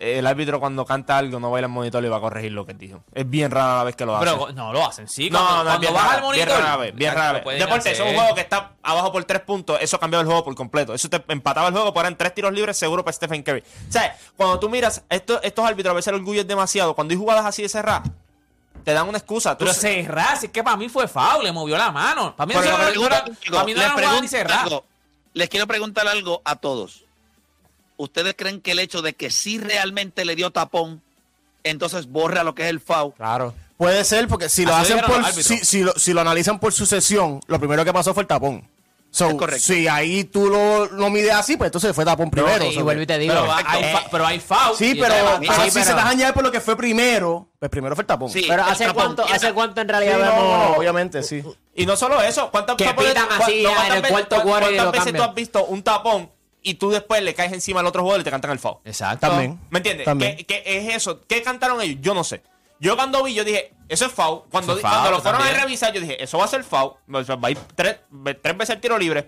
El 0.00 0.26
árbitro 0.26 0.58
cuando 0.58 0.84
canta 0.84 1.16
algo 1.16 1.38
no 1.38 1.50
va 1.52 1.58
a 1.58 1.60
ir 1.60 1.64
al 1.64 1.70
monitor 1.70 2.04
y 2.04 2.08
va 2.08 2.16
a 2.16 2.20
corregir 2.20 2.50
lo 2.52 2.66
que 2.66 2.74
dijo. 2.74 3.04
Es 3.14 3.30
bien 3.30 3.50
rara 3.52 3.76
la 3.78 3.84
vez 3.84 3.94
que 3.96 4.04
lo 4.04 4.16
hace. 4.16 4.24
pero 4.24 4.52
no 4.52 4.72
lo 4.72 4.84
hacen, 4.84 5.06
sí. 5.08 5.30
no, 5.30 5.38
cuando, 5.38 5.54
no, 5.54 5.60
es 5.60 5.66
cuando 5.66 5.80
bien 5.80 5.94
vas 5.94 6.02
rara, 6.04 6.14
al 6.16 6.22
monitor, 6.22 6.46
bien 6.48 6.58
rara 6.58 6.76
vez, 6.76 6.94
bien 6.94 7.10
lo 7.14 7.16
rara 7.20 7.32
vez. 7.44 7.58
Deporte, 7.60 7.92
eso 7.92 8.02
es 8.04 8.10
un 8.10 8.16
juego 8.16 8.34
que 8.34 8.40
está 8.40 8.72
abajo 8.82 9.12
por 9.12 9.24
tres 9.24 9.40
puntos. 9.42 9.78
Eso 9.80 9.98
cambió 10.00 10.18
el 10.20 10.26
juego 10.26 10.44
por 10.44 10.54
completo. 10.56 10.94
Eso 10.94 11.08
te 11.08 11.22
empataba 11.28 11.68
el 11.68 11.72
juego, 11.74 11.92
pero 11.94 12.02
eran 12.08 12.18
tres 12.18 12.34
tiros 12.34 12.52
libres 12.52 12.76
seguro 12.76 13.04
para 13.04 13.12
Stephen 13.14 13.42
Curry. 13.44 13.60
O 13.88 13.92
sea, 13.92 14.16
cuando 14.36 14.58
tú 14.58 14.68
miras, 14.68 15.02
esto- 15.08 15.40
estos 15.42 15.64
árbitros 15.64 15.92
a 15.92 15.94
veces 15.94 16.08
el 16.08 16.16
orgullo 16.16 16.40
es 16.40 16.46
demasiado. 16.48 16.94
Cuando 16.94 17.12
hay 17.12 17.18
jugadas 17.18 17.46
así 17.46 17.62
de 17.62 17.68
cerradas, 17.68 18.02
te 18.84 18.92
dan 18.92 19.08
una 19.08 19.18
excusa. 19.18 19.56
Tú 19.56 19.64
Pero 19.64 19.72
se- 19.74 20.04
cerrar, 20.04 20.38
si 20.38 20.46
es 20.46 20.52
que 20.52 20.62
para 20.62 20.76
mí 20.76 20.88
fue 20.88 21.08
foul, 21.08 21.42
le 21.44 21.52
movió 21.52 21.76
la 21.76 21.90
mano. 21.90 22.36
Para 22.36 22.46
mí, 22.46 22.54
Pero 22.56 22.64
no, 22.70 22.76
no 22.78 22.82
era- 23.06 23.24
pregunto 23.24 23.50
para 23.50 23.64
mí 23.64 23.72
no 23.72 23.78
les 23.78 23.84
era 23.86 23.92
jugada 23.94 24.20
ni 24.20 24.28
pregunto 24.28 24.28
cerrar. 24.28 24.64
algo. 24.64 24.84
Les 25.32 25.48
quiero 25.48 25.66
preguntar 25.66 26.06
algo 26.06 26.42
a 26.44 26.56
todos. 26.56 27.04
¿Ustedes 27.96 28.34
creen 28.36 28.60
que 28.60 28.72
el 28.72 28.78
hecho 28.80 29.02
de 29.02 29.14
que 29.14 29.30
sí 29.30 29.58
realmente 29.58 30.24
le 30.24 30.34
dio 30.36 30.50
tapón, 30.50 31.00
entonces 31.62 32.06
borra 32.08 32.42
lo 32.44 32.54
que 32.54 32.64
es 32.64 32.68
el 32.70 32.80
FAO? 32.80 33.12
Claro. 33.12 33.54
Puede 33.76 34.04
ser, 34.04 34.28
porque 34.28 34.48
si 34.48 34.64
lo 34.64 34.74
Así 34.74 34.92
hacen 34.92 35.04
por. 35.04 35.18
los 35.18 35.26
árbitros. 35.26 35.46
Si, 35.46 35.64
si 35.64 35.82
lo, 35.82 35.92
si 35.94 36.12
lo 36.12 36.20
analizan 36.20 36.58
por 36.60 36.72
sucesión, 36.72 37.40
lo 37.46 37.58
primero 37.58 37.84
que 37.84 37.92
pasó 37.92 38.12
fue 38.14 38.22
el 38.22 38.26
tapón. 38.26 38.68
So, 39.14 39.28
Es 39.28 39.34
correcto. 39.36 39.62
Si 39.62 39.86
ahí 39.86 40.24
tú 40.24 40.48
lo, 40.48 40.86
lo 40.86 41.08
mides 41.08 41.32
así, 41.32 41.56
pues 41.56 41.68
entonces 41.68 41.94
fue 41.94 42.04
tapón 42.04 42.32
primero. 42.32 42.64
y 42.64 42.74
so, 42.74 42.82
vuelvo 42.82 43.00
y 43.02 43.06
te 43.06 43.16
digo. 43.16 43.32
Pero, 43.32 43.52
hay, 43.52 43.84
eh, 43.84 43.92
fa- 43.92 44.04
pero 44.10 44.26
hay 44.26 44.40
foul. 44.40 44.76
Sí, 44.76 44.96
pero, 45.00 45.14
pero 45.38 45.54
sí, 45.54 45.70
si 45.70 45.70
pero- 45.74 45.84
se 45.86 45.94
dejan 45.94 46.18
llevar 46.18 46.34
por 46.34 46.42
lo 46.42 46.50
que 46.50 46.60
fue 46.60 46.76
primero, 46.76 47.48
pues 47.60 47.70
primero 47.70 47.94
fue 47.94 48.02
el 48.02 48.06
tapón. 48.08 48.28
Sí. 48.28 48.44
Pero 48.48 48.64
el 48.64 48.68
¿hace 48.68 48.86
tapón. 48.86 49.14
cuánto. 49.14 49.24
¿hace 49.32 49.52
cuánto 49.52 49.80
en 49.82 49.88
realidad 49.88 50.18
no, 50.18 50.24
vemos... 50.24 50.42
no, 50.70 50.76
obviamente, 50.76 51.22
sí. 51.22 51.44
Y 51.76 51.86
no 51.86 51.94
solo 51.94 52.20
eso, 52.22 52.50
¿cuántas, 52.50 52.74
Que 52.76 52.86
pitan 52.86 53.28
no, 53.28 53.46
en 53.46 53.92
el 53.92 54.02
veces- 54.02 54.10
cuarto 54.10 54.42
cuántas 54.42 54.90
veces 54.92 55.12
tú 55.14 55.22
has 55.22 55.34
visto 55.34 55.64
un 55.66 55.84
tapón 55.84 56.28
y 56.60 56.74
tú 56.74 56.90
después 56.90 57.22
le 57.22 57.34
caes 57.34 57.52
encima 57.52 57.78
al 57.80 57.86
otro 57.86 58.02
jugador 58.02 58.20
y 58.22 58.24
te 58.24 58.32
cantan 58.32 58.50
el 58.50 58.58
foul? 58.58 58.78
Exacto. 58.84 59.28
También. 59.28 59.60
¿Me 59.70 59.78
entiendes? 59.78 60.06
También. 60.06 60.36
¿Qué, 60.38 60.44
qué 60.44 60.62
es 60.66 60.96
eso? 60.96 61.20
¿Qué 61.28 61.40
cantaron 61.40 61.80
ellos? 61.80 61.98
Yo 62.00 62.14
no 62.14 62.24
sé. 62.24 62.42
Yo 62.80 62.96
cuando 62.96 63.22
vi, 63.22 63.34
yo 63.34 63.44
dije, 63.44 63.72
eso 63.88 64.06
es 64.06 64.12
foul. 64.12 64.42
Cuando, 64.50 64.72
Eso 64.72 64.78
es 64.78 64.82
cuando 64.82 65.00
foul, 65.02 65.12
lo 65.14 65.22
fueron 65.22 65.42
a 65.42 65.50
revisar, 65.62 65.92
yo 65.92 66.00
dije, 66.00 66.22
eso 66.22 66.38
va 66.38 66.44
a 66.44 66.48
ser 66.48 66.64
foul. 66.64 66.94
O 67.12 67.24
sea, 67.24 67.36
va 67.36 67.48
a 67.48 67.50
ir 67.52 67.58
tres, 67.74 67.98
tres 68.42 68.56
veces 68.56 68.74
el 68.74 68.80
tiro 68.80 68.98
libre. 68.98 69.26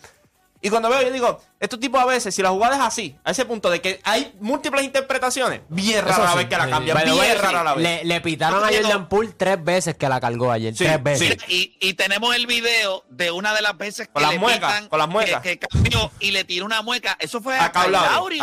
Y 0.63 0.71
cuando 0.71 0.89
veo, 0.89 1.03
yo 1.03 1.13
digo, 1.13 1.41
estos 1.61 1.79
tipos 1.79 2.01
a 2.01 2.07
veces, 2.07 2.35
si 2.35 2.43
la 2.43 2.49
jugada 2.49 2.77
es 2.77 2.83
así, 2.83 3.17
a 3.23 3.31
ese 3.31 3.45
punto 3.45 3.71
de 3.71 3.81
que 3.81 4.01
hay 4.03 4.35
múlteples 4.41 4.85
interpretaciones, 4.85 5.61
bien 5.69 6.05
rara 6.05 6.25
la 6.25 6.35
vez 6.35 6.49
que 6.49 6.57
la 6.57 6.69
cambian, 6.69 6.97
bien 7.05 7.17
way, 7.17 7.35
rara 7.35 7.63
la 7.63 7.75
vez. 7.75 7.83
Le, 7.83 8.05
le 8.05 8.21
pitaron 8.23 8.65
a 8.65 8.69
Jordan 8.69 9.09
Poole 9.09 9.33
tres 9.37 9.63
veces 9.63 9.97
que 9.97 10.09
la 10.09 10.19
cargó 10.19 10.51
ayer. 10.51 10.75
Sí, 10.75 10.85
tres 10.85 11.03
veces. 11.03 11.37
sí. 11.47 11.77
Y, 11.81 11.89
y 11.89 11.95
tenemos 11.95 12.35
el 12.35 12.47
video 12.47 13.05
de 13.11 13.31
una 13.31 13.55
de 13.55 13.63
las 13.63 13.77
veces 13.77 14.09
que 14.09 14.15
Con 14.15 14.23
las 14.23 14.33
le 14.33 14.39
muecas, 14.39 14.73
pitan, 14.73 14.89
con 14.89 14.99
las 14.99 15.09
muecas. 15.09 15.43
Que, 15.43 15.59
que 15.59 15.69
cambió 15.69 16.11
y 16.21 16.31
le 16.31 16.43
tiró 16.45 16.65
una 16.65 16.83
mueca. 16.83 17.17
Eso 17.21 17.41
fue 17.41 17.57
a, 17.57 17.67
A 17.67 17.71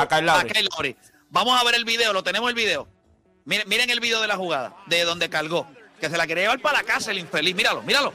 Kyle 0.07 0.25
Lowry. 0.29 0.95
Vamos 1.29 1.59
a 1.59 1.63
ver 1.65 1.75
el 1.75 1.83
video, 1.83 2.13
lo 2.13 2.23
tenemos 2.23 2.47
el 2.47 2.55
video. 2.55 2.87
Miren, 3.45 3.67
miren 3.67 3.89
el 3.89 3.99
video 3.99 4.21
de 4.21 4.27
la 4.27 4.37
jugada, 4.37 4.75
de 4.87 5.03
donde 5.03 5.29
cargó. 5.29 5.67
Que 5.99 6.09
se 6.09 6.17
la 6.17 6.27
quería 6.27 6.43
llevar 6.43 6.61
para 6.61 6.79
la 6.79 6.83
casa 6.83 7.11
el 7.11 7.19
infeliz. 7.19 7.55
Míralo, 7.55 7.81
míralo. 7.83 8.13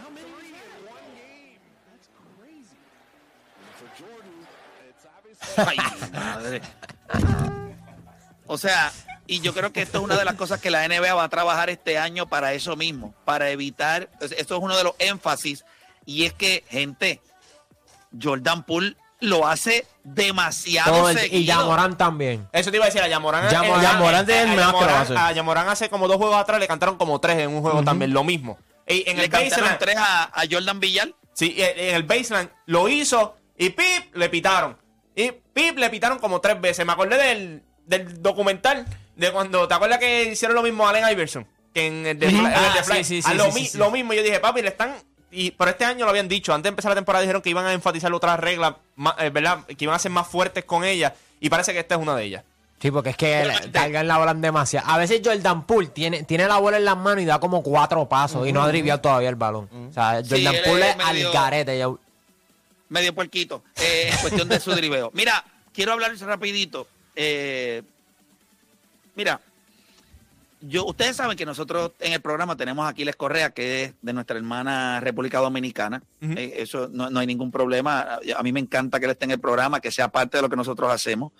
O 8.46 8.58
sea, 8.58 8.92
y 9.26 9.40
yo 9.40 9.52
creo 9.52 9.72
que 9.72 9.82
esto 9.82 9.98
es 9.98 10.04
una 10.04 10.16
de 10.16 10.24
las 10.24 10.34
cosas 10.34 10.60
que 10.60 10.70
la 10.70 10.86
NBA 10.88 11.14
va 11.14 11.24
a 11.24 11.28
trabajar 11.28 11.70
este 11.70 11.98
año 11.98 12.26
para 12.28 12.54
eso 12.54 12.76
mismo, 12.76 13.14
para 13.24 13.50
evitar, 13.50 14.08
esto 14.20 14.56
es 14.56 14.62
uno 14.62 14.76
de 14.76 14.84
los 14.84 14.94
énfasis, 14.98 15.64
y 16.06 16.24
es 16.24 16.32
que, 16.32 16.64
gente, 16.68 17.20
Jordan 18.20 18.64
Poole 18.64 18.96
lo 19.20 19.46
hace 19.46 19.86
demasiado 20.04 21.08
el- 21.10 21.16
y 21.16 21.20
seguido. 21.20 21.44
Yamorán 21.60 21.96
también. 21.96 22.48
Eso 22.52 22.70
te 22.70 22.76
iba 22.76 22.84
a 22.86 22.88
decir 22.88 23.02
a 23.02 23.08
Yamorán. 23.08 23.48
Yamorán- 23.50 23.82
Yamorán 23.82 24.30
es 24.30 24.36
el 24.36 24.48
a 24.50 24.54
mejor 24.54 24.74
que 24.74 24.80
lo 24.80 24.86
Yamorán- 24.90 25.02
hace. 25.02 25.16
A 25.16 25.32
Yamorán 25.32 25.68
hace 25.68 25.88
como 25.88 26.08
dos 26.08 26.16
juegos 26.18 26.36
atrás 26.36 26.60
le 26.60 26.66
cantaron 26.68 26.96
como 26.96 27.20
tres 27.20 27.38
en 27.38 27.50
un 27.50 27.60
juego 27.62 27.82
también, 27.82 28.12
lo 28.12 28.24
mismo. 28.24 28.58
Y 28.86 29.08
en 29.08 29.16
Le 29.18 29.24
el 29.24 29.30
cantaron 29.30 29.76
tres 29.78 29.96
a, 29.96 30.24
a 30.24 30.42
Jordan 30.50 30.80
Villar. 30.80 31.08
sí, 31.34 31.54
en 31.58 31.94
el 31.94 32.02
baseline 32.04 32.50
lo 32.66 32.88
hizo 32.88 33.36
y 33.56 33.70
pip, 33.70 34.14
le 34.14 34.28
pitaron. 34.28 34.76
Y 35.14 35.32
pip, 35.52 35.78
le 35.78 35.90
pitaron 35.90 36.18
como 36.18 36.40
tres 36.40 36.60
veces. 36.60 36.86
Me 36.86 36.92
acordé 36.92 37.16
del, 37.18 37.62
del 37.86 38.22
documental 38.22 38.86
de 39.16 39.32
cuando, 39.32 39.66
¿te 39.66 39.74
acuerdas 39.74 39.98
que 39.98 40.24
hicieron 40.32 40.54
lo 40.54 40.62
mismo 40.62 40.86
a 40.86 40.90
Allen 40.90 41.04
Iverson? 41.10 41.46
Que 41.74 41.86
en 41.86 42.06
el 42.06 42.18
de, 42.18 42.28
en 42.28 42.46
el 42.46 42.72
de 42.74 42.82
Fly. 42.84 43.04
sí, 43.04 43.20
sí, 43.22 43.28
A 43.28 43.32
sí, 43.32 43.36
lo, 43.36 43.44
sí, 43.46 43.52
mi- 43.52 43.60
sí, 43.66 43.72
sí. 43.72 43.78
lo 43.78 43.90
mismo, 43.90 44.12
yo 44.14 44.22
dije, 44.22 44.38
papi, 44.40 44.62
le 44.62 44.68
están... 44.68 44.94
Y 45.30 45.50
por 45.50 45.68
este 45.68 45.84
año 45.84 46.04
lo 46.04 46.10
habían 46.10 46.28
dicho, 46.28 46.54
antes 46.54 46.64
de 46.64 46.68
empezar 46.70 46.90
la 46.90 46.94
temporada 46.94 47.22
dijeron 47.22 47.42
que 47.42 47.50
iban 47.50 47.66
a 47.66 47.72
enfatizar 47.72 48.12
otras 48.12 48.40
reglas, 48.40 48.74
más, 48.96 49.14
eh, 49.18 49.30
¿verdad? 49.30 49.64
Que 49.66 49.84
iban 49.84 49.94
a 49.94 49.98
ser 49.98 50.10
más 50.10 50.26
fuertes 50.26 50.64
con 50.64 50.84
ellas. 50.84 51.12
Y 51.40 51.48
parece 51.50 51.72
que 51.72 51.80
esta 51.80 51.96
es 51.96 52.00
una 52.00 52.16
de 52.16 52.24
ellas. 52.24 52.44
Sí, 52.80 52.90
porque 52.90 53.10
es 53.10 53.16
que 53.16 53.50
cargan 53.72 54.06
la 54.08 54.18
bola 54.18 54.30
en 54.30 54.40
demasiado. 54.40 54.88
A 54.88 54.96
veces 54.98 55.20
Jordan 55.24 55.66
Poole 55.66 55.88
tiene, 55.88 56.22
tiene 56.22 56.46
la 56.46 56.58
bola 56.58 56.76
en 56.78 56.84
las 56.84 56.96
manos 56.96 57.22
y 57.22 57.26
da 57.26 57.40
como 57.40 57.62
cuatro 57.62 58.08
pasos 58.08 58.46
y 58.46 58.52
no 58.52 58.62
ha 58.62 58.68
driviado 58.68 59.00
todavía 59.00 59.28
el 59.28 59.34
balón. 59.34 59.68
O 59.90 59.92
sea, 59.92 60.22
Sí, 60.24 60.30
Jordan 60.30 60.54
él 60.54 60.62
Poole 60.64 60.90
es 60.90 60.96
al 60.98 61.32
garete. 61.32 61.76
ya- 61.78 61.90
medio 62.88 63.14
puerquito 63.14 63.62
eh, 63.76 64.08
en 64.12 64.16
cuestión 64.18 64.48
de 64.48 64.60
su 64.60 64.72
driveo. 64.74 65.10
Mira, 65.12 65.44
quiero 65.74 65.92
hablar 65.92 66.16
rapidito. 66.20 66.86
Eh, 67.16 67.82
mira, 69.14 69.40
yo, 70.60 70.84
ustedes 70.86 71.16
saben 71.16 71.36
que 71.36 71.46
nosotros 71.46 71.92
en 72.00 72.12
el 72.12 72.20
programa 72.20 72.56
tenemos 72.56 72.84
a 72.84 72.88
Aquiles 72.88 73.16
Correa, 73.16 73.50
que 73.50 73.84
es 73.84 73.94
de 74.02 74.12
nuestra 74.12 74.36
hermana 74.36 75.00
República 75.00 75.38
Dominicana. 75.38 76.02
Eh, 76.20 76.54
eso 76.56 76.88
no, 76.92 77.10
no 77.10 77.20
hay 77.20 77.26
ningún 77.26 77.50
problema. 77.50 78.18
A 78.36 78.42
mí 78.42 78.52
me 78.52 78.60
encanta 78.60 78.98
que 78.98 79.06
él 79.06 79.12
esté 79.12 79.24
en 79.26 79.32
el 79.32 79.40
programa, 79.40 79.80
que 79.80 79.90
sea 79.90 80.08
parte 80.08 80.38
de 80.38 80.42
lo 80.42 80.48
que 80.48 80.56
nosotros 80.56 80.90
hacemos. 80.92 81.32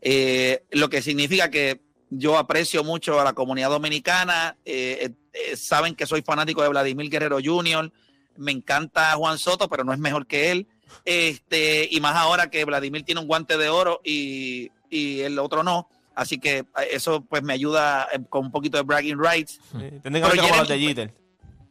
Eh, 0.00 0.64
lo 0.70 0.88
que 0.90 1.02
significa 1.02 1.50
que 1.50 1.80
yo 2.10 2.36
aprecio 2.36 2.84
mucho 2.84 3.20
a 3.20 3.24
la 3.24 3.32
comunidad 3.32 3.70
dominicana. 3.70 4.56
eh, 4.64 5.10
eh, 5.34 5.56
saben 5.56 5.94
que 5.96 6.06
soy 6.06 6.22
fanático 6.22 6.62
de 6.62 6.68
Vladimir 6.68 7.10
Guerrero 7.10 7.38
Jr. 7.42 7.92
Me 8.36 8.52
encanta 8.52 9.14
Juan 9.14 9.38
Soto, 9.38 9.68
pero 9.68 9.84
no 9.84 9.92
es 9.92 9.98
mejor 9.98 10.26
que 10.26 10.52
él. 10.52 10.68
Este, 11.04 11.88
y 11.90 12.00
más 12.00 12.14
ahora 12.16 12.50
que 12.50 12.64
Vladimir 12.64 13.04
tiene 13.04 13.20
un 13.20 13.26
guante 13.26 13.58
de 13.58 13.68
oro 13.68 14.00
y, 14.04 14.70
y 14.90 15.20
el 15.20 15.38
otro 15.38 15.62
no. 15.64 15.88
Así 16.14 16.38
que 16.38 16.58
eh, 16.58 16.66
eso 16.92 17.22
pues 17.24 17.42
me 17.42 17.52
ayuda 17.52 18.08
eh, 18.12 18.20
con 18.28 18.46
un 18.46 18.50
poquito 18.52 18.76
de 18.76 18.82
bragging 18.84 19.18
rights. 19.18 19.60
Tienen 19.72 20.00
Pero 20.02 20.30
que 20.30 20.38
Jeremy- 20.40 20.58
los 20.58 20.68
de. 20.68 21.14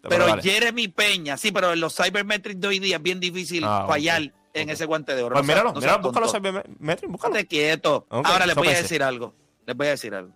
Pero. 0.10 0.26
Jeremy 0.42 0.88
Peña, 0.90 1.38
sí, 1.38 1.52
pero 1.54 1.72
en 1.72 1.80
los 1.80 1.96
cybermetrics 1.96 2.60
de 2.60 2.68
hoy 2.68 2.80
día 2.80 2.98
es 2.98 3.02
bien 3.02 3.22
difícil 3.22 3.64
Ah, 3.66 3.86
fallar 3.88 4.34
en 4.54 4.70
ese 4.70 4.86
guante 4.86 5.16
de 5.16 5.24
oro. 5.24 5.34
Pues 5.36 5.46
No 5.46 5.48
míralo, 5.48 5.74
no 5.74 5.80
míralo, 5.80 5.94
sea 6.12 6.12
búscalo. 6.12 6.28
Cybermetrics, 6.30 7.12
búscalo. 7.12 7.36
Estate 7.36 7.48
quieto. 7.48 8.06
Ahora 8.10 8.46
les 8.46 8.56
voy 8.56 8.68
a 8.68 8.72
decir 8.82 9.02
algo. 9.02 9.34
Les 9.66 9.76
voy 9.78 9.88
a 9.88 9.92
decir 9.92 10.14
algo. 10.14 10.34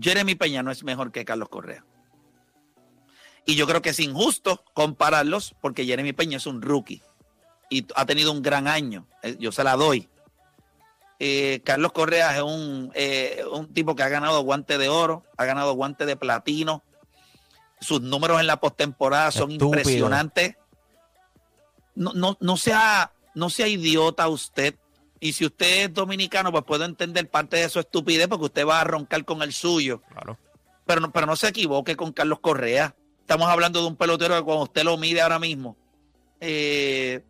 Jeremy 0.00 0.36
Peña 0.36 0.62
no 0.62 0.70
es 0.70 0.84
mejor 0.84 1.10
que 1.10 1.24
Carlos 1.24 1.48
Correa. 1.48 1.84
Y 3.44 3.56
yo 3.56 3.66
creo 3.66 3.82
que 3.82 3.88
es 3.90 3.98
injusto 3.98 4.62
compararlos 4.74 5.56
porque 5.60 5.84
Jeremy 5.84 6.12
Peña 6.12 6.36
es 6.36 6.46
un 6.46 6.62
rookie 6.62 7.02
y 7.70 7.86
ha 7.96 8.06
tenido 8.06 8.30
un 8.30 8.42
gran 8.42 8.68
año. 8.68 9.06
Eh, 9.22 9.36
Yo 9.40 9.50
se 9.50 9.64
la 9.64 9.74
doy. 9.76 10.08
Eh, 11.22 11.60
Carlos 11.64 11.92
Correa 11.92 12.34
es 12.34 12.42
un, 12.42 12.90
eh, 12.94 13.44
un 13.52 13.72
tipo 13.74 13.94
que 13.94 14.02
ha 14.02 14.08
ganado 14.08 14.40
guante 14.40 14.78
de 14.78 14.88
oro, 14.88 15.22
ha 15.36 15.44
ganado 15.44 15.74
guante 15.74 16.06
de 16.06 16.16
platino. 16.16 16.82
Sus 17.78 18.00
números 18.00 18.40
en 18.40 18.46
la 18.46 18.58
postemporada 18.58 19.30
son 19.30 19.52
Estúpido. 19.52 19.78
impresionantes. 19.78 20.56
No, 21.94 22.14
no, 22.14 22.38
no, 22.40 22.56
sea, 22.56 23.12
no 23.34 23.50
sea 23.50 23.68
idiota 23.68 24.28
usted. 24.28 24.76
Y 25.20 25.34
si 25.34 25.44
usted 25.44 25.84
es 25.84 25.94
dominicano, 25.94 26.50
pues 26.50 26.64
puedo 26.64 26.86
entender 26.86 27.28
parte 27.28 27.58
de 27.58 27.68
su 27.68 27.80
estupidez 27.80 28.26
porque 28.26 28.46
usted 28.46 28.66
va 28.66 28.80
a 28.80 28.84
roncar 28.84 29.22
con 29.26 29.42
el 29.42 29.52
suyo. 29.52 30.00
Claro. 30.08 30.38
Pero 30.86 31.02
no, 31.02 31.12
pero 31.12 31.26
no 31.26 31.36
se 31.36 31.48
equivoque 31.48 31.96
con 31.96 32.12
Carlos 32.12 32.40
Correa. 32.40 32.94
Estamos 33.20 33.46
hablando 33.48 33.82
de 33.82 33.88
un 33.88 33.96
pelotero 33.96 34.36
que 34.36 34.42
cuando 34.42 34.64
usted 34.64 34.84
lo 34.84 34.96
mide 34.96 35.20
ahora 35.20 35.38
mismo, 35.38 35.76
eh, 36.40 37.22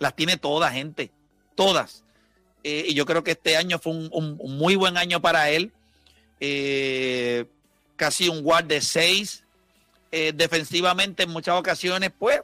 las 0.00 0.16
tiene 0.16 0.36
todas, 0.36 0.72
gente. 0.72 1.12
Todas. 1.54 2.04
Eh, 2.64 2.86
y 2.88 2.94
yo 2.94 3.06
creo 3.06 3.22
que 3.24 3.32
este 3.32 3.56
año 3.56 3.78
fue 3.78 3.92
un, 3.92 4.08
un- 4.12 4.36
un 4.38 4.58
muy 4.58 4.76
buen 4.76 4.96
año 4.96 5.20
para 5.20 5.50
él. 5.50 5.72
Eh, 6.40 7.44
casi 7.96 8.28
un 8.28 8.42
guard 8.42 8.64
de 8.66 8.80
seis. 8.80 9.44
Eh, 10.12 10.32
defensivamente, 10.34 11.24
en 11.24 11.30
muchas 11.30 11.54
ocasiones, 11.58 12.10
pues, 12.18 12.40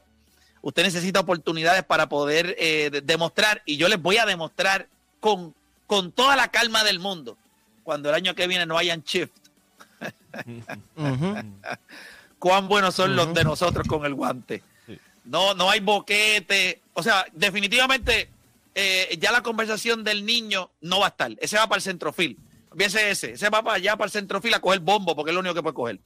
usted 0.62 0.82
necesita 0.82 1.20
oportunidades 1.20 1.82
para 1.84 2.08
poder 2.08 2.54
eh, 2.58 2.90
de- 2.90 3.00
demostrar. 3.00 3.62
Y 3.64 3.76
yo 3.76 3.88
les 3.88 4.00
voy 4.00 4.16
a 4.18 4.26
demostrar 4.26 4.88
con, 5.20 5.54
con 5.86 6.12
toda 6.12 6.36
la 6.36 6.48
calma 6.48 6.84
del 6.84 6.98
mundo 7.00 7.36
cuando 7.82 8.08
el 8.08 8.14
año 8.14 8.34
que 8.34 8.46
viene 8.46 8.64
no 8.66 8.78
hayan 8.78 9.02
shift 9.02 9.30
cuán 12.38 12.68
buenos 12.68 12.94
son 12.94 13.16
los 13.16 13.32
de 13.34 13.44
nosotros 13.44 13.86
con 13.86 14.04
el 14.04 14.14
guante. 14.14 14.62
No, 15.24 15.54
no 15.54 15.70
hay 15.70 15.80
boquete. 15.80 16.80
O 16.94 17.02
sea, 17.02 17.24
definitivamente 17.32 18.28
eh, 18.74 19.16
ya 19.20 19.30
la 19.30 19.42
conversación 19.42 20.02
del 20.02 20.26
niño 20.26 20.72
no 20.80 21.00
va 21.00 21.06
a 21.06 21.08
estar. 21.10 21.32
Ese 21.40 21.56
va 21.56 21.68
para 21.68 21.76
el 21.78 21.82
centrofil. 21.82 22.38
Fíjense 22.72 23.10
ese. 23.10 23.32
Ese 23.32 23.48
va 23.50 23.62
para 23.62 23.76
allá 23.76 23.96
para 23.96 24.06
el 24.06 24.12
centrofil 24.12 24.54
a 24.54 24.60
coger 24.60 24.80
bombo 24.80 25.14
porque 25.14 25.30
es 25.30 25.34
lo 25.34 25.40
único 25.40 25.54
que 25.54 25.62
puede 25.62 25.74
coger. 25.74 26.00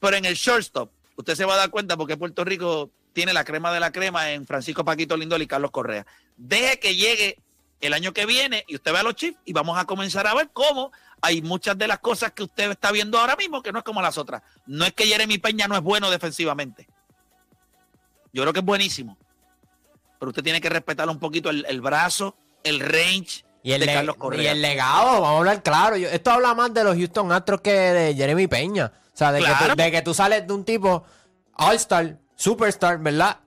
Pero 0.00 0.16
en 0.16 0.24
el 0.24 0.34
shortstop, 0.34 0.90
usted 1.16 1.34
se 1.34 1.44
va 1.44 1.54
a 1.54 1.58
dar 1.58 1.70
cuenta 1.70 1.96
porque 1.96 2.16
Puerto 2.16 2.44
Rico 2.44 2.90
tiene 3.14 3.32
la 3.32 3.44
crema 3.44 3.72
de 3.72 3.80
la 3.80 3.92
crema 3.92 4.32
en 4.32 4.46
Francisco 4.46 4.84
Paquito 4.84 5.16
Lindol 5.16 5.42
y 5.42 5.46
Carlos 5.46 5.70
Correa. 5.70 6.06
Deje 6.36 6.78
que 6.78 6.94
llegue 6.94 7.38
el 7.80 7.94
año 7.94 8.12
que 8.12 8.26
viene 8.26 8.64
y 8.66 8.74
usted 8.74 8.92
ve 8.92 8.98
a 8.98 9.02
los 9.02 9.14
Chiefs 9.14 9.38
y 9.44 9.52
vamos 9.52 9.78
a 9.78 9.84
comenzar 9.86 10.26
a 10.26 10.34
ver 10.34 10.50
cómo 10.52 10.92
hay 11.22 11.40
muchas 11.40 11.78
de 11.78 11.88
las 11.88 12.00
cosas 12.00 12.32
que 12.32 12.42
usted 12.42 12.70
está 12.70 12.92
viendo 12.92 13.18
ahora 13.18 13.36
mismo 13.36 13.62
que 13.62 13.72
no 13.72 13.78
es 13.78 13.84
como 13.84 14.02
las 14.02 14.18
otras. 14.18 14.42
No 14.66 14.84
es 14.84 14.92
que 14.92 15.06
Jeremy 15.06 15.38
Peña 15.38 15.68
no 15.68 15.76
es 15.76 15.82
bueno 15.82 16.10
defensivamente. 16.10 16.86
Yo 18.32 18.42
creo 18.42 18.52
que 18.52 18.58
es 18.58 18.64
buenísimo. 18.64 19.16
Pero 20.18 20.30
usted 20.30 20.42
tiene 20.42 20.60
que 20.60 20.68
respetar 20.68 21.08
un 21.08 21.18
poquito 21.18 21.50
el, 21.50 21.64
el 21.68 21.80
brazo, 21.80 22.36
el 22.62 22.80
range 22.80 23.44
Y 23.62 23.72
el, 23.72 23.80
de 23.80 23.86
y 24.42 24.46
el 24.46 24.62
legado, 24.62 25.20
vamos 25.20 25.28
a 25.28 25.38
hablar 25.38 25.62
claro. 25.62 25.96
Yo- 25.96 26.08
esto 26.08 26.30
habla 26.30 26.54
más 26.54 26.72
de 26.72 26.84
los 26.84 26.96
Houston 26.96 27.32
Astros 27.32 27.60
que 27.60 27.72
de 27.72 28.14
Jeremy 28.14 28.46
Peña. 28.46 28.92
O 29.12 29.16
sea, 29.16 29.30
de, 29.32 29.40
que, 29.40 29.46
tú, 29.46 29.76
de 29.76 29.90
que 29.92 30.02
tú 30.02 30.12
sales 30.14 30.46
de 30.46 30.52
un 30.52 30.64
tipo 30.64 31.04
All-Star, 31.56 32.18
Superstar, 32.36 32.98
¿verdad? 32.98 33.38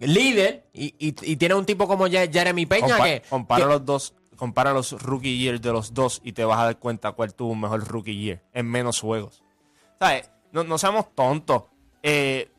Líder, 0.00 0.66
y, 0.72 0.86
y, 0.98 1.14
y 1.22 1.36
tienes 1.36 1.56
un 1.56 1.64
tipo 1.64 1.86
como 1.88 2.06
Jeremy 2.06 2.66
Peña 2.66 2.98
Compa- 2.98 3.04
que... 3.04 3.22
compara 3.28 3.62
que- 3.64 3.68
los 3.70 3.84
dos, 3.84 4.14
compara 4.36 4.72
los 4.72 4.92
rookie 5.00 5.38
years 5.38 5.62
de 5.62 5.72
los 5.72 5.94
dos 5.94 6.20
y 6.24 6.32
te 6.32 6.44
vas 6.44 6.58
a 6.58 6.64
dar 6.64 6.78
cuenta 6.78 7.12
cuál 7.12 7.32
tuvo 7.34 7.52
un 7.52 7.60
mejor 7.60 7.86
rookie 7.86 8.16
year 8.16 8.42
en 8.52 8.66
menos 8.70 9.00
juegos. 9.00 9.42
¿Sabes? 9.98 10.30
No, 10.52 10.64
no 10.64 10.76
seamos 10.78 11.14
tontos. 11.14 11.62
Eh, 12.02 12.50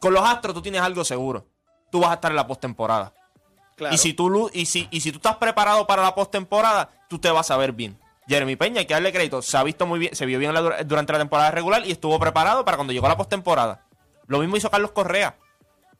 con 0.00 0.12
los 0.12 0.24
Astros 0.28 0.54
tú 0.54 0.62
tienes 0.62 0.80
algo 0.80 1.04
seguro. 1.04 1.46
Tú 1.92 2.00
vas 2.00 2.10
a 2.10 2.14
estar 2.14 2.32
en 2.32 2.36
la 2.36 2.46
postemporada. 2.48 3.12
Claro. 3.76 3.94
Y 3.94 3.98
si 3.98 4.12
tú 4.14 4.50
y 4.52 4.66
si, 4.66 4.88
y 4.90 5.00
si 5.00 5.12
tú 5.12 5.18
estás 5.18 5.36
preparado 5.36 5.86
para 5.86 6.02
la 6.02 6.14
postemporada, 6.14 6.88
tú 7.08 7.20
te 7.20 7.30
vas 7.30 7.50
a 7.52 7.56
ver 7.56 7.70
bien. 7.72 7.96
Jeremy 8.26 8.56
Peña, 8.56 8.80
hay 8.80 8.86
que 8.86 8.94
darle 8.94 9.12
crédito, 9.12 9.42
se 9.42 9.56
ha 9.56 9.62
visto 9.62 9.86
muy 9.86 9.98
bien, 9.98 10.14
se 10.16 10.26
vio 10.26 10.38
bien 10.38 10.52
la 10.54 10.82
durante 10.84 11.12
la 11.12 11.18
temporada 11.20 11.50
regular 11.52 11.86
y 11.86 11.92
estuvo 11.92 12.18
preparado 12.18 12.64
para 12.64 12.76
cuando 12.76 12.92
llegó 12.92 13.06
a 13.06 13.10
la 13.10 13.16
postemporada. 13.16 13.84
Lo 14.26 14.38
mismo 14.40 14.56
hizo 14.56 14.70
Carlos 14.70 14.90
Correa. 14.92 15.36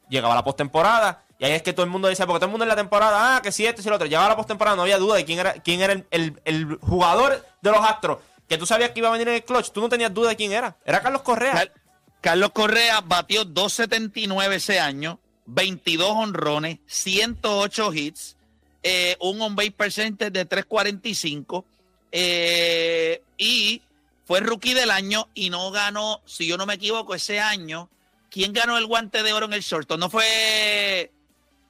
Llegaba 0.08 0.34
a 0.34 0.36
la 0.36 0.44
postemporada 0.44 1.22
y 1.38 1.44
ahí 1.44 1.52
es 1.52 1.62
que 1.62 1.72
todo 1.72 1.84
el 1.84 1.90
mundo 1.90 2.08
decía, 2.08 2.26
porque 2.26 2.38
todo 2.40 2.46
el 2.46 2.50
mundo 2.52 2.64
en 2.64 2.68
la 2.68 2.76
temporada, 2.76 3.36
ah, 3.36 3.42
que 3.42 3.50
si 3.52 3.66
este, 3.66 3.82
si 3.82 3.88
el 3.88 3.94
otro. 3.94 4.06
Llegaba 4.06 4.26
a 4.26 4.30
la 4.30 4.36
postemporada, 4.36 4.76
no 4.76 4.82
había 4.82 4.98
duda 4.98 5.16
de 5.16 5.24
quién 5.24 5.38
era, 5.40 5.52
quién 5.54 5.80
era 5.80 5.92
el, 5.94 6.06
el- 6.10 6.40
el 6.44 6.78
jugador 6.80 7.44
de 7.60 7.70
los 7.70 7.80
Astros. 7.84 8.18
Que 8.48 8.56
tú 8.58 8.66
sabías 8.66 8.90
que 8.90 9.00
iba 9.00 9.08
a 9.08 9.12
venir 9.12 9.28
en 9.28 9.34
el 9.34 9.44
clutch, 9.44 9.70
tú 9.70 9.80
no 9.80 9.88
tenías 9.88 10.12
duda 10.14 10.28
de 10.30 10.36
quién 10.36 10.52
era. 10.52 10.76
Era 10.84 11.00
Carlos 11.02 11.22
Correa. 11.22 11.52
Car- 11.54 11.72
Carlos 12.20 12.50
Correa 12.52 13.00
batió 13.00 13.44
2.79 13.44 14.52
ese 14.52 14.78
año, 14.78 15.18
22 15.46 16.10
honrones, 16.10 16.78
108 16.86 17.92
hits, 17.94 18.36
eh, 18.82 19.16
un 19.20 19.40
on 19.40 19.54
base 19.56 19.70
percentage 19.72 20.30
de 20.32 20.48
3.45 20.48 21.64
eh, 22.12 23.22
y 23.38 23.80
fue 24.26 24.40
rookie 24.40 24.74
del 24.74 24.90
año 24.90 25.28
y 25.34 25.50
no 25.50 25.70
ganó, 25.70 26.20
si 26.26 26.46
yo 26.46 26.56
no 26.56 26.66
me 26.66 26.74
equivoco, 26.74 27.14
ese 27.14 27.40
año. 27.40 27.88
¿Quién 28.30 28.52
ganó 28.52 28.78
el 28.78 28.86
guante 28.86 29.22
de 29.22 29.32
oro 29.32 29.46
en 29.46 29.52
el 29.52 29.60
short? 29.60 29.90
No 29.98 30.08
fue. 30.08 31.10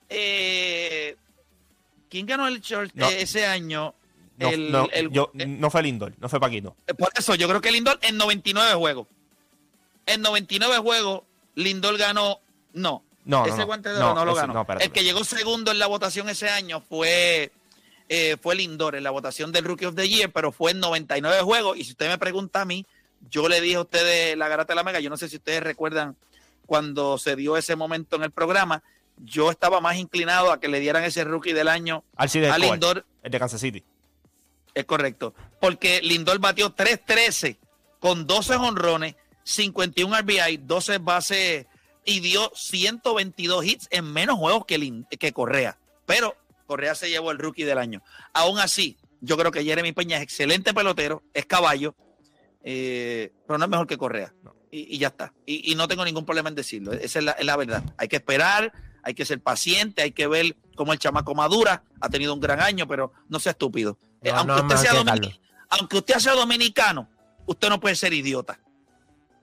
eh, 0.08 1.16
¿Quién 2.08 2.26
ganó 2.26 2.46
el 2.46 2.60
short 2.60 2.92
No. 2.94 3.08
ese 3.08 3.46
año? 3.46 3.94
No, 4.38 4.48
El- 4.50 4.70
no, 4.72 4.88
el- 4.92 5.10
yo- 5.10 5.30
eh, 5.38 5.46
no 5.46 5.70
fue 5.70 5.82
Lindor, 5.82 6.12
no 6.18 6.28
fue 6.28 6.38
Paquito. 6.40 6.76
Por 6.98 7.10
eso, 7.16 7.34
yo 7.34 7.48
creo 7.48 7.60
que 7.60 7.70
Lindor 7.72 7.98
en 8.02 8.16
99 8.16 8.74
juegos. 8.74 9.06
En 10.06 10.20
99 10.22 10.78
juegos, 10.78 11.22
Lindor 11.54 11.96
ganó. 11.98 12.40
No. 12.74 13.02
No, 13.24 13.40
no, 13.40 13.46
ese 13.46 13.58
no. 13.58 13.66
guante 13.66 13.88
de 13.90 13.96
oro 13.96 14.06
No, 14.08 14.14
no, 14.14 14.24
lo 14.24 14.32
ese- 14.32 14.40
ganó. 14.40 14.54
no, 14.54 14.60
espérate, 14.62 14.84
el 14.86 14.90
que 14.92 15.04
llegó 15.04 15.22
segundo 15.24 15.70
en 15.70 15.78
la 15.78 15.86
votación 15.86 16.28
ese 16.28 16.48
año 16.50 16.80
fue, 16.80 17.52
eh, 18.08 18.36
fue 18.42 18.54
Lindor 18.56 18.96
en 18.96 19.04
la 19.04 19.10
votación 19.10 19.52
del 19.52 19.64
Rookie 19.64 19.86
of 19.86 19.94
the 19.94 20.08
Year, 20.08 20.30
pero 20.32 20.50
fue 20.52 20.72
en 20.72 20.80
99 20.80 21.42
juegos. 21.42 21.76
Y 21.78 21.84
si 21.84 21.92
usted 21.92 22.08
me 22.08 22.18
pregunta 22.18 22.62
a 22.62 22.64
mí, 22.64 22.84
yo 23.30 23.48
le 23.48 23.60
dije 23.60 23.76
a 23.76 23.80
ustedes 23.82 24.36
la 24.36 24.48
garata 24.48 24.72
de 24.72 24.76
la 24.76 24.82
mega. 24.82 24.98
Yo 25.00 25.08
no 25.10 25.16
sé 25.16 25.28
si 25.28 25.36
ustedes 25.36 25.62
recuerdan 25.62 26.16
cuando 26.66 27.16
se 27.18 27.36
dio 27.36 27.56
ese 27.56 27.76
momento 27.76 28.16
en 28.16 28.24
el 28.24 28.30
programa. 28.32 28.82
Yo 29.18 29.50
estaba 29.50 29.80
más 29.80 29.96
inclinado 29.98 30.50
a 30.50 30.58
que 30.58 30.66
le 30.68 30.80
dieran 30.80 31.04
ese 31.04 31.22
rookie 31.22 31.52
del 31.52 31.68
año 31.68 32.02
Alcides 32.16 32.50
a 32.50 32.56
Escobar, 32.56 32.70
Lindor 32.72 33.06
el 33.22 33.30
de 33.30 33.38
Kansas 33.38 33.60
City. 33.60 33.84
es 34.74 34.84
correcto. 34.84 35.34
Porque 35.60 36.00
Lindor 36.02 36.38
batió 36.40 36.74
3-13 36.74 37.58
con 38.00 38.26
12 38.26 38.56
honrones, 38.56 39.14
51 39.44 40.16
RBI, 40.18 40.56
12 40.56 40.98
bases 40.98 41.66
y 42.04 42.20
dio 42.20 42.50
122 42.54 43.64
hits 43.64 43.88
en 43.90 44.04
menos 44.12 44.36
juegos 44.38 44.64
que, 44.66 44.78
Lin- 44.78 45.06
que 45.18 45.32
Correa. 45.32 45.78
Pero 46.06 46.36
Correa 46.66 46.94
se 46.94 47.10
llevó 47.10 47.30
el 47.30 47.38
rookie 47.38 47.64
del 47.64 47.78
año. 47.78 48.02
Aún 48.32 48.58
así, 48.58 48.96
yo 49.20 49.36
creo 49.36 49.50
que 49.52 49.64
Jeremy 49.64 49.92
Peña 49.92 50.16
es 50.16 50.22
excelente 50.22 50.74
pelotero, 50.74 51.22
es 51.34 51.46
caballo, 51.46 51.94
eh, 52.64 53.32
pero 53.46 53.58
no 53.58 53.64
es 53.64 53.70
mejor 53.70 53.86
que 53.86 53.98
Correa. 53.98 54.32
Y, 54.70 54.94
y 54.94 54.98
ya 54.98 55.08
está. 55.08 55.32
Y, 55.46 55.70
y 55.70 55.74
no 55.74 55.86
tengo 55.88 56.04
ningún 56.04 56.24
problema 56.24 56.48
en 56.48 56.54
decirlo. 56.54 56.92
Esa 56.92 57.18
es 57.18 57.24
la, 57.24 57.32
es 57.32 57.44
la 57.44 57.56
verdad. 57.56 57.82
Hay 57.98 58.08
que 58.08 58.16
esperar, 58.16 58.72
hay 59.02 59.14
que 59.14 59.24
ser 59.24 59.40
paciente, 59.40 60.02
hay 60.02 60.12
que 60.12 60.26
ver 60.26 60.56
cómo 60.76 60.92
el 60.92 60.98
chamaco 60.98 61.34
madura. 61.34 61.84
Ha 62.00 62.08
tenido 62.08 62.32
un 62.34 62.40
gran 62.40 62.60
año, 62.60 62.88
pero 62.88 63.12
no 63.28 63.38
sea 63.38 63.52
estúpido. 63.52 63.98
Eh, 64.22 64.30
aunque, 64.30 64.54
no 64.54 64.62
usted 64.62 64.76
sea 64.76 64.92
aunque 65.68 65.96
usted 65.98 66.18
sea 66.18 66.32
dominicano, 66.34 67.08
usted 67.46 67.68
no 67.68 67.80
puede 67.80 67.96
ser 67.96 68.12
idiota. 68.12 68.58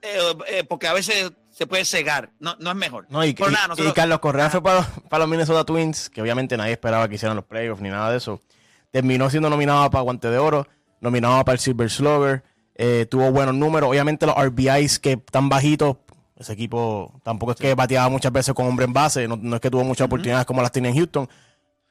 Eh, 0.02 0.64
porque 0.68 0.86
a 0.88 0.92
veces 0.94 1.30
se 1.60 1.66
puede 1.66 1.84
cegar. 1.84 2.30
No, 2.40 2.56
no 2.58 2.70
es 2.70 2.76
mejor. 2.76 3.06
No, 3.10 3.22
y, 3.22 3.34
Pero 3.34 3.50
y- 3.50 3.52
nada, 3.52 3.66
y 3.66 3.68
nosotros- 3.68 3.92
Carlos 3.94 4.18
Correa 4.20 4.48
fue 4.48 4.62
para, 4.62 4.76
los- 4.76 4.86
para 5.10 5.18
los 5.24 5.28
Minnesota 5.28 5.62
Twins, 5.64 6.08
que 6.08 6.22
obviamente 6.22 6.56
nadie 6.56 6.72
esperaba 6.72 7.06
que 7.06 7.16
hicieran 7.16 7.36
los 7.36 7.44
playoffs 7.44 7.82
ni 7.82 7.90
nada 7.90 8.10
de 8.10 8.16
eso. 8.16 8.40
Terminó 8.90 9.28
siendo 9.28 9.50
nominado 9.50 9.90
para 9.90 10.00
Guante 10.02 10.30
de 10.30 10.38
Oro, 10.38 10.66
nominado 11.02 11.44
para 11.44 11.52
el 11.54 11.58
Silver 11.60 11.90
Slugger. 11.90 12.42
eh, 12.82 13.04
tuvo 13.10 13.30
buenos 13.30 13.54
números. 13.54 13.90
Obviamente 13.90 14.24
los 14.24 14.34
RBIs 14.36 14.98
que 15.00 15.12
están 15.12 15.50
bajitos, 15.50 15.98
ese 16.38 16.54
equipo 16.54 17.12
tampoco 17.22 17.52
es 17.52 17.58
que 17.58 17.74
bateaba 17.74 18.08
muchas 18.08 18.32
veces 18.32 18.54
con 18.54 18.66
hombre 18.66 18.86
en 18.86 18.94
base, 18.94 19.28
no, 19.28 19.36
no 19.36 19.56
es 19.56 19.60
que 19.60 19.70
tuvo 19.70 19.84
muchas 19.84 20.06
oportunidades 20.06 20.46
como 20.46 20.62
las 20.62 20.72
tiene 20.72 20.88
en 20.88 20.94
Houston. 20.96 21.28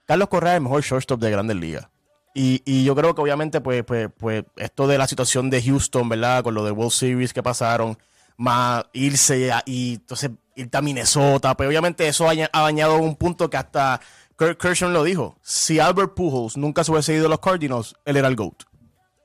Carlos 0.07 0.29
Correa 0.29 0.53
es 0.53 0.57
el 0.57 0.63
mejor 0.63 0.81
shortstop 0.81 1.19
de 1.19 1.29
Grandes 1.29 1.57
Ligas. 1.57 1.87
Y, 2.33 2.63
y 2.65 2.83
yo 2.85 2.95
creo 2.95 3.13
que 3.13 3.21
obviamente, 3.21 3.61
pues, 3.61 3.83
pues, 3.83 4.09
pues, 4.17 4.45
esto 4.55 4.87
de 4.87 4.97
la 4.97 5.05
situación 5.05 5.51
de 5.51 5.61
Houston, 5.61 6.09
¿verdad? 6.09 6.41
Con 6.43 6.55
lo 6.55 6.63
de 6.65 6.71
World 6.71 6.91
Series 6.91 7.33
que 7.33 7.43
pasaron, 7.43 7.95
más 8.39 8.85
irse 8.93 9.51
a- 9.51 9.61
y 9.65 9.95
entonces 9.95 10.31
irte 10.55 10.77
a 10.77 10.81
Minnesota, 10.81 11.55
pues 11.55 11.67
obviamente 11.67 12.07
eso 12.07 12.27
ha, 12.29 12.33
ha 12.51 12.61
dañado 12.61 12.97
un 12.97 13.15
punto 13.15 13.49
que 13.49 13.57
hasta 13.57 13.99
Kirk 14.37 14.57
Kershaw 14.57 14.89
lo 14.89 15.03
dijo. 15.03 15.37
Si 15.41 15.79
Albert 15.79 16.13
Pujols 16.15 16.57
nunca 16.57 16.83
se 16.83 16.91
hubiese 16.91 17.13
ido 17.13 17.27
a 17.27 17.29
los 17.29 17.39
Cardinals, 17.39 17.95
él 18.05 18.17
era 18.17 18.27
el 18.29 18.35
GOAT. 18.35 18.63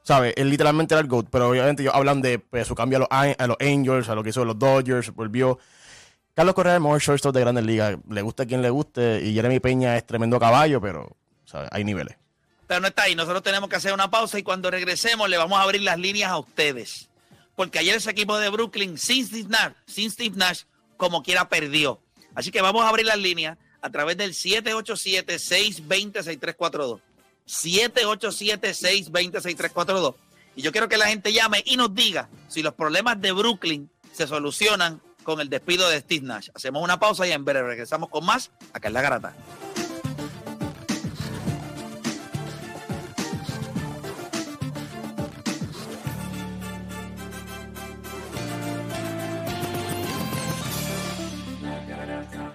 ¿Sabes? 0.03 0.35
Él 0.37 0.51
literalmente 0.51 0.93
era 0.95 1.01
el 1.01 1.07
GOAT, 1.07 1.29
pero 1.31 1.49
obviamente 1.49 1.83
ellos 1.83 1.95
hablan 1.95 2.21
de 2.21 2.39
pues, 2.39 2.67
su 2.67 2.75
cambio 2.75 2.99
a 2.99 3.01
los, 3.01 3.37
a 3.39 3.47
los 3.47 3.57
Angels, 3.61 4.09
a 4.09 4.15
lo 4.15 4.23
que 4.23 4.31
hizo 4.31 4.45
los 4.45 4.59
Dodgers, 4.59 5.15
volvió. 5.15 5.59
Carlos 6.35 6.55
Correa 6.55 6.75
es 6.75 6.77
el 6.79 6.83
mejor 6.83 7.01
shortstop 7.01 7.33
de 7.33 7.41
Grandes 7.41 7.65
Ligas. 7.65 7.97
Le 8.11 8.21
gusta 8.21 8.43
a 8.43 8.47
quien 8.47 8.61
le 8.61 8.69
guste. 8.69 9.23
Y 9.25 9.33
Jeremy 9.35 9.61
Peña 9.61 9.97
es 9.97 10.05
tremendo 10.05 10.39
caballo, 10.41 10.81
pero 10.81 11.17
hay 11.71 11.85
niveles. 11.85 12.17
Pero 12.67 12.81
no 12.81 12.89
está 12.89 13.05
ahí. 13.05 13.15
Nosotros 13.15 13.43
tenemos 13.45 13.71
que 13.71 13.77
hacer 13.77 13.95
una 13.95 14.11
pausa 14.11 14.37
y 14.39 14.43
cuando 14.43 14.69
regresemos 14.71 15.29
le 15.29 15.37
vamos 15.39 15.57
a 15.59 15.63
abrir 15.63 15.83
las 15.83 15.97
líneas 15.99 16.33
a 16.33 16.39
ustedes. 16.39 17.09
Porque 17.55 17.79
ayer 17.79 17.95
ese 17.97 18.11
equipo 18.11 18.37
de 18.39 18.49
Brooklyn, 18.49 18.97
sin 18.99 19.25
Steve 19.27 19.49
Nash, 19.49 19.75
sin 19.87 20.11
Steve 20.11 20.35
Nash, 20.37 20.63
como 20.97 21.23
quiera 21.23 21.49
perdió. 21.49 22.01
Así 22.35 22.51
que 22.51 22.61
vamos 22.63 22.83
a 22.85 22.89
abrir 22.89 23.07
las 23.07 23.19
líneas 23.19 23.57
a 23.81 23.91
través 23.91 24.17
del 24.17 24.33
787-620-6342. 24.33 27.01
787-620-6342. 27.47 30.15
Y 30.57 30.63
yo 30.63 30.73
quiero 30.73 30.89
que 30.89 30.97
la 30.97 31.07
gente 31.07 31.33
llame 31.33 31.63
y 31.67 31.77
nos 31.77 31.95
diga 31.95 32.29
si 32.49 32.61
los 32.63 32.75
problemas 32.75 33.21
de 33.21 33.31
Brooklyn 33.33 33.89
se 34.13 34.27
solucionan 34.27 35.01
con 35.23 35.41
el 35.41 35.49
despido 35.49 35.89
de 35.89 36.01
Steve 36.01 36.27
Nash. 36.27 36.49
Hacemos 36.55 36.83
una 36.83 36.99
pausa 36.99 37.25
y 37.27 37.33
en 37.33 37.45
breve 37.45 37.69
regresamos 37.69 38.09
con 38.09 38.25
más 38.25 38.51
acá 38.73 38.89
en 38.89 38.95
La 38.95 39.03
Garata. 39.03 39.37